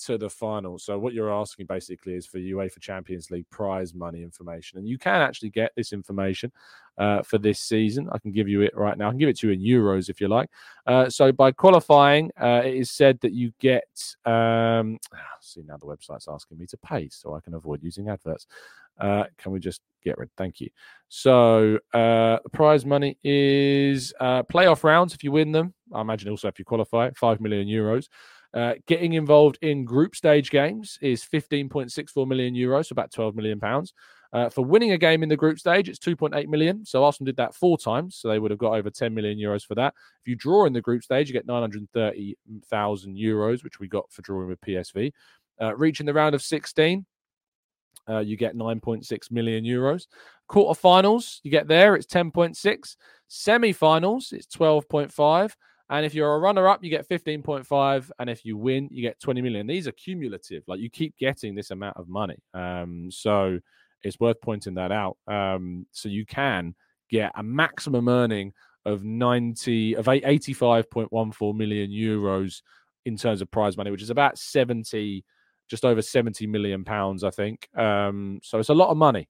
to 0.07 0.19
the 0.19 0.31
final. 0.31 0.79
So 0.79 0.99
what 0.99 1.13
you're 1.13 1.33
asking 1.33 1.67
basically 1.67 2.15
is 2.15 2.27
for 2.27 2.39
UEFA 2.39 2.81
Champions 2.81 3.31
League 3.31 3.49
prize 3.51 3.95
money 3.95 4.23
information, 4.23 4.79
and 4.79 4.89
you 4.89 4.99
can 4.99 5.21
actually 5.21 5.51
get 5.51 5.73
this 5.77 5.93
information 5.93 6.51
uh, 6.99 7.23
for 7.23 7.39
this 7.39 7.61
season. 7.61 8.09
I 8.13 8.19
can 8.19 8.33
give 8.33 8.49
you 8.49 8.63
it 8.63 8.77
right 8.77 8.97
now. 8.97 9.09
I 9.09 9.11
can 9.11 9.19
give 9.19 9.29
it 9.29 9.39
to 9.41 9.51
you 9.51 9.53
in 9.53 9.61
euros 9.61 10.09
if 10.09 10.21
you 10.21 10.29
like. 10.29 10.49
Uh, 10.87 11.09
so 11.09 11.33
by 11.33 11.53
qualifying, 11.53 12.31
uh, 12.41 12.63
it 12.65 12.75
is 12.75 12.91
said 12.91 13.19
that 13.21 13.33
you 13.33 13.53
get. 13.61 13.89
Um, 14.25 14.99
see 15.41 15.63
now 15.67 15.77
the 15.77 15.87
website's 15.87 16.29
asking 16.29 16.59
me 16.59 16.67
to 16.67 16.77
pay, 16.79 17.09
so 17.11 17.35
I 17.35 17.41
can 17.41 17.55
avoid 17.55 17.83
using 17.83 18.09
adverts. 18.09 18.47
Uh, 18.99 19.25
can 19.39 19.53
we 19.53 19.61
just 19.61 19.81
get 20.05 20.19
rid? 20.19 20.31
Thank 20.37 20.61
you. 20.61 20.69
So 21.09 21.79
uh, 21.95 22.39
the 22.43 22.51
prize 22.53 22.85
money 22.85 23.19
is 23.25 24.13
uh, 24.21 24.43
playoff 24.43 24.85
rounds 24.85 25.15
if 25.15 25.25
you 25.25 25.33
win 25.33 25.53
them. 25.53 25.75
I 25.93 26.03
imagine 26.03 26.31
also 26.31 26.49
if 26.49 26.59
you 26.59 26.65
qualify, 26.65 27.11
five 27.17 27.41
million 27.41 27.67
euros. 27.67 28.09
Uh, 28.53 28.75
getting 28.87 29.13
involved 29.13 29.59
in 29.63 29.85
group 29.85 30.17
stage 30.17 30.51
games 30.51 30.99
is 31.01 31.25
15.64 31.25 32.27
million 32.27 32.55
euros, 32.55 32.87
so 32.87 32.93
about 32.95 33.13
12 33.13 33.37
million 33.37 33.61
pounds. 33.61 33.95
Uh, 34.33 34.49
for 34.49 34.65
winning 34.65 34.93
a 34.93 34.99
game 34.99 35.23
in 35.23 35.29
the 35.29 35.37
group 35.37 35.59
stage, 35.59 35.89
it's 35.89 35.99
2.8 35.99 36.47
million. 36.49 36.85
So 36.85 37.05
Arsenal 37.05 37.27
did 37.27 37.37
that 37.37 37.55
four 37.55 37.79
times, 37.79 38.17
so 38.17 38.29
they 38.29 38.39
would 38.39 38.51
have 38.51 38.59
got 38.59 38.75
over 38.75 38.91
10 38.91 39.13
million 39.13 39.39
euros 39.39 39.65
for 39.65 39.75
that. 39.75 39.95
If 40.23 40.29
you 40.29 40.37
draw 40.37 40.67
in 40.67 40.73
the 40.73 40.81
group 40.81 41.03
stage, 41.03 41.29
you 41.29 41.33
get 41.33 41.47
930,000 41.47 43.17
euros, 43.17 43.65
which 43.65 43.81
we 43.81 43.89
got 43.89 44.11
for 44.13 44.23
drawing 44.23 44.49
with 44.49 44.61
PSV. 44.61 45.13
Uh, 45.61 45.77
reaching 45.77 46.07
the 46.07 46.15
round 46.15 46.35
of 46.35 46.43
16, 46.43 47.05
uh, 48.09 48.19
you 48.19 48.37
get 48.37 48.57
9.6 48.57 49.31
million 49.31 49.65
euros. 49.65 50.07
Quarterfinals, 50.49 51.41
you 51.43 51.51
get 51.51 51.69
there, 51.69 51.97
it's 51.97 52.07
10.6. 52.07 52.97
Semi-finals, 53.29 54.33
it's 54.33 54.47
12.5. 54.57 55.53
And 55.91 56.07
if 56.07 56.15
you're 56.15 56.35
a 56.35 56.39
runner 56.39 56.69
up, 56.69 56.85
you 56.85 56.91
get 56.91 57.09
15.5. 57.09 58.11
And 58.19 58.31
if 58.31 58.45
you 58.45 58.57
win, 58.57 58.89
you 58.93 59.03
get 59.03 59.19
20 59.21 59.43
million. 59.43 59.67
These 59.67 59.89
are 59.89 59.93
cumulative. 59.93 60.63
Like 60.69 60.79
you 60.79 60.89
keep 60.89 61.17
getting 61.19 61.55
this 61.55 61.73
amount 61.73 61.97
of 61.97 62.09
money. 62.09 62.39
Um, 62.55 63.09
so 63.11 63.59
it's 64.05 64.21
worth 64.21 64.41
pointing 64.41 64.75
that 64.75 64.93
out. 64.93 65.19
Um, 65.27 65.87
so 65.91 66.09
you 66.09 66.25
can 66.25 66.77
get 67.11 67.33
a 67.35 67.43
maximum 67.43 68.09
earning 68.09 68.53
of 68.87 69.05
90 69.05 69.97
of 69.97 70.07
85.14 70.07 71.57
million 71.57 71.91
euros 71.91 72.63
in 73.05 73.17
terms 73.17 73.43
of 73.43 73.51
prize 73.51 73.77
money, 73.77 73.91
which 73.91 74.03
is 74.03 74.11
about 74.11 74.39
70, 74.39 75.25
just 75.69 75.85
over 75.85 76.01
70 76.01 76.47
million 76.47 76.85
pounds, 76.85 77.25
I 77.25 77.31
think. 77.31 77.69
Um, 77.77 78.41
so 78.43 78.59
it's 78.59 78.69
a 78.69 78.75
lot 78.75 78.91
of 78.91 78.97
money, 78.97 79.29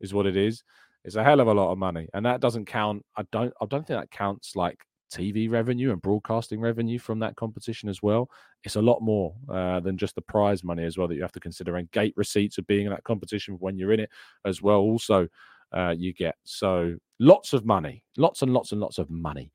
is 0.00 0.12
what 0.12 0.26
it 0.26 0.36
is. 0.36 0.62
It's 1.04 1.16
a 1.16 1.24
hell 1.24 1.40
of 1.40 1.48
a 1.48 1.54
lot 1.54 1.72
of 1.72 1.78
money, 1.78 2.08
and 2.14 2.24
that 2.26 2.40
doesn't 2.40 2.66
count. 2.66 3.04
I 3.16 3.24
don't. 3.32 3.52
I 3.60 3.66
don't 3.66 3.84
think 3.84 3.98
that 3.98 4.12
counts 4.12 4.54
like 4.54 4.78
TV 5.12 5.50
revenue 5.50 5.92
and 5.92 6.00
broadcasting 6.00 6.60
revenue 6.60 6.98
from 6.98 7.18
that 7.20 7.36
competition 7.36 7.88
as 7.88 8.02
well. 8.02 8.30
It's 8.64 8.76
a 8.76 8.82
lot 8.82 9.00
more 9.00 9.34
uh, 9.48 9.80
than 9.80 9.98
just 9.98 10.14
the 10.14 10.22
prize 10.22 10.64
money 10.64 10.84
as 10.84 10.96
well 10.96 11.08
that 11.08 11.14
you 11.14 11.22
have 11.22 11.32
to 11.32 11.40
consider, 11.40 11.76
and 11.76 11.90
gate 11.90 12.14
receipts 12.16 12.58
of 12.58 12.66
being 12.66 12.86
in 12.86 12.92
that 12.92 13.04
competition 13.04 13.56
when 13.60 13.76
you're 13.76 13.92
in 13.92 14.00
it 14.00 14.10
as 14.44 14.62
well. 14.62 14.78
Also, 14.78 15.28
uh, 15.72 15.94
you 15.96 16.12
get 16.12 16.36
so 16.44 16.94
lots 17.18 17.52
of 17.52 17.64
money, 17.64 18.02
lots 18.16 18.42
and 18.42 18.52
lots 18.52 18.72
and 18.72 18.80
lots 18.80 18.98
of 18.98 19.08
money. 19.10 19.52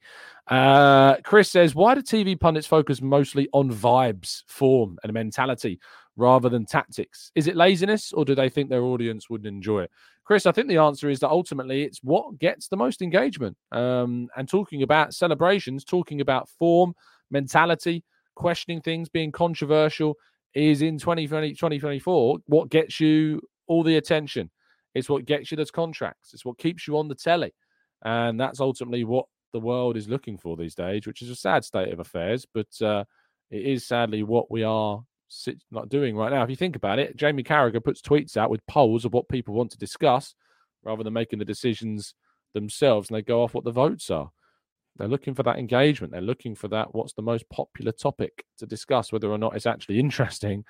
Uh, 0.48 1.16
Chris 1.24 1.52
says, 1.52 1.76
why 1.76 1.94
do 1.94 2.02
TV 2.02 2.40
pundits 2.40 2.68
focus 2.68 3.02
mostly 3.02 3.48
on 3.54 3.72
vibes, 3.72 4.44
form, 4.48 4.98
and 5.04 5.14
mentality 5.14 5.80
rather 6.18 6.50
than 6.50 6.66
tactics? 6.66 7.32
Is 7.36 7.48
it 7.48 7.56
laziness 7.56 8.12
or 8.12 8.26
do 8.26 8.36
they 8.36 8.50
think 8.50 8.70
their 8.70 8.84
audience 8.84 9.30
would 9.30 9.46
enjoy 9.46 9.84
it? 9.84 9.92
Chris, 10.26 10.46
I 10.46 10.52
think 10.52 10.68
the 10.68 10.78
answer 10.78 11.10
is 11.10 11.20
that 11.20 11.30
ultimately 11.30 11.84
it's 11.84 12.00
what 12.04 12.38
gets 12.40 12.68
the 12.68 12.76
most 12.76 13.02
engagement. 13.02 13.56
Um, 13.72 14.28
and 14.36 14.50
talking 14.50 14.84
about 14.84 15.14
celebrations, 15.14 15.86
talking 15.86 16.20
about 16.20 16.50
form, 16.50 16.94
mentality, 17.32 18.04
questioning 18.36 18.82
things, 18.82 19.08
being 19.08 19.32
controversial 19.32 20.16
is 20.54 20.82
in 20.82 20.98
2020, 20.98 21.52
2024 21.52 22.40
what 22.48 22.70
gets 22.70 23.00
you 23.00 23.42
all 23.68 23.84
the 23.84 23.98
attention. 23.98 24.50
It's 24.96 25.10
what 25.10 25.26
gets 25.26 25.52
you 25.52 25.58
those 25.58 25.72
contracts. 25.72 26.34
It's 26.34 26.44
what 26.44 26.58
keeps 26.58 26.88
you 26.88 26.98
on 26.98 27.08
the 27.08 27.16
telly. 27.16 27.54
And 28.04 28.40
that's 28.40 28.60
ultimately 28.60 29.04
what 29.04 29.26
the 29.54 29.60
world 29.60 29.96
is 29.98 30.10
looking 30.10 30.38
for 30.38 30.58
these 30.58 30.76
days, 30.76 31.06
which 31.06 31.22
is 31.22 31.30
a 31.30 31.36
sad 31.36 31.64
state 31.64 31.94
of 31.94 32.00
affairs. 32.00 32.46
But 32.52 32.82
uh, 32.82 33.04
it 33.52 33.62
is 33.62 33.86
sadly 33.86 34.24
what 34.24 34.50
we 34.50 34.64
are 34.64 35.02
not 35.72 35.90
doing 35.90 36.16
right 36.16 36.32
now. 36.32 36.44
If 36.44 36.50
you 36.50 36.56
think 36.56 36.76
about 36.76 37.00
it, 37.00 37.16
Jamie 37.16 37.44
Carragher 37.44 37.84
puts 37.84 38.02
tweets 38.02 38.38
out 38.38 38.50
with 38.50 38.66
polls 38.68 39.06
of 39.06 39.14
what 39.14 39.30
people 39.30 39.54
want 39.54 39.72
to 39.72 39.78
discuss 39.78 40.36
rather 40.84 41.04
than 41.04 41.14
making 41.14 41.40
the 41.40 41.46
decisions 41.46 42.14
themselves, 42.54 43.10
and 43.10 43.18
they 43.18 43.22
go 43.22 43.44
off 43.44 43.54
what 43.54 43.64
the 43.64 43.72
votes 43.72 44.10
are. 44.10 44.32
They're 44.98 45.08
looking 45.08 45.36
for 45.36 45.44
that 45.44 45.60
engagement. 45.60 46.12
They're 46.12 46.22
looking 46.22 46.56
for 46.56 46.68
that. 46.70 46.94
What's 46.94 47.14
the 47.14 47.22
most 47.22 47.48
popular 47.50 47.92
topic 47.92 48.46
to 48.58 48.66
discuss? 48.66 49.12
Whether 49.12 49.30
or 49.30 49.38
not 49.38 49.56
it's 49.56 49.68
actually 49.68 50.00
interesting 50.00 50.64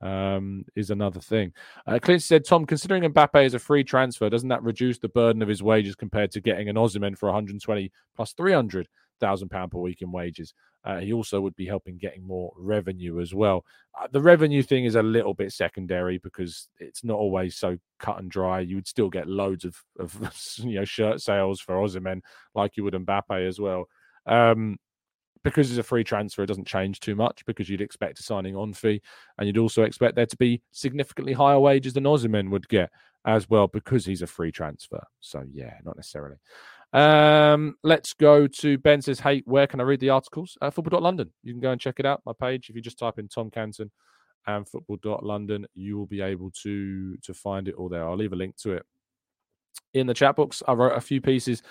um, 0.00 0.64
is 0.74 0.90
another 0.90 1.20
thing. 1.20 1.52
Uh, 1.86 1.98
Clint 2.00 2.22
said, 2.22 2.44
Tom, 2.44 2.66
considering 2.66 3.02
Mbappe 3.02 3.44
is 3.44 3.54
a 3.54 3.58
free 3.58 3.84
transfer, 3.84 4.30
doesn't 4.30 4.48
that 4.48 4.62
reduce 4.62 4.98
the 4.98 5.08
burden 5.08 5.42
of 5.42 5.48
his 5.48 5.62
wages 5.62 5.94
compared 5.94 6.30
to 6.32 6.40
getting 6.40 6.68
an 6.68 6.76
Osimhen 6.76 7.16
for 7.16 7.26
120 7.26 7.92
plus 8.16 8.32
300 8.32 8.88
thousand 9.20 9.48
pound 9.48 9.72
per 9.72 9.78
week 9.78 10.02
in 10.02 10.12
wages? 10.12 10.54
Uh, 10.84 10.98
he 10.98 11.12
also 11.12 11.40
would 11.40 11.56
be 11.56 11.66
helping 11.66 11.96
getting 11.96 12.26
more 12.26 12.52
revenue 12.56 13.20
as 13.20 13.34
well. 13.34 13.64
Uh, 13.98 14.06
the 14.12 14.20
revenue 14.20 14.62
thing 14.62 14.84
is 14.84 14.96
a 14.96 15.02
little 15.02 15.32
bit 15.32 15.52
secondary 15.52 16.18
because 16.18 16.68
it's 16.78 17.02
not 17.02 17.18
always 17.18 17.56
so 17.56 17.78
cut 17.98 18.18
and 18.18 18.30
dry. 18.30 18.60
You 18.60 18.76
would 18.76 18.86
still 18.86 19.08
get 19.08 19.26
loads 19.26 19.64
of, 19.64 19.82
of 19.98 20.14
you 20.58 20.76
know 20.76 20.84
shirt 20.84 21.20
sales 21.20 21.60
for 21.60 21.76
Osimhen 21.76 22.20
like 22.54 22.76
you 22.76 22.84
would 22.84 22.94
Mbappe 22.94 23.46
as 23.46 23.58
well. 23.58 23.86
Um, 24.26 24.78
because 25.42 25.70
it's 25.70 25.78
a 25.78 25.82
free 25.82 26.04
transfer, 26.04 26.42
it 26.42 26.46
doesn't 26.46 26.66
change 26.66 27.00
too 27.00 27.14
much 27.14 27.44
because 27.44 27.68
you'd 27.68 27.82
expect 27.82 28.18
a 28.18 28.22
signing 28.22 28.56
on 28.56 28.72
fee, 28.72 29.02
and 29.38 29.46
you'd 29.46 29.58
also 29.58 29.82
expect 29.82 30.16
there 30.16 30.26
to 30.26 30.36
be 30.36 30.62
significantly 30.72 31.34
higher 31.34 31.60
wages 31.60 31.92
than 31.92 32.04
Osimhen 32.04 32.50
would 32.50 32.68
get 32.68 32.90
as 33.26 33.48
well 33.48 33.68
because 33.68 34.04
he's 34.04 34.22
a 34.22 34.26
free 34.26 34.52
transfer. 34.52 35.02
So 35.20 35.44
yeah, 35.52 35.74
not 35.84 35.96
necessarily. 35.96 36.36
Um, 36.94 37.74
let's 37.82 38.14
go 38.14 38.46
to 38.46 38.78
Ben 38.78 39.02
says, 39.02 39.18
Hey, 39.18 39.42
where 39.46 39.66
can 39.66 39.80
I 39.80 39.82
read 39.82 40.00
the 40.00 40.10
articles? 40.10 40.56
Uh, 40.62 40.70
football.london. 40.70 41.32
You 41.42 41.52
can 41.52 41.60
go 41.60 41.72
and 41.72 41.80
check 41.80 41.98
it 41.98 42.06
out. 42.06 42.22
My 42.24 42.32
page. 42.40 42.70
If 42.70 42.76
you 42.76 42.82
just 42.82 42.98
type 42.98 43.18
in 43.18 43.28
Tom 43.28 43.50
Canton 43.50 43.90
and 44.46 44.66
football.london, 44.68 45.66
you 45.74 45.98
will 45.98 46.06
be 46.06 46.20
able 46.20 46.52
to 46.62 47.16
to 47.16 47.34
find 47.34 47.66
it 47.68 47.74
all 47.74 47.88
there. 47.88 48.08
I'll 48.08 48.16
leave 48.16 48.32
a 48.32 48.36
link 48.36 48.56
to 48.58 48.72
it 48.72 48.86
in 49.92 50.06
the 50.06 50.14
chat 50.14 50.36
box. 50.36 50.62
I 50.68 50.72
wrote 50.74 50.96
a 50.96 51.00
few 51.00 51.20
pieces 51.20 51.62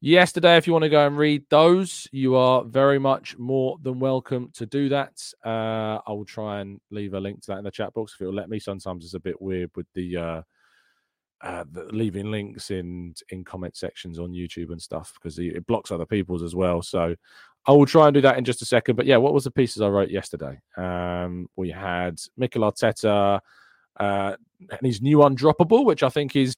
yesterday. 0.00 0.56
If 0.56 0.66
you 0.66 0.72
want 0.72 0.84
to 0.84 0.88
go 0.88 1.06
and 1.06 1.16
read 1.16 1.44
those, 1.50 2.08
you 2.10 2.34
are 2.34 2.64
very 2.64 2.98
much 2.98 3.38
more 3.38 3.78
than 3.80 4.00
welcome 4.00 4.50
to 4.54 4.66
do 4.66 4.88
that. 4.88 5.22
Uh, 5.44 6.00
I 6.04 6.10
will 6.10 6.24
try 6.24 6.60
and 6.60 6.80
leave 6.90 7.14
a 7.14 7.20
link 7.20 7.42
to 7.42 7.52
that 7.52 7.58
in 7.58 7.64
the 7.64 7.70
chat 7.70 7.94
box 7.94 8.14
if 8.14 8.22
it 8.22 8.26
will 8.26 8.34
let 8.34 8.50
me. 8.50 8.58
Sometimes 8.58 9.04
it's 9.04 9.14
a 9.14 9.20
bit 9.20 9.40
weird 9.40 9.70
with 9.76 9.86
the 9.94 10.16
uh, 10.16 10.42
uh, 11.44 11.64
leaving 11.90 12.30
links 12.30 12.70
in 12.70 13.14
in 13.28 13.44
comment 13.44 13.76
sections 13.76 14.18
on 14.18 14.32
YouTube 14.32 14.70
and 14.70 14.80
stuff 14.80 15.12
because 15.14 15.38
it 15.38 15.66
blocks 15.66 15.90
other 15.90 16.06
people's 16.06 16.42
as 16.42 16.54
well. 16.54 16.82
So 16.82 17.14
I 17.66 17.72
will 17.72 17.86
try 17.86 18.06
and 18.06 18.14
do 18.14 18.20
that 18.22 18.38
in 18.38 18.44
just 18.44 18.62
a 18.62 18.66
second. 18.66 18.96
But 18.96 19.06
yeah, 19.06 19.18
what 19.18 19.34
was 19.34 19.44
the 19.44 19.50
pieces 19.50 19.82
I 19.82 19.88
wrote 19.88 20.10
yesterday? 20.10 20.58
Um, 20.76 21.48
we 21.56 21.70
had 21.70 22.18
Mikel 22.36 22.62
Arteta 22.62 23.40
uh, 24.00 24.36
and 24.58 24.80
his 24.82 25.02
new 25.02 25.18
undroppable, 25.18 25.84
which 25.84 26.02
I 26.02 26.08
think 26.08 26.34
is 26.34 26.56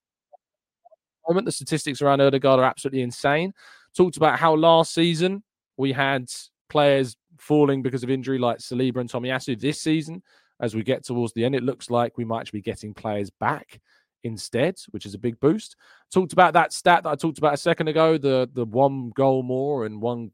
moment. 1.29 1.47
The 1.47 1.53
statistics 1.53 2.01
around 2.01 2.21
Odegaard 2.21 2.61
are 2.61 2.65
absolutely 2.65 3.03
insane. 3.03 3.53
Talked 3.97 4.17
about 4.17 4.39
how 4.39 4.55
last 4.55 4.95
season 4.95 5.43
we 5.77 5.93
had 5.93 6.31
players 6.69 7.17
falling 7.39 7.83
because 7.83 8.03
of 8.03 8.11
injury 8.11 8.39
like 8.39 8.59
Saliba 8.59 8.99
and 8.99 9.11
Tomiyasu. 9.11 9.59
This 9.59 9.81
season, 9.81 10.23
as 10.61 10.75
we 10.75 10.83
get 10.83 11.05
towards 11.05 11.33
the 11.33 11.45
end, 11.45 11.55
it 11.55 11.63
looks 11.63 11.91
like 11.91 12.17
we 12.17 12.25
might 12.25 12.51
be 12.53 12.61
getting 12.61 12.95
players 12.95 13.31
back 13.31 13.81
instead, 14.27 14.79
which 14.91 15.07
is 15.07 15.15
a 15.15 15.19
big 15.19 15.39
boost. 15.41 15.77
Talked 16.13 16.33
about 16.33 16.53
that 16.55 16.73
stat 16.73 17.05
that 17.05 17.11
I 17.11 17.15
talked 17.15 17.39
about 17.39 17.55
a 17.55 17.59
second 17.59 17.89
ago 17.89 18.19
the 18.19 18.49
the 18.53 18.65
one 18.65 19.11
goal 19.11 19.43
more 19.43 19.87
and 19.87 20.01
one 20.01 20.31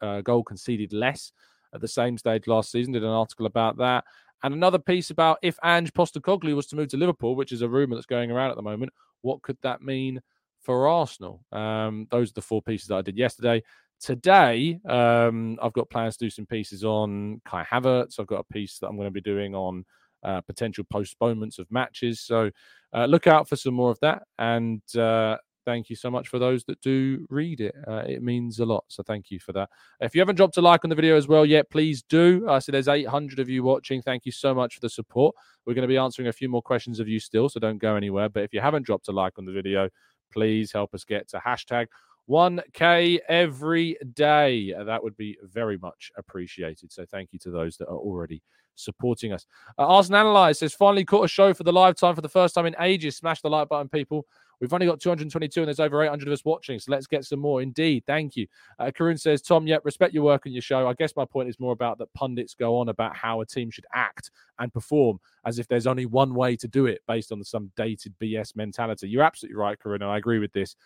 uh, 0.00 0.20
goal 0.20 0.44
conceded 0.44 0.92
less 0.92 1.32
at 1.74 1.80
the 1.80 1.88
same 1.88 2.18
stage 2.18 2.46
last 2.46 2.70
season. 2.70 2.92
Did 2.92 3.02
an 3.02 3.08
article 3.08 3.46
about 3.46 3.76
that. 3.78 4.04
And 4.42 4.54
another 4.54 4.78
piece 4.78 5.10
about 5.10 5.38
if 5.42 5.58
Ange 5.64 5.92
Postecoglou 5.92 6.56
was 6.56 6.66
to 6.68 6.76
move 6.76 6.88
to 6.88 6.96
Liverpool, 6.96 7.36
which 7.36 7.52
is 7.52 7.62
a 7.62 7.68
rumor 7.68 7.94
that's 7.94 8.06
going 8.06 8.30
around 8.30 8.50
at 8.50 8.56
the 8.56 8.62
moment, 8.62 8.92
what 9.22 9.42
could 9.42 9.58
that 9.62 9.82
mean 9.82 10.20
for 10.62 10.88
Arsenal? 10.88 11.44
Um, 11.52 12.06
those 12.10 12.30
are 12.30 12.34
the 12.34 12.42
four 12.42 12.62
pieces 12.62 12.88
that 12.88 12.96
I 12.96 13.02
did 13.02 13.18
yesterday. 13.18 13.62
Today, 14.00 14.80
um, 14.88 15.58
I've 15.60 15.74
got 15.74 15.90
plans 15.90 16.16
to 16.16 16.24
do 16.24 16.30
some 16.30 16.46
pieces 16.46 16.84
on 16.84 17.42
Kai 17.44 17.64
Havertz. 17.64 18.18
I've 18.18 18.26
got 18.26 18.46
a 18.48 18.52
piece 18.52 18.78
that 18.78 18.88
I'm 18.88 18.96
going 18.96 19.08
to 19.08 19.12
be 19.12 19.20
doing 19.20 19.54
on 19.54 19.84
uh, 20.22 20.40
potential 20.42 20.84
postponements 20.90 21.58
of 21.58 21.70
matches. 21.70 22.20
So 22.20 22.50
uh, 22.94 23.06
look 23.06 23.26
out 23.26 23.48
for 23.48 23.56
some 23.56 23.74
more 23.74 23.90
of 23.90 23.98
that. 24.00 24.22
And 24.38 24.82
uh, 24.96 25.36
thank 25.64 25.90
you 25.90 25.96
so 25.96 26.10
much 26.10 26.28
for 26.28 26.38
those 26.38 26.64
that 26.64 26.80
do 26.80 27.26
read 27.30 27.60
it. 27.60 27.74
Uh, 27.86 28.02
it 28.06 28.22
means 28.22 28.58
a 28.58 28.64
lot. 28.64 28.84
So 28.88 29.02
thank 29.02 29.30
you 29.30 29.38
for 29.38 29.52
that. 29.52 29.68
If 30.00 30.14
you 30.14 30.20
haven't 30.20 30.36
dropped 30.36 30.56
a 30.56 30.62
like 30.62 30.84
on 30.84 30.90
the 30.90 30.96
video 30.96 31.16
as 31.16 31.28
well 31.28 31.46
yet, 31.46 31.70
please 31.70 32.02
do. 32.02 32.46
Uh, 32.48 32.60
so 32.60 32.72
there's 32.72 32.88
800 32.88 33.38
of 33.38 33.48
you 33.48 33.62
watching. 33.62 34.02
Thank 34.02 34.26
you 34.26 34.32
so 34.32 34.54
much 34.54 34.74
for 34.74 34.80
the 34.80 34.90
support. 34.90 35.34
We're 35.66 35.74
going 35.74 35.82
to 35.82 35.88
be 35.88 35.98
answering 35.98 36.28
a 36.28 36.32
few 36.32 36.48
more 36.48 36.62
questions 36.62 37.00
of 37.00 37.08
you 37.08 37.20
still, 37.20 37.48
so 37.48 37.60
don't 37.60 37.78
go 37.78 37.96
anywhere. 37.96 38.28
But 38.28 38.44
if 38.44 38.52
you 38.52 38.60
haven't 38.60 38.84
dropped 38.84 39.08
a 39.08 39.12
like 39.12 39.38
on 39.38 39.44
the 39.44 39.52
video, 39.52 39.88
please 40.32 40.72
help 40.72 40.94
us 40.94 41.04
get 41.04 41.28
to 41.28 41.38
hashtag 41.38 41.86
1K 42.30 43.18
every 43.28 43.96
day. 44.14 44.72
That 44.72 45.02
would 45.02 45.16
be 45.16 45.36
very 45.42 45.78
much 45.78 46.12
appreciated. 46.16 46.92
So 46.92 47.04
thank 47.04 47.32
you 47.32 47.38
to 47.40 47.50
those 47.50 47.76
that 47.78 47.88
are 47.88 47.96
already 47.96 48.42
supporting 48.76 49.32
us. 49.32 49.46
Uh, 49.78 49.86
Arsenal 49.86 50.20
Analyze 50.20 50.60
says, 50.60 50.72
finally 50.72 51.04
caught 51.04 51.24
a 51.24 51.28
show 51.28 51.52
for 51.52 51.64
the 51.64 51.72
live 51.72 51.96
time 51.96 52.14
for 52.14 52.20
the 52.20 52.28
first 52.28 52.54
time 52.54 52.66
in 52.66 52.76
ages. 52.80 53.16
Smash 53.16 53.42
the 53.42 53.50
like 53.50 53.68
button, 53.68 53.88
people. 53.88 54.26
We've 54.60 54.72
only 54.74 54.86
got 54.86 55.00
222 55.00 55.60
and 55.60 55.68
there's 55.68 55.80
over 55.80 56.02
800 56.02 56.28
of 56.28 56.32
us 56.32 56.44
watching, 56.44 56.78
so 56.78 56.92
let's 56.92 57.06
get 57.06 57.24
some 57.24 57.40
more. 57.40 57.62
Indeed, 57.62 58.04
thank 58.06 58.36
you. 58.36 58.46
Uh, 58.78 58.90
Karun 58.94 59.18
says, 59.18 59.40
Tom, 59.40 59.66
yep, 59.66 59.80
respect 59.84 60.12
your 60.12 60.22
work 60.22 60.44
and 60.44 60.54
your 60.54 60.60
show. 60.60 60.86
I 60.86 60.92
guess 60.92 61.16
my 61.16 61.24
point 61.24 61.48
is 61.48 61.58
more 61.58 61.72
about 61.72 61.96
that 61.98 62.12
pundits 62.12 62.54
go 62.54 62.76
on 62.76 62.90
about 62.90 63.16
how 63.16 63.40
a 63.40 63.46
team 63.46 63.70
should 63.70 63.86
act 63.94 64.30
and 64.58 64.72
perform 64.72 65.18
as 65.46 65.58
if 65.58 65.66
there's 65.66 65.86
only 65.86 66.04
one 66.04 66.34
way 66.34 66.56
to 66.56 66.68
do 66.68 66.84
it 66.84 67.00
based 67.08 67.32
on 67.32 67.42
some 67.42 67.72
dated 67.74 68.14
BS 68.20 68.54
mentality. 68.54 69.08
You're 69.08 69.22
absolutely 69.22 69.56
right, 69.56 69.78
Karun, 69.78 69.96
and 69.96 70.04
I 70.04 70.18
agree 70.18 70.38
with 70.38 70.52
this. 70.52 70.76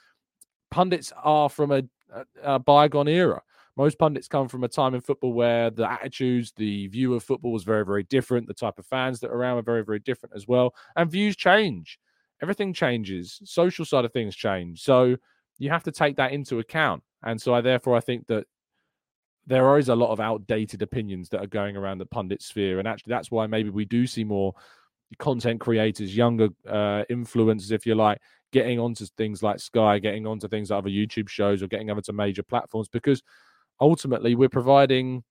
Pundits 0.74 1.12
are 1.22 1.48
from 1.48 1.70
a, 1.70 1.82
a, 2.42 2.58
bygone 2.58 3.08
era 3.08 3.42
most 3.76 3.98
pundits 3.98 4.28
come 4.28 4.48
from 4.48 4.64
a 4.64 4.68
time 4.68 4.94
in 4.94 5.00
football 5.00 5.32
where 5.32 5.70
the 5.70 5.90
attitudes, 5.90 6.52
the 6.56 6.86
view 6.88 7.14
of 7.14 7.24
football 7.24 7.52
was 7.52 7.64
very, 7.64 7.84
very 7.84 8.04
different. 8.04 8.46
The 8.46 8.54
type 8.54 8.78
of 8.78 8.86
fans 8.86 9.20
that 9.20 9.30
are 9.30 9.36
around 9.36 9.56
were 9.56 9.62
very, 9.62 9.84
very 9.84 9.98
different 9.98 10.34
as 10.34 10.46
well. 10.46 10.74
And 10.96 11.10
views 11.10 11.36
change. 11.36 11.98
Everything 12.40 12.72
changes. 12.72 13.40
Social 13.44 13.84
side 13.84 14.04
of 14.04 14.12
things 14.12 14.36
change. 14.36 14.82
So 14.82 15.16
you 15.58 15.70
have 15.70 15.82
to 15.84 15.92
take 15.92 16.16
that 16.16 16.32
into 16.32 16.60
account. 16.60 17.02
And 17.24 17.40
so 17.40 17.54
I 17.54 17.60
therefore 17.60 17.96
I 17.96 18.00
think 18.00 18.26
that 18.28 18.46
there 19.46 19.76
is 19.76 19.88
a 19.88 19.96
lot 19.96 20.10
of 20.10 20.20
outdated 20.20 20.80
opinions 20.82 21.28
that 21.30 21.42
are 21.42 21.48
going 21.48 21.76
around 21.76 21.98
the 21.98 22.06
pundit 22.06 22.42
sphere. 22.42 22.78
And 22.78 22.86
actually 22.86 23.10
that's 23.10 23.30
why 23.30 23.46
maybe 23.46 23.70
we 23.70 23.84
do 23.84 24.06
see 24.06 24.24
more 24.24 24.54
content 25.18 25.60
creators, 25.60 26.16
younger 26.16 26.48
uh, 26.68 27.04
influencers, 27.10 27.72
if 27.72 27.86
you 27.86 27.94
like, 27.94 28.18
getting 28.52 28.78
onto 28.78 29.06
things 29.16 29.42
like 29.42 29.58
Sky, 29.58 29.98
getting 29.98 30.26
onto 30.26 30.48
things 30.48 30.70
like 30.70 30.78
other 30.78 30.90
YouTube 30.90 31.28
shows 31.28 31.62
or 31.62 31.66
getting 31.66 31.90
over 31.90 32.00
to 32.02 32.12
major 32.12 32.42
platforms 32.42 32.88
because 32.88 33.22
ultimately 33.80 34.34
we're 34.34 34.48
providing 34.48 35.22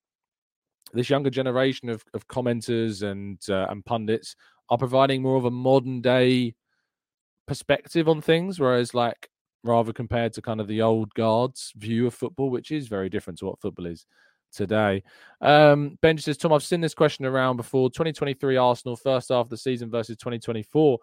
this 0.94 1.10
younger 1.10 1.30
generation 1.30 1.90
of, 1.90 2.04
of 2.14 2.28
commenters 2.28 3.02
and 3.02 3.40
uh, 3.50 3.66
and 3.70 3.86
pundits 3.86 4.36
are 4.70 4.78
providing 4.78 5.22
more 5.22 5.38
of 5.38 5.46
a 5.46 5.52
modern 5.52 6.02
day 6.02 6.54
perspective 7.48 8.08
on 8.08 8.22
things, 8.22 8.60
whereas 8.60 8.94
like 8.94 9.30
rather 9.64 9.94
compared 9.94 10.34
to 10.34 10.42
kind 10.42 10.60
of 10.60 10.68
the 10.68 10.82
old 10.82 11.14
guards 11.14 11.72
view 11.78 12.08
of 12.08 12.14
football, 12.14 12.50
which 12.50 12.72
is 12.72 12.88
very 12.88 13.10
different 13.10 13.40
to 13.40 13.46
what 13.46 13.60
football 13.62 13.86
is 13.86 14.06
today. 14.54 15.04
Um, 15.42 15.98
says, 16.18 16.38
Tom, 16.38 16.54
I've 16.54 16.64
seen 16.64 16.82
this 16.82 16.94
question 16.94 17.26
around 17.26 17.58
before. 17.58 17.90
2023 17.90 18.58
Arsenal 18.58 18.96
first 18.96 19.30
half 19.30 19.46
of 19.46 19.50
the 19.50 19.58
season 19.58 19.90
versus 19.90 20.18
2024 20.18 21.00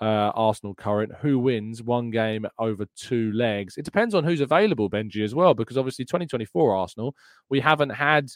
uh, 0.00 0.04
Arsenal 0.04 0.74
current. 0.74 1.12
Who 1.20 1.38
wins 1.38 1.82
one 1.82 2.10
game 2.10 2.46
over 2.58 2.86
two 2.96 3.32
legs? 3.32 3.76
It 3.76 3.84
depends 3.84 4.14
on 4.14 4.24
who's 4.24 4.40
available, 4.40 4.90
Benji, 4.90 5.22
as 5.24 5.34
well, 5.34 5.54
because 5.54 5.78
obviously 5.78 6.04
2024 6.04 6.76
Arsenal, 6.76 7.14
we 7.48 7.60
haven't 7.60 7.90
had 7.90 8.30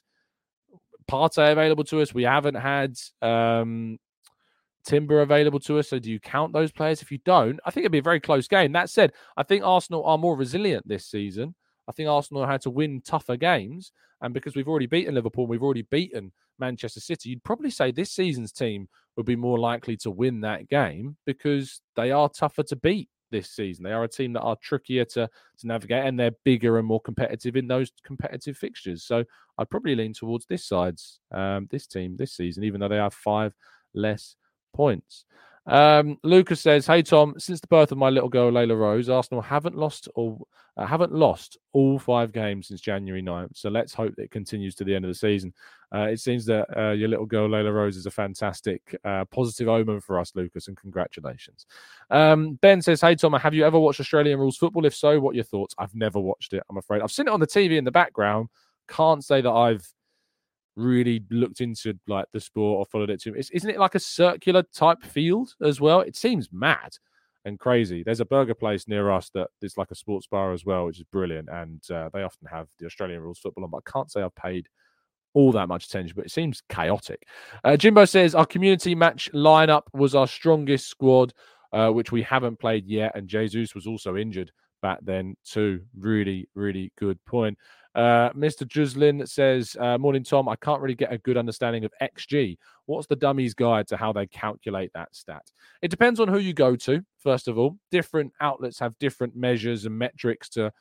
Partey 1.11 1.53
available 1.53 1.85
to 1.85 2.01
us. 2.01 2.15
We 2.15 2.25
haven't 2.25 2.55
had 2.55 2.97
um, 3.23 3.99
Timber 4.85 5.23
available 5.23 5.61
to 5.61 5.79
us. 5.79 5.89
So 5.89 5.99
do 5.99 6.11
you 6.11 6.21
count 6.21 6.53
those 6.53 6.71
players? 6.71 7.03
If 7.03 7.11
you 7.11 7.19
don't, 7.25 7.59
I 7.65 7.71
think 7.71 7.83
it'd 7.83 7.93
be 7.93 7.99
a 7.99 8.03
very 8.03 8.21
close 8.21 8.47
game. 8.47 8.73
That 8.73 8.91
said, 8.91 9.13
I 9.37 9.43
think 9.43 9.65
Arsenal 9.65 10.05
are 10.05 10.19
more 10.19 10.37
resilient 10.37 10.87
this 10.87 11.07
season. 11.07 11.55
I 11.89 11.93
think 11.93 12.09
Arsenal 12.09 12.47
had 12.47 12.61
to 12.63 12.71
win 12.71 13.01
tougher 13.01 13.37
games. 13.37 13.93
And 14.21 14.35
because 14.35 14.55
we've 14.55 14.69
already 14.69 14.87
beaten 14.87 15.15
Liverpool, 15.15 15.47
we've 15.47 15.63
already 15.63 15.87
beaten 15.91 16.33
Manchester 16.59 17.01
City, 17.01 17.31
you'd 17.31 17.45
probably 17.45 17.71
say 17.71 17.91
this 17.91 18.13
season's 18.13 18.53
team 18.53 18.89
would 19.17 19.27
be 19.27 19.37
more 19.37 19.59
likely 19.59 19.97
to 19.99 20.11
win 20.11 20.41
that 20.41 20.69
game 20.69 21.17
because 21.25 21.81
they 21.97 22.11
are 22.11 22.29
tougher 22.29 22.63
to 22.65 22.77
beat 22.77 23.09
this 23.31 23.51
season. 23.51 23.85
They 23.85 23.93
are 23.93 24.05
a 24.05 24.09
team 24.09 24.33
that 24.33 24.43
are 24.43 24.57
trickier 24.61 25.05
to, 25.07 25.29
to 25.59 25.67
navigate 25.67 26.05
and 26.05 26.19
they're 26.19 26.33
bigger 26.45 26.79
and 26.79 26.87
more 26.87 27.01
competitive 27.01 27.57
in 27.57 27.69
those 27.69 27.93
competitive 28.05 28.57
fixtures. 28.57 29.05
So 29.05 29.25
I'd 29.59 29.71
probably 29.71 29.95
lean 29.95 30.15
towards 30.15 30.47
this 30.47 30.67
side's 30.67 31.21
um, 31.33 31.69
this 31.71 31.87
team 31.87 32.17
this 32.17 32.33
season, 32.33 32.65
even 32.65 32.81
though 32.81 32.89
they 32.89 32.97
have 32.97 33.15
five 33.15 33.55
less 33.95 34.37
points. 34.75 35.25
Um, 35.69 36.17
Lucas 36.23 36.61
says, 36.61 36.87
"Hey 36.87 37.03
Tom, 37.03 37.35
since 37.39 37.61
the 37.61 37.67
birth 37.67 37.93
of 37.93 37.99
my 37.99 38.09
little 38.09 38.29
girl 38.29 38.51
Layla 38.51 38.79
Rose, 38.79 39.09
Arsenal 39.09 39.43
haven't 39.43 39.77
lost 39.77 40.09
or 40.15 40.39
uh, 40.79 40.87
haven't 40.87 41.13
lost 41.13 41.59
all 41.73 41.99
five 41.99 42.33
games 42.33 42.69
since 42.69 42.81
January 42.81 43.23
9th. 43.23 43.57
So 43.57 43.69
let's 43.69 43.93
hope 43.93 44.15
that 44.17 44.23
it 44.23 44.31
continues 44.31 44.77
to 44.77 44.85
the 44.85 44.95
end 44.95 45.05
of 45.05 45.09
the 45.11 45.15
season. 45.15 45.53
Uh, 45.93 46.03
it 46.03 46.21
seems 46.21 46.47
that 46.47 46.67
uh, 46.77 46.93
your 46.93 47.09
little 47.09 47.27
girl 47.27 47.49
Layla 47.49 47.75
Rose 47.75 47.97
is 47.97 48.07
a 48.07 48.11
fantastic 48.11 48.97
uh, 49.05 49.25
positive 49.27 49.69
omen 49.69 50.01
for 50.01 50.19
us, 50.19 50.33
Lucas, 50.35 50.69
and 50.69 50.77
congratulations." 50.77 51.67
Um, 52.11 52.55
ben 52.55 52.81
says, 52.81 53.03
"Hey 53.03 53.15
Tom, 53.15 53.35
have 53.35 53.55
you 53.55 53.65
ever 53.67 53.79
watched 53.79 54.01
Australian 54.01 54.39
rules 54.39 54.57
football? 54.57 54.87
If 54.87 54.95
so, 54.95 55.21
what 55.21 55.33
are 55.33 55.37
your 55.37 55.45
thoughts? 55.45 55.75
I've 55.77 55.95
never 55.95 56.19
watched 56.19 56.55
it. 56.55 56.63
I'm 56.71 56.79
afraid 56.79 57.03
I've 57.03 57.13
seen 57.13 57.29
it 57.29 57.33
on 57.33 57.41
the 57.41 57.47
TV 57.47 57.77
in 57.77 57.85
the 57.85 57.91
background. 57.91 58.49
Can't 58.89 59.23
say 59.23 59.43
that 59.43 59.51
I've." 59.51 59.87
Really 60.79 61.23
looked 61.31 61.61
into 61.61 61.99
like 62.07 62.27
the 62.33 62.41
sport 62.41 62.79
or 62.79 62.87
followed 62.87 63.11
it 63.11 63.21
too. 63.21 63.35
Isn't 63.35 63.71
it 63.71 63.79
like 63.79 63.95
a 63.95 64.01
circular 64.01 64.63
type 64.63 65.03
field 65.03 65.55
as 65.63 65.81
well? 65.81 66.01
It 66.01 66.17
seems 66.17 66.49
mad 66.53 66.97
and 67.45 67.59
crazy. 67.59 68.03
There's 68.03 68.21
a 68.21 68.27
burger 68.27 68.55
place 68.55 68.87
near 68.87 69.11
us 69.11 69.31
that 69.35 69.49
is 69.61 69.77
like 69.77 69.91
a 69.91 69.97
sports 69.97 70.27
bar 70.27 70.53
as 70.53 70.65
well, 70.65 70.87
which 70.87 70.99
is 70.99 71.05
brilliant, 71.05 71.49
and 71.51 71.83
uh, 71.91 72.11
they 72.13 72.23
often 72.23 72.47
have 72.49 72.69
the 72.79 72.87
Australian 72.87 73.23
rules 73.23 73.39
football 73.39 73.65
on. 73.65 73.71
But 73.71 73.83
I 73.87 73.91
can't 73.91 74.11
say 74.11 74.23
I've 74.23 74.35
paid 74.35 74.69
all 75.35 75.53
that 75.53 75.69
much 75.69 75.87
attention, 75.87 76.15
but 76.17 76.27
it 76.27 76.31
seems 76.31 76.63
chaotic. 76.69 77.27
Uh, 77.65 77.77
Jimbo 77.77 78.05
says 78.05 78.35
our 78.35 78.47
community 78.47 78.95
match 78.95 79.31
lineup 79.33 79.83
was 79.93 80.15
our 80.15 80.27
strongest 80.27 80.89
squad, 80.89 81.33
uh, 81.73 81.91
which 81.91 82.13
we 82.13 82.23
haven't 82.23 82.59
played 82.59 82.87
yet, 82.87 83.13
and 83.15 83.29
Jesus 83.29 83.75
was 83.75 83.87
also 83.87 84.17
injured 84.17 84.53
back 84.81 84.99
then 85.03 85.37
too. 85.45 85.81
Really, 85.99 86.49
really 86.55 86.93
good 86.99 87.23
point. 87.25 87.59
Uh, 87.99 88.33
Mr. 88.33 88.65
Juslin 88.65 89.29
says, 89.29 89.77
uh, 89.81 89.99
Morning, 89.99 90.23
Tom. 90.23 90.49
I 90.49 90.55
can't 90.55 90.81
really 90.81 90.95
get 90.95 91.13
a 91.13 91.19
good 91.19 91.37
understanding 91.37 91.85
of 91.85 91.93
XG. 92.01 92.57
What's 92.87 93.09
the 93.09 93.17
dummy's 93.17 93.55
guide 93.55 93.89
to 93.89 93.97
how 93.97 94.13
they 94.13 94.29
calculate 94.29 94.93
that 94.95 95.17
stat? 95.17 95.43
It 95.83 95.91
depends 95.91 96.21
on 96.21 96.29
who 96.29 96.39
you 96.39 96.53
go 96.53 96.77
to, 96.77 97.03
first 97.19 97.49
of 97.49 97.59
all. 97.59 97.77
Different 97.91 98.33
outlets 98.41 98.79
have 98.79 98.97
different 99.01 99.35
measures 99.35 99.85
and 99.85 99.99
metrics 99.99 100.49
to 100.51 100.73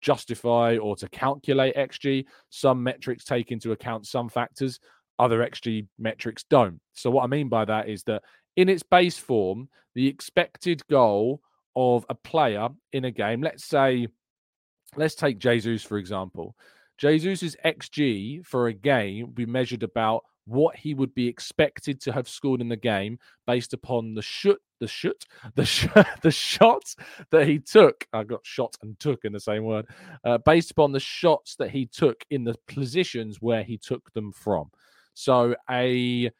justify 0.00 0.76
or 0.76 0.96
to 0.96 1.08
calculate 1.10 1.76
XG. 1.76 2.24
Some 2.50 2.82
metrics 2.82 3.24
take 3.24 3.52
into 3.52 3.70
account 3.70 4.04
some 4.08 4.28
factors, 4.28 4.80
other 5.20 5.48
XG 5.48 5.86
metrics 6.00 6.44
don't. 6.50 6.80
So, 6.94 7.10
what 7.10 7.22
I 7.22 7.28
mean 7.28 7.48
by 7.48 7.64
that 7.64 7.88
is 7.88 8.02
that 8.04 8.24
in 8.56 8.68
its 8.68 8.82
base 8.82 9.18
form, 9.18 9.68
the 9.94 10.08
expected 10.08 10.84
goal 10.88 11.40
of 11.76 12.04
a 12.08 12.16
player 12.16 12.70
in 12.92 13.04
a 13.04 13.12
game, 13.12 13.40
let's 13.40 13.64
say, 13.64 14.08
let's 14.96 15.14
take 15.14 15.38
Jesus 15.38 15.82
for 15.82 15.98
example. 15.98 16.56
Jesus's 16.98 17.56
XG 17.64 18.44
for 18.44 18.68
a 18.68 18.72
game 18.72 19.34
we 19.36 19.44
measured 19.44 19.82
about 19.82 20.22
what 20.46 20.76
he 20.76 20.94
would 20.94 21.14
be 21.14 21.26
expected 21.26 22.00
to 22.00 22.12
have 22.12 22.28
scored 22.28 22.60
in 22.60 22.68
the 22.68 22.76
game 22.76 23.18
based 23.46 23.72
upon 23.72 24.14
the 24.14 24.22
shoot, 24.22 24.60
the 24.78 24.86
shoot, 24.86 25.24
the 25.54 25.64
sh- 25.64 25.88
the 26.22 26.30
shots 26.30 26.96
that 27.30 27.46
he 27.46 27.58
took. 27.58 28.06
I 28.12 28.22
got 28.24 28.46
shot 28.46 28.76
and 28.82 28.98
took 28.98 29.24
in 29.24 29.32
the 29.32 29.40
same 29.40 29.64
word. 29.64 29.86
Uh, 30.24 30.38
based 30.38 30.70
upon 30.70 30.92
the 30.92 31.00
shots 31.00 31.56
that 31.56 31.70
he 31.70 31.86
took 31.86 32.24
in 32.30 32.44
the 32.44 32.54
positions 32.68 33.42
where 33.42 33.62
he 33.62 33.76
took 33.76 34.12
them 34.12 34.32
from. 34.32 34.70
So 35.14 35.56
a 35.68 36.30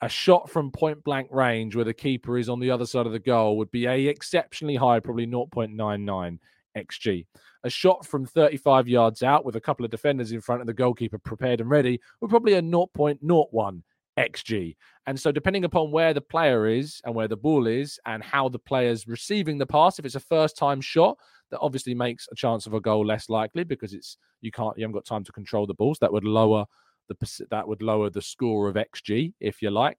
a 0.00 0.08
shot 0.08 0.48
from 0.48 0.70
point 0.70 1.02
blank 1.02 1.28
range 1.32 1.74
where 1.74 1.84
the 1.84 1.94
keeper 1.94 2.38
is 2.38 2.48
on 2.48 2.60
the 2.60 2.70
other 2.70 2.86
side 2.86 3.06
of 3.06 3.12
the 3.12 3.18
goal 3.18 3.58
would 3.58 3.70
be 3.72 3.86
a 3.86 4.06
exceptionally 4.06 4.76
high, 4.76 5.00
probably 5.00 5.26
0.99 5.26 6.38
xg. 6.76 7.26
A 7.64 7.70
shot 7.70 8.06
from 8.06 8.24
35 8.24 8.88
yards 8.88 9.22
out 9.22 9.44
with 9.44 9.56
a 9.56 9.60
couple 9.60 9.84
of 9.84 9.90
defenders 9.90 10.32
in 10.32 10.40
front 10.40 10.60
of 10.60 10.66
the 10.66 10.74
goalkeeper 10.74 11.18
prepared 11.18 11.60
and 11.60 11.68
ready 11.68 12.00
would 12.20 12.30
probably 12.30 12.54
a 12.54 12.62
0.01 12.62 13.82
xg. 14.18 14.76
And 15.06 15.18
so, 15.18 15.32
depending 15.32 15.64
upon 15.64 15.90
where 15.90 16.12
the 16.12 16.20
player 16.20 16.66
is 16.66 17.00
and 17.04 17.14
where 17.14 17.28
the 17.28 17.36
ball 17.36 17.66
is 17.66 17.98
and 18.06 18.22
how 18.22 18.48
the 18.48 18.58
player's 18.58 19.08
receiving 19.08 19.58
the 19.58 19.66
pass, 19.66 19.98
if 19.98 20.04
it's 20.04 20.14
a 20.14 20.20
first 20.20 20.56
time 20.56 20.80
shot, 20.80 21.16
that 21.50 21.60
obviously 21.60 21.94
makes 21.94 22.28
a 22.30 22.34
chance 22.34 22.66
of 22.66 22.74
a 22.74 22.80
goal 22.80 23.06
less 23.06 23.28
likely 23.28 23.64
because 23.64 23.94
it's 23.94 24.18
you 24.40 24.50
can't 24.50 24.76
you 24.76 24.82
haven't 24.82 24.94
got 24.94 25.06
time 25.06 25.24
to 25.24 25.32
control 25.32 25.66
the 25.66 25.74
balls. 25.74 25.98
That 25.98 26.12
would 26.12 26.24
lower 26.24 26.66
the 27.08 27.46
that 27.50 27.66
would 27.66 27.82
lower 27.82 28.10
the 28.10 28.22
score 28.22 28.68
of 28.68 28.76
xg 28.76 29.32
if 29.40 29.62
you 29.62 29.70
like. 29.70 29.98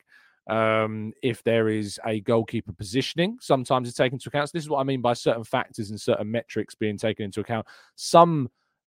Um, 0.49 1.13
if 1.21 1.43
there 1.43 1.69
is 1.69 1.99
a 2.05 2.21
goalkeeper 2.21 2.73
positioning, 2.73 3.37
sometimes 3.39 3.87
it's 3.87 3.97
taken 3.97 4.15
into 4.15 4.29
account. 4.29 4.49
So 4.49 4.57
this 4.57 4.63
is 4.63 4.69
what 4.69 4.79
I 4.79 4.83
mean 4.83 5.01
by 5.01 5.13
certain 5.13 5.43
factors 5.43 5.91
and 5.91 6.01
certain 6.01 6.29
metrics 6.29 6.75
being 6.75 6.97
taken 6.97 7.25
into 7.25 7.41
account. 7.41 7.67
Some 7.95 8.49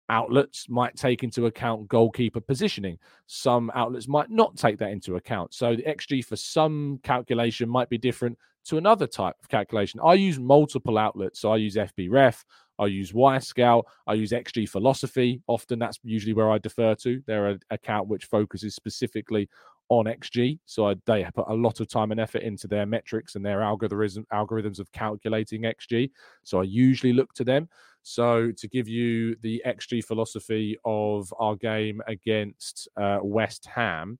outlets 0.10 0.68
might 0.70 0.96
take 0.96 1.24
into 1.24 1.46
account 1.46 1.88
goalkeeper 1.88 2.42
positioning. 2.42 2.98
Some 3.28 3.72
outlets 3.76 4.08
might 4.08 4.30
not 4.30 4.58
take 4.58 4.78
that 4.80 4.92
into 4.92 5.16
account. 5.16 5.54
So 5.54 5.76
the 5.76 5.84
XG 5.84 6.26
for 6.26 6.36
some 6.36 7.00
calculation 7.04 7.70
might 7.70 7.90
be 7.90 7.98
different 7.98 8.38
to 8.66 8.78
another 8.78 9.08
type 9.08 9.36
of 9.42 9.50
calculation. 9.50 10.00
I 10.04 10.16
use 10.16 10.40
multiple 10.40 10.98
outlets. 10.98 11.40
So 11.40 11.52
I 11.52 11.58
use 11.58 11.76
FBref, 11.76 12.44
I 12.78 12.86
use 12.88 13.14
Y 13.14 13.38
Wyscout, 13.38 13.84
I 14.08 14.14
use 14.14 14.32
XG 14.32 14.68
Philosophy. 14.68 15.42
Often 15.48 15.80
that's 15.80 16.00
usually 16.04 16.34
where 16.34 16.52
I 16.52 16.58
defer 16.58 16.96
to. 16.96 17.22
They're 17.26 17.48
an 17.48 17.60
account 17.70 18.08
which 18.08 18.26
focuses 18.26 18.76
specifically 18.76 19.50
on 19.90 20.06
XG. 20.06 20.60
So 20.66 20.88
I, 20.88 20.96
they 21.06 21.28
put 21.34 21.48
a 21.48 21.54
lot 21.54 21.80
of 21.80 21.88
time 21.88 22.12
and 22.12 22.20
effort 22.20 22.44
into 22.44 22.68
their 22.68 22.86
metrics 22.86 23.36
and 23.36 23.46
their 23.46 23.62
algorithm, 23.62 24.26
algorithms 24.32 24.80
of 24.80 24.92
calculating 24.92 25.64
XG. 25.64 26.12
So 26.44 26.62
I 26.62 26.64
usually 26.64 27.14
look 27.14 27.34
to 27.34 27.44
them. 27.44 27.68
So 28.04 28.52
to 28.52 28.68
give 28.68 28.88
you 28.88 29.36
the 29.42 29.62
XG 29.66 30.04
philosophy 30.06 30.78
of 30.86 31.34
our 31.40 31.56
game 31.56 32.02
against 32.08 32.88
uh, 32.96 33.20
West 33.22 33.66
Ham 33.66 34.18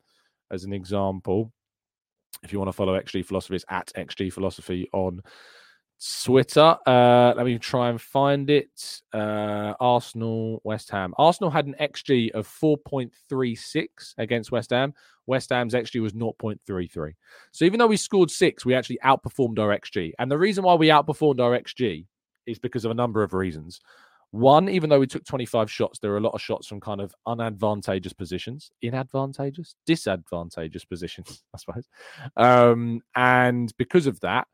as 0.52 0.64
an 0.64 0.74
example, 0.74 1.54
if 2.44 2.52
you 2.52 2.60
want 2.60 2.70
to 2.70 2.74
follow 2.74 3.00
XG 3.00 3.26
philosophy, 3.26 3.56
it's 3.56 3.66
at 3.70 3.92
XG 3.96 4.32
philosophy 4.34 4.90
on 4.94 5.22
Twitter. 6.24 6.78
Uh, 6.86 7.34
let 7.36 7.46
me 7.46 7.58
try 7.58 7.90
and 7.90 8.00
find 8.00 8.50
it. 8.50 9.02
Uh, 9.14 9.74
Arsenal, 9.80 10.62
West 10.64 10.90
Ham. 10.92 11.14
Arsenal 11.18 11.50
had 11.50 11.66
an 11.66 11.76
XG 11.80 12.32
of 12.32 12.48
4.36 12.48 13.88
against 14.18 14.52
West 14.52 14.70
Ham. 14.70 14.94
West 15.28 15.50
Ham's 15.50 15.74
XG 15.74 16.02
was 16.02 16.14
0.33. 16.14 17.14
So 17.52 17.66
even 17.66 17.80
though 17.80 17.88
we 17.88 17.98
scored 17.98 18.32
six, 18.32 18.66
we 18.66 18.74
actually 18.74 19.00
outperformed 19.04 19.60
our 19.60 19.78
XG. 19.78 20.14
And 20.20 20.32
the 20.32 20.38
reason 20.38 20.64
why 20.64 20.76
we 20.76 20.88
outperformed 20.88 21.40
our 21.40 21.60
XG 21.60 22.06
is 22.46 22.60
because 22.60 22.86
of 22.86 22.92
a 22.92 22.96
number 22.96 23.22
of 23.22 23.34
reasons. 23.34 23.80
One, 24.32 24.70
even 24.70 24.90
though 24.90 25.00
we 25.00 25.08
took 25.08 25.26
25 25.26 25.72
shots, 25.72 26.00
there 26.00 26.12
were 26.12 26.18
a 26.18 26.22
lot 26.22 26.36
of 26.36 26.42
shots 26.42 26.68
from 26.68 26.80
kind 26.80 27.02
of 27.02 27.14
unadvantageous 27.28 28.14
positions, 28.16 28.72
inadvantageous, 28.82 29.76
disadvantageous 29.86 30.86
positions, 30.86 31.44
I 31.54 31.58
suppose. 31.58 31.88
Um, 32.38 33.02
and 33.16 33.74
because 33.78 34.08
of 34.08 34.20
that, 34.22 34.48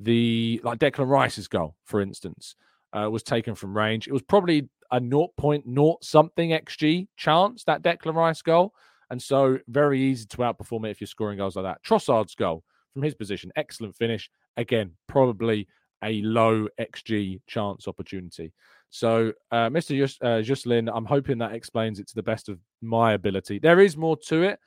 the 0.00 0.60
like 0.64 0.78
Declan 0.78 1.08
Rice's 1.08 1.46
goal, 1.46 1.76
for 1.84 2.00
instance, 2.00 2.56
uh, 2.92 3.08
was 3.10 3.22
taken 3.22 3.54
from 3.54 3.76
range. 3.76 4.08
It 4.08 4.12
was 4.12 4.22
probably 4.22 4.68
a 4.90 5.00
0.0 5.00 5.96
something 6.02 6.50
XG 6.50 7.06
chance 7.16 7.64
that 7.64 7.82
Declan 7.82 8.14
Rice 8.14 8.42
goal, 8.42 8.74
and 9.10 9.22
so 9.22 9.58
very 9.68 10.00
easy 10.00 10.26
to 10.26 10.38
outperform 10.38 10.86
it 10.86 10.90
if 10.90 11.00
you're 11.00 11.06
scoring 11.06 11.38
goals 11.38 11.56
like 11.56 11.64
that. 11.64 11.82
Trossard's 11.82 12.34
goal 12.34 12.64
from 12.92 13.02
his 13.02 13.14
position, 13.14 13.52
excellent 13.56 13.94
finish. 13.96 14.30
Again, 14.56 14.92
probably 15.06 15.68
a 16.02 16.22
low 16.22 16.66
XG 16.80 17.40
chance 17.46 17.86
opportunity. 17.86 18.52
So, 18.90 19.32
uh, 19.52 19.68
Mr. 19.68 19.96
Just, 19.96 20.66
uh, 20.68 20.92
I'm 20.92 21.04
hoping 21.04 21.38
that 21.38 21.52
explains 21.52 22.00
it 22.00 22.08
to 22.08 22.14
the 22.14 22.22
best 22.22 22.48
of 22.48 22.58
my 22.82 23.12
ability. 23.12 23.60
There 23.60 23.80
is 23.80 23.96
more 23.96 24.16
to 24.26 24.42
it, 24.42 24.58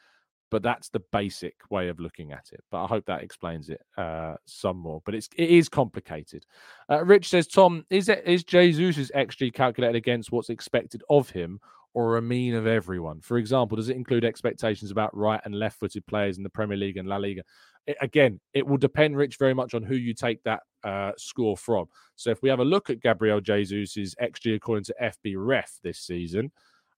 but 0.53 0.61
that's 0.61 0.89
the 0.89 1.01
basic 1.11 1.55
way 1.71 1.87
of 1.87 1.99
looking 1.99 2.31
at 2.31 2.51
it. 2.51 2.63
But 2.69 2.83
I 2.83 2.85
hope 2.85 3.07
that 3.07 3.23
explains 3.23 3.69
it 3.69 3.81
uh, 3.97 4.35
some 4.45 4.77
more. 4.77 5.01
But 5.03 5.15
it's 5.15 5.27
it 5.35 5.49
is 5.49 5.67
complicated. 5.67 6.45
Uh, 6.87 7.03
Rich 7.03 7.29
says, 7.29 7.47
Tom, 7.47 7.83
is 7.89 8.07
it 8.07 8.21
is 8.23 8.43
Jesus' 8.43 9.09
XG 9.15 9.51
calculated 9.51 9.95
against 9.95 10.31
what's 10.31 10.51
expected 10.51 11.01
of 11.09 11.27
him, 11.31 11.59
or 11.95 12.17
a 12.17 12.21
mean 12.21 12.53
of 12.53 12.67
everyone? 12.67 13.19
For 13.21 13.39
example, 13.39 13.77
does 13.77 13.89
it 13.89 13.95
include 13.95 14.23
expectations 14.23 14.91
about 14.91 15.17
right 15.17 15.41
and 15.43 15.57
left-footed 15.57 16.05
players 16.05 16.37
in 16.37 16.43
the 16.43 16.51
Premier 16.51 16.77
League 16.77 16.97
and 16.97 17.09
La 17.09 17.17
Liga? 17.17 17.41
It, 17.87 17.97
again, 17.99 18.39
it 18.53 18.67
will 18.67 18.77
depend, 18.77 19.17
Rich, 19.17 19.37
very 19.39 19.55
much 19.55 19.73
on 19.73 19.81
who 19.81 19.95
you 19.95 20.13
take 20.13 20.43
that 20.43 20.61
uh, 20.83 21.13
score 21.17 21.57
from. 21.57 21.87
So 22.15 22.29
if 22.29 22.43
we 22.43 22.49
have 22.49 22.59
a 22.59 22.63
look 22.65 22.91
at 22.91 23.01
Gabriel 23.01 23.41
Jesus' 23.41 24.13
XG 24.21 24.53
according 24.53 24.83
to 24.83 24.95
FBref 25.01 25.81
this 25.81 25.97
season, 25.97 26.51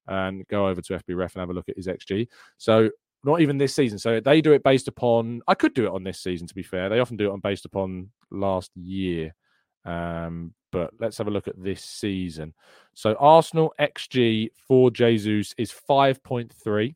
and 0.07 0.47
go 0.47 0.67
over 0.67 0.81
to 0.81 0.99
FBref 0.99 1.33
and 1.33 1.39
have 1.39 1.49
a 1.49 1.53
look 1.53 1.69
at 1.69 1.77
his 1.77 1.87
XG. 1.87 2.27
So 2.57 2.89
not 3.25 3.41
even 3.41 3.57
this 3.57 3.73
season. 3.73 3.97
So 3.97 4.19
they 4.19 4.41
do 4.41 4.53
it 4.53 4.63
based 4.63 4.87
upon. 4.87 5.41
I 5.47 5.55
could 5.55 5.73
do 5.73 5.85
it 5.85 5.91
on 5.91 6.03
this 6.03 6.21
season. 6.21 6.47
To 6.47 6.55
be 6.55 6.63
fair, 6.63 6.89
they 6.89 6.99
often 6.99 7.17
do 7.17 7.29
it 7.29 7.33
on 7.33 7.39
based 7.39 7.65
upon 7.65 8.11
last 8.31 8.71
year. 8.75 9.33
Um, 9.83 10.53
but 10.71 10.91
let's 10.99 11.17
have 11.17 11.27
a 11.27 11.31
look 11.31 11.47
at 11.47 11.61
this 11.61 11.83
season. 11.83 12.53
So 12.93 13.15
Arsenal 13.19 13.73
XG 13.79 14.49
for 14.67 14.91
Jesus 14.91 15.53
is 15.57 15.71
5.3. 15.71 16.95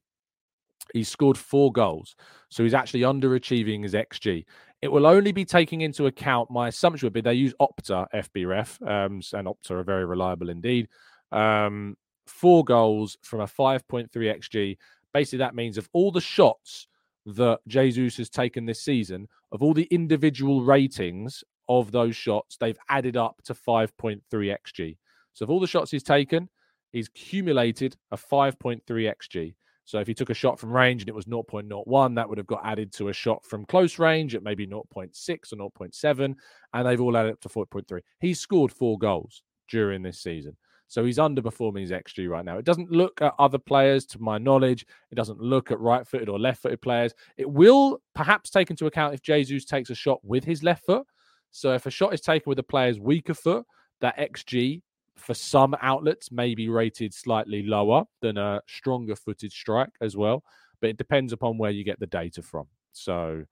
He's 0.93 1.09
scored 1.09 1.37
four 1.37 1.71
goals. 1.71 2.15
So 2.49 2.63
he's 2.63 2.73
actually 2.73 3.01
underachieving 3.01 3.83
his 3.83 3.93
XG. 3.93 4.45
It 4.81 4.91
will 4.91 5.05
only 5.05 5.31
be 5.31 5.45
taking 5.45 5.81
into 5.81 6.07
account 6.07 6.49
my 6.49 6.67
assumption 6.67 7.05
would 7.05 7.13
be 7.13 7.21
they 7.21 7.33
use 7.33 7.53
Opta 7.59 8.07
FBref, 8.13 8.81
um, 8.81 9.21
and 9.33 9.47
Opta 9.47 9.71
are 9.71 9.83
very 9.83 10.05
reliable 10.05 10.49
indeed. 10.49 10.87
Um, 11.31 11.95
four 12.25 12.63
goals 12.63 13.17
from 13.21 13.41
a 13.41 13.45
5.3 13.45 14.09
XG. 14.13 14.77
Basically, 15.13 15.39
that 15.39 15.55
means 15.55 15.77
of 15.77 15.89
all 15.93 16.11
the 16.11 16.21
shots 16.21 16.87
that 17.25 17.59
Jesus 17.67 18.17
has 18.17 18.29
taken 18.29 18.65
this 18.65 18.81
season, 18.81 19.27
of 19.51 19.61
all 19.61 19.73
the 19.73 19.87
individual 19.91 20.63
ratings 20.63 21.43
of 21.67 21.91
those 21.91 22.15
shots, 22.15 22.57
they've 22.57 22.77
added 22.89 23.17
up 23.17 23.41
to 23.45 23.53
5.3 23.53 24.21
XG. 24.31 24.97
So, 25.33 25.43
of 25.43 25.49
all 25.49 25.59
the 25.59 25.67
shots 25.67 25.91
he's 25.91 26.03
taken, 26.03 26.49
he's 26.91 27.07
accumulated 27.07 27.95
a 28.11 28.17
5.3 28.17 28.81
XG. 28.87 29.55
So, 29.85 29.99
if 29.99 30.07
he 30.07 30.13
took 30.13 30.29
a 30.29 30.35
shot 30.35 30.59
from 30.59 30.71
range 30.71 31.01
and 31.01 31.09
it 31.09 31.15
was 31.15 31.25
0.01, 31.25 32.15
that 32.15 32.27
would 32.27 32.37
have 32.37 32.47
got 32.47 32.65
added 32.65 32.91
to 32.93 33.09
a 33.09 33.13
shot 33.13 33.45
from 33.45 33.65
close 33.65 33.99
range 33.99 34.35
at 34.35 34.43
maybe 34.43 34.67
0.6 34.67 35.53
or 35.53 35.71
0.7, 35.71 36.35
and 36.73 36.87
they've 36.87 37.01
all 37.01 37.17
added 37.17 37.33
up 37.33 37.41
to 37.41 37.49
4.3. 37.49 38.01
He's 38.19 38.39
scored 38.39 38.71
four 38.71 38.97
goals 38.97 39.43
during 39.69 40.01
this 40.01 40.19
season. 40.19 40.57
So 40.89 41.05
he's 41.05 41.19
underperforming 41.19 41.81
his 41.81 41.91
XG 41.91 42.27
right 42.27 42.43
now. 42.43 42.57
It 42.57 42.65
doesn't 42.65 42.91
look 42.91 43.21
at 43.21 43.35
other 43.37 43.59
players, 43.59 44.07
to 44.07 44.19
my 44.19 44.39
knowledge. 44.39 44.87
It 45.11 45.15
doesn't 45.15 45.39
look 45.39 45.69
at 45.71 45.79
right 45.79 46.05
footed 46.05 46.29
or 46.29 46.39
left 46.39 46.63
footed 46.63 46.81
players. 46.81 47.13
It 47.37 47.49
will 47.49 48.01
perhaps 48.15 48.49
take 48.49 48.71
into 48.71 48.87
account 48.87 49.13
if 49.13 49.21
Jesus 49.21 49.65
takes 49.65 49.91
a 49.91 49.95
shot 49.95 50.19
with 50.23 50.43
his 50.43 50.63
left 50.63 50.85
foot. 50.85 51.05
So 51.51 51.73
if 51.73 51.85
a 51.85 51.91
shot 51.91 52.13
is 52.15 52.21
taken 52.21 52.49
with 52.49 52.57
a 52.57 52.63
player's 52.63 52.99
weaker 52.99 53.35
foot, 53.35 53.65
that 54.01 54.17
XG 54.17 54.81
for 55.15 55.35
some 55.35 55.75
outlets 55.81 56.31
may 56.31 56.55
be 56.55 56.69
rated 56.69 57.13
slightly 57.13 57.61
lower 57.61 58.05
than 58.21 58.37
a 58.37 58.61
stronger 58.67 59.15
footed 59.15 59.51
strike 59.51 59.93
as 60.01 60.17
well. 60.17 60.43
But 60.81 60.89
it 60.89 60.97
depends 60.97 61.33
upon 61.33 61.59
where 61.59 61.71
you 61.71 61.83
get 61.83 61.99
the 61.99 62.07
data 62.07 62.41
from. 62.41 62.65
So 62.93 63.43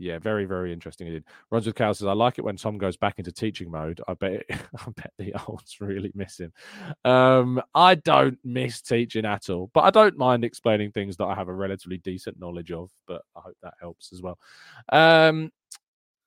yeah, 0.00 0.18
very, 0.18 0.46
very 0.46 0.72
interesting 0.72 1.06
indeed. 1.06 1.24
Runs 1.50 1.66
with 1.66 1.74
Cal 1.74 1.92
says, 1.92 2.08
I 2.08 2.12
like 2.12 2.38
it 2.38 2.44
when 2.44 2.56
Tom 2.56 2.78
goes 2.78 2.96
back 2.96 3.18
into 3.18 3.30
teaching 3.30 3.70
mode. 3.70 4.00
I 4.08 4.14
bet 4.14 4.44
I 4.50 4.90
bet 4.96 5.12
the 5.18 5.34
olds 5.46 5.76
really 5.78 6.10
miss 6.14 6.40
him. 6.40 6.52
Um, 7.04 7.62
I 7.74 7.96
don't 7.96 8.38
miss 8.42 8.80
teaching 8.80 9.26
at 9.26 9.50
all, 9.50 9.70
but 9.74 9.82
I 9.82 9.90
don't 9.90 10.16
mind 10.16 10.42
explaining 10.42 10.92
things 10.92 11.18
that 11.18 11.26
I 11.26 11.34
have 11.34 11.48
a 11.48 11.54
relatively 11.54 11.98
decent 11.98 12.40
knowledge 12.40 12.72
of, 12.72 12.90
but 13.06 13.22
I 13.36 13.40
hope 13.40 13.56
that 13.62 13.74
helps 13.78 14.10
as 14.12 14.22
well. 14.22 14.38
Um, 14.90 15.52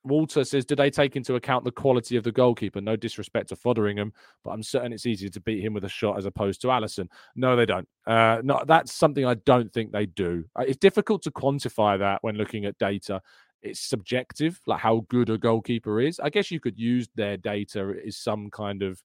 Walter 0.04 0.44
says, 0.44 0.66
"Do 0.66 0.76
they 0.76 0.90
take 0.90 1.16
into 1.16 1.34
account 1.34 1.64
the 1.64 1.72
quality 1.72 2.16
of 2.16 2.24
the 2.24 2.30
goalkeeper? 2.30 2.80
No 2.80 2.94
disrespect 2.94 3.48
to 3.48 3.56
Foderingham, 3.56 4.12
but 4.44 4.50
I'm 4.50 4.62
certain 4.62 4.92
it's 4.92 5.06
easier 5.06 5.30
to 5.30 5.40
beat 5.40 5.64
him 5.64 5.72
with 5.72 5.84
a 5.84 5.88
shot 5.88 6.18
as 6.18 6.26
opposed 6.26 6.60
to 6.60 6.68
Alisson. 6.68 7.08
No, 7.34 7.56
they 7.56 7.66
don't. 7.66 7.88
Uh, 8.06 8.40
no, 8.44 8.62
that's 8.66 8.92
something 8.92 9.24
I 9.24 9.34
don't 9.34 9.72
think 9.72 9.92
they 9.92 10.06
do. 10.06 10.44
Uh, 10.54 10.64
it's 10.68 10.76
difficult 10.76 11.22
to 11.22 11.30
quantify 11.30 11.98
that 11.98 12.22
when 12.22 12.36
looking 12.36 12.66
at 12.66 12.78
data 12.78 13.22
it's 13.64 13.80
subjective, 13.80 14.60
like 14.66 14.80
how 14.80 15.04
good 15.08 15.30
a 15.30 15.38
goalkeeper 15.38 16.00
is. 16.00 16.20
I 16.20 16.30
guess 16.30 16.50
you 16.50 16.60
could 16.60 16.78
use 16.78 17.08
their 17.14 17.36
data 17.36 17.94
as 18.06 18.16
some 18.16 18.50
kind 18.50 18.82
of 18.82 19.02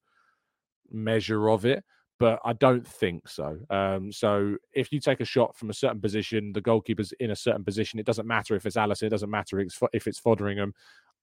measure 0.92 1.48
of 1.48 1.64
it, 1.64 1.82
but 2.18 2.38
I 2.44 2.52
don't 2.52 2.86
think 2.86 3.26
so. 3.28 3.58
Um, 3.70 4.12
so 4.12 4.56
if 4.74 4.92
you 4.92 5.00
take 5.00 5.20
a 5.20 5.24
shot 5.24 5.56
from 5.56 5.70
a 5.70 5.74
certain 5.74 6.00
position, 6.00 6.52
the 6.52 6.60
goalkeeper's 6.60 7.12
in 7.20 7.30
a 7.30 7.36
certain 7.36 7.64
position. 7.64 7.98
It 7.98 8.06
doesn't 8.06 8.26
matter 8.28 8.54
if 8.54 8.66
it's 8.66 8.76
Alisson. 8.76 9.04
It 9.04 9.10
doesn't 9.10 9.30
matter 9.30 9.58
if 9.58 9.66
it's, 9.66 9.78
if 9.92 10.06
it's. 10.06 10.20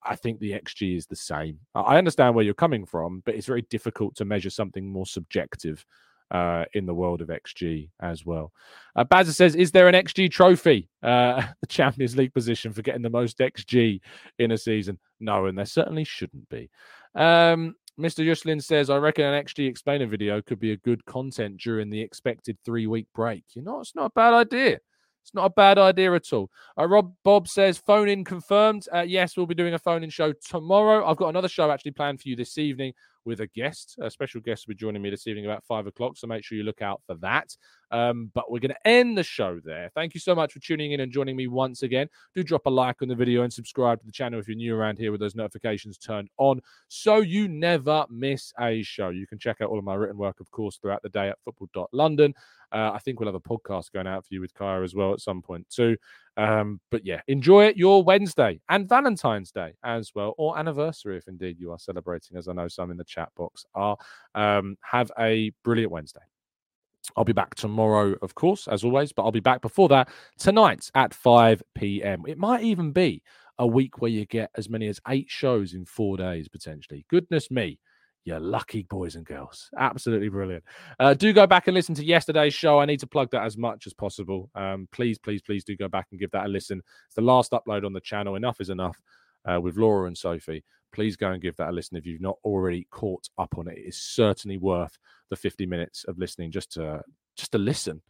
I 0.04 0.16
think 0.16 0.40
the 0.40 0.52
XG 0.52 0.98
is 0.98 1.06
the 1.06 1.16
same. 1.16 1.60
I 1.76 1.98
understand 1.98 2.36
where 2.36 2.46
you're 2.46 2.54
coming 2.54 2.86
from, 2.86 3.22
but 3.26 3.36
it's 3.36 3.48
very 3.48 3.64
difficult 3.64 4.16
to 4.16 4.26
measure 4.26 4.50
something 4.50 4.92
more 4.92 5.06
subjective 5.06 5.86
uh, 6.32 6.66
in 6.74 6.86
the 6.86 6.94
world 6.94 7.22
of 7.22 7.30
XG 7.30 7.90
as 8.02 8.26
well. 8.26 8.52
Uh, 8.96 9.06
Bazza 9.06 9.34
says, 9.34 9.56
"Is 9.56 9.72
there 9.72 9.88
an 9.88 9.96
XG 9.96 10.30
trophy, 10.30 10.90
uh, 11.04 11.42
the 11.62 11.68
Champions 11.68 12.18
League 12.18 12.34
position 12.34 12.74
for 12.74 12.82
getting 12.82 13.02
the 13.02 13.10
most 13.10 13.40
XG 13.40 14.02
in 14.40 14.52
a 14.52 14.58
season?" 14.58 15.00
No, 15.20 15.46
and 15.46 15.58
there 15.58 15.66
certainly 15.66 16.04
shouldn't 16.04 16.48
be. 16.50 16.70
Um, 17.16 17.76
Mr. 18.00 18.26
Yuslin 18.26 18.62
says, 18.62 18.90
"I 18.90 18.98
reckon 18.98 19.26
an 19.26 19.44
XG 19.44 19.68
explainer 19.68 20.06
video 20.06 20.42
could 20.42 20.60
be 20.60 20.72
a 20.72 20.78
good 20.78 21.06
content 21.06 21.58
during 21.58 21.90
the 21.90 22.02
expected 22.02 22.58
three-week 22.64 23.08
break. 23.16 23.44
You 23.54 23.62
know, 23.62 23.80
it's 23.80 23.96
not 23.96 24.08
a 24.08 24.14
bad 24.16 24.34
idea." 24.34 24.80
It's 25.24 25.34
not 25.34 25.48
a 25.48 25.50
bad 25.50 25.78
idea 25.78 26.14
at 26.14 26.32
all. 26.32 26.50
Uh, 26.80 26.88
Rob 26.88 27.14
Bob 27.26 27.50
says 27.50 27.78
phone 27.78 28.08
in 28.08 28.24
confirmed. 28.24 28.88
Uh, 28.94 29.02
yes, 29.02 29.36
we'll 29.36 29.46
be 29.46 29.54
doing 29.54 29.74
a 29.74 29.80
phone 29.80 30.02
in 30.02 30.10
show 30.10 30.32
tomorrow. 30.32 31.06
I've 31.06 31.18
got 31.18 31.28
another 31.28 31.50
show 31.50 31.70
actually 31.70 31.92
planned 31.92 32.22
for 32.22 32.30
you 32.30 32.38
this 32.38 32.58
evening 32.58 32.94
with 33.28 33.42
a 33.42 33.48
guest. 33.48 33.96
A 34.02 34.10
special 34.10 34.42
guest 34.42 34.66
will 34.66 34.74
be 34.74 34.78
joining 34.78 35.02
me 35.02 35.12
this 35.12 35.28
evening 35.28 35.46
about 35.46 35.64
five 35.66 35.86
o'clock. 35.86 36.18
So 36.18 36.26
make 36.26 36.44
sure 36.44 36.58
you 36.58 36.64
look 36.64 36.82
out 36.82 37.02
for 37.06 37.16
that. 37.16 37.56
Um, 37.92 38.32
but 38.34 38.52
we're 38.52 38.60
going 38.60 38.74
to 38.74 38.88
end 38.88 39.18
the 39.18 39.24
show 39.24 39.60
there. 39.64 39.90
Thank 39.96 40.14
you 40.14 40.20
so 40.20 40.36
much 40.36 40.54
for 40.54 40.60
tuning 40.60 40.92
in 40.92 41.00
and 41.00 41.12
joining 41.12 41.36
me 41.36 41.48
once 41.48 41.84
again. 41.84 42.08
Do 42.36 42.44
drop 42.44 42.66
a 42.66 42.70
like 42.70 43.02
on 43.02 43.08
the 43.08 43.16
video 43.16 43.44
and 43.44 43.52
subscribe 43.52 44.00
to 44.00 44.06
the 44.06 44.12
channel 44.12 44.40
if 44.40 44.48
you're 44.48 44.58
new 44.58 44.76
around 44.76 44.98
here 44.98 45.12
with 45.12 45.22
those 45.22 45.36
notifications 45.36 45.98
turned 45.98 46.30
on 46.38 46.62
so 46.88 47.18
you 47.18 47.48
never 47.48 48.06
miss 48.10 48.54
a 48.60 48.82
show. 48.84 49.10
You 49.10 49.28
can 49.28 49.40
check 49.40 49.58
out 49.62 49.70
all 49.70 49.80
of 49.80 49.84
my 49.84 49.96
written 49.96 50.18
work, 50.18 50.40
of 50.40 50.52
course, 50.52 50.78
throughout 50.78 51.02
the 51.04 51.10
day 51.10 51.30
at 51.30 51.38
football.london. 51.44 52.34
Uh, 52.72 52.92
I 52.94 53.00
think 53.00 53.20
we'll 53.20 53.28
have 53.28 53.36
a 53.36 53.40
podcast 53.40 53.92
going 53.92 54.08
out 54.08 54.26
for 54.26 54.34
you 54.34 54.42
with 54.42 54.54
Kaya 54.54 54.84
as 54.84 54.94
well 54.94 55.14
at 55.14 55.22
some 55.22 55.42
point 55.42 55.70
too. 55.70 55.98
Um, 56.36 56.80
but 56.92 57.06
yeah, 57.06 57.22
enjoy 57.28 57.66
it 57.66 57.78
your 57.78 58.04
Wednesday 58.04 58.60
and 58.70 58.88
Valentine's 58.88 59.52
Day 59.52 59.74
as 59.84 60.12
well, 60.14 60.36
or 60.38 60.58
anniversary 60.58 61.18
if 61.18 61.28
indeed 61.28 61.60
you 61.60 61.72
are 61.72 61.80
celebrating, 61.80 62.38
as 62.38 62.48
I 62.48 62.54
know 62.54 62.68
some 62.68 62.92
in 62.92 62.98
the 62.98 63.04
chat 63.04 63.30
box 63.36 63.66
are. 63.74 63.98
Um, 64.36 64.78
have 64.82 65.12
a 65.18 65.52
brilliant 65.64 65.92
Wednesday. 65.92 66.22
I'll 67.16 67.24
be 67.24 67.34
back 67.34 67.56
tomorrow, 67.56 68.16
of 68.22 68.36
course, 68.36 68.68
as 68.68 68.84
always, 68.84 69.12
but 69.12 69.24
I'll 69.24 69.32
be 69.32 69.40
back 69.40 69.62
before 69.62 69.90
that 69.90 70.10
tonight 70.38 70.90
at 70.96 71.14
5 71.14 71.64
p.m. 71.76 72.24
It 72.28 72.38
might 72.38 72.64
even 72.64 72.92
be 72.92 73.22
a 73.60 73.68
week 73.68 74.02
where 74.02 74.12
you 74.12 74.26
get 74.26 74.52
as 74.56 74.70
many 74.70 74.88
as 74.88 75.00
eight 75.08 75.30
shows 75.30 75.74
in 75.74 75.86
four 75.86 76.18
days, 76.18 76.48
potentially. 76.48 77.06
Goodness 77.10 77.50
me. 77.50 77.80
You're 78.24 78.42
lucky 78.42 78.84
boys 78.84 79.16
and 79.16 79.26
girls. 79.26 79.70
Absolutely 79.78 80.28
brilliant. 80.28 80.66
Uh, 81.00 81.14
do 81.14 81.32
go 81.32 81.48
back 81.48 81.68
and 81.68 81.74
listen 81.74 81.96
to 81.96 82.04
yesterday's 82.04 82.54
show. 82.54 82.78
I 82.78 82.86
need 82.86 83.00
to 83.00 83.08
plug 83.08 83.32
that 83.32 83.44
as 83.44 83.58
much 83.58 83.88
as 83.88 83.94
possible. 83.94 84.50
Um, 84.54 84.90
please, 84.92 85.18
please, 85.18 85.42
please 85.42 85.64
do 85.64 85.78
go 85.78 85.88
back 85.88 86.08
and 86.12 86.20
give 86.20 86.32
that 86.32 86.46
a 86.46 86.50
listen. 86.50 86.82
It's 87.06 87.16
the 87.16 87.22
last 87.22 87.54
upload 87.54 87.86
on 87.86 87.94
the 87.94 88.02
channel. 88.02 88.36
Enough 88.36 88.60
is 88.60 88.70
enough 88.70 89.02
uh, 89.46 89.62
with 89.62 89.78
Laura 89.78 90.08
and 90.08 90.18
Sophie. 90.18 90.66
Please 90.92 91.16
go 91.16 91.32
and 91.32 91.42
give 91.42 91.56
that 91.58 91.70
a 91.70 91.72
listen 91.72 91.98
if 91.98 92.06
you've 92.06 92.22
not 92.22 92.38
already 92.44 92.88
caught 92.92 93.28
up 93.38 93.58
on 93.58 93.68
it. 93.68 93.78
It 93.78 93.88
is 93.88 93.98
certainly 93.98 94.58
worth 94.58 94.98
the 95.30 95.36
50 95.36 95.66
minutes 95.66 96.06
of 96.06 96.18
listening 96.18 96.52
just 96.52 96.72
to 96.74 97.02
just 97.36 97.52
to 97.52 97.58
listen. 97.58 98.02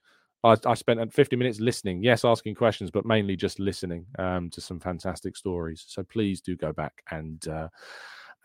I, 0.44 0.56
I 0.66 0.76
spent 0.76 1.12
50 1.12 1.36
minutes 1.36 1.60
listening, 1.60 2.04
yes, 2.04 2.24
asking 2.24 2.56
questions, 2.56 2.92
but 2.92 3.06
mainly 3.06 3.36
just 3.36 3.60
listening 3.60 4.06
um, 4.20 4.50
to 4.52 4.62
some 4.62 4.80
fantastic 4.80 5.36
stories. 5.36 5.84
So 5.88 6.04
please 6.04 6.42
do 6.42 6.56
go 6.56 6.72
back 6.72 7.04
and 7.12 7.46
uh, 7.48 7.68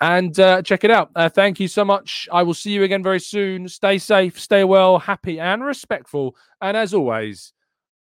and 0.01 0.39
uh, 0.41 0.63
check 0.63 0.83
it 0.85 0.91
out. 0.91 1.11
Uh, 1.15 1.29
thank 1.29 1.61
you 1.61 1.69
so 1.69 1.85
much. 1.85 2.29
I 2.33 2.43
will 2.43 2.55
see 2.55 2.73
you 2.73 2.83
again 2.83 3.03
very 3.03 3.21
soon. 3.21 3.69
Stay 3.69 3.99
safe, 3.99 4.41
stay 4.41 4.65
well, 4.65 4.99
happy, 4.99 5.39
and 5.39 5.65
respectful. 5.65 6.35
And 6.61 6.77
as 6.77 6.93
always, 6.93 7.53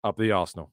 up 0.03 0.17
the 0.17 0.33
Arsenal. 0.33 0.73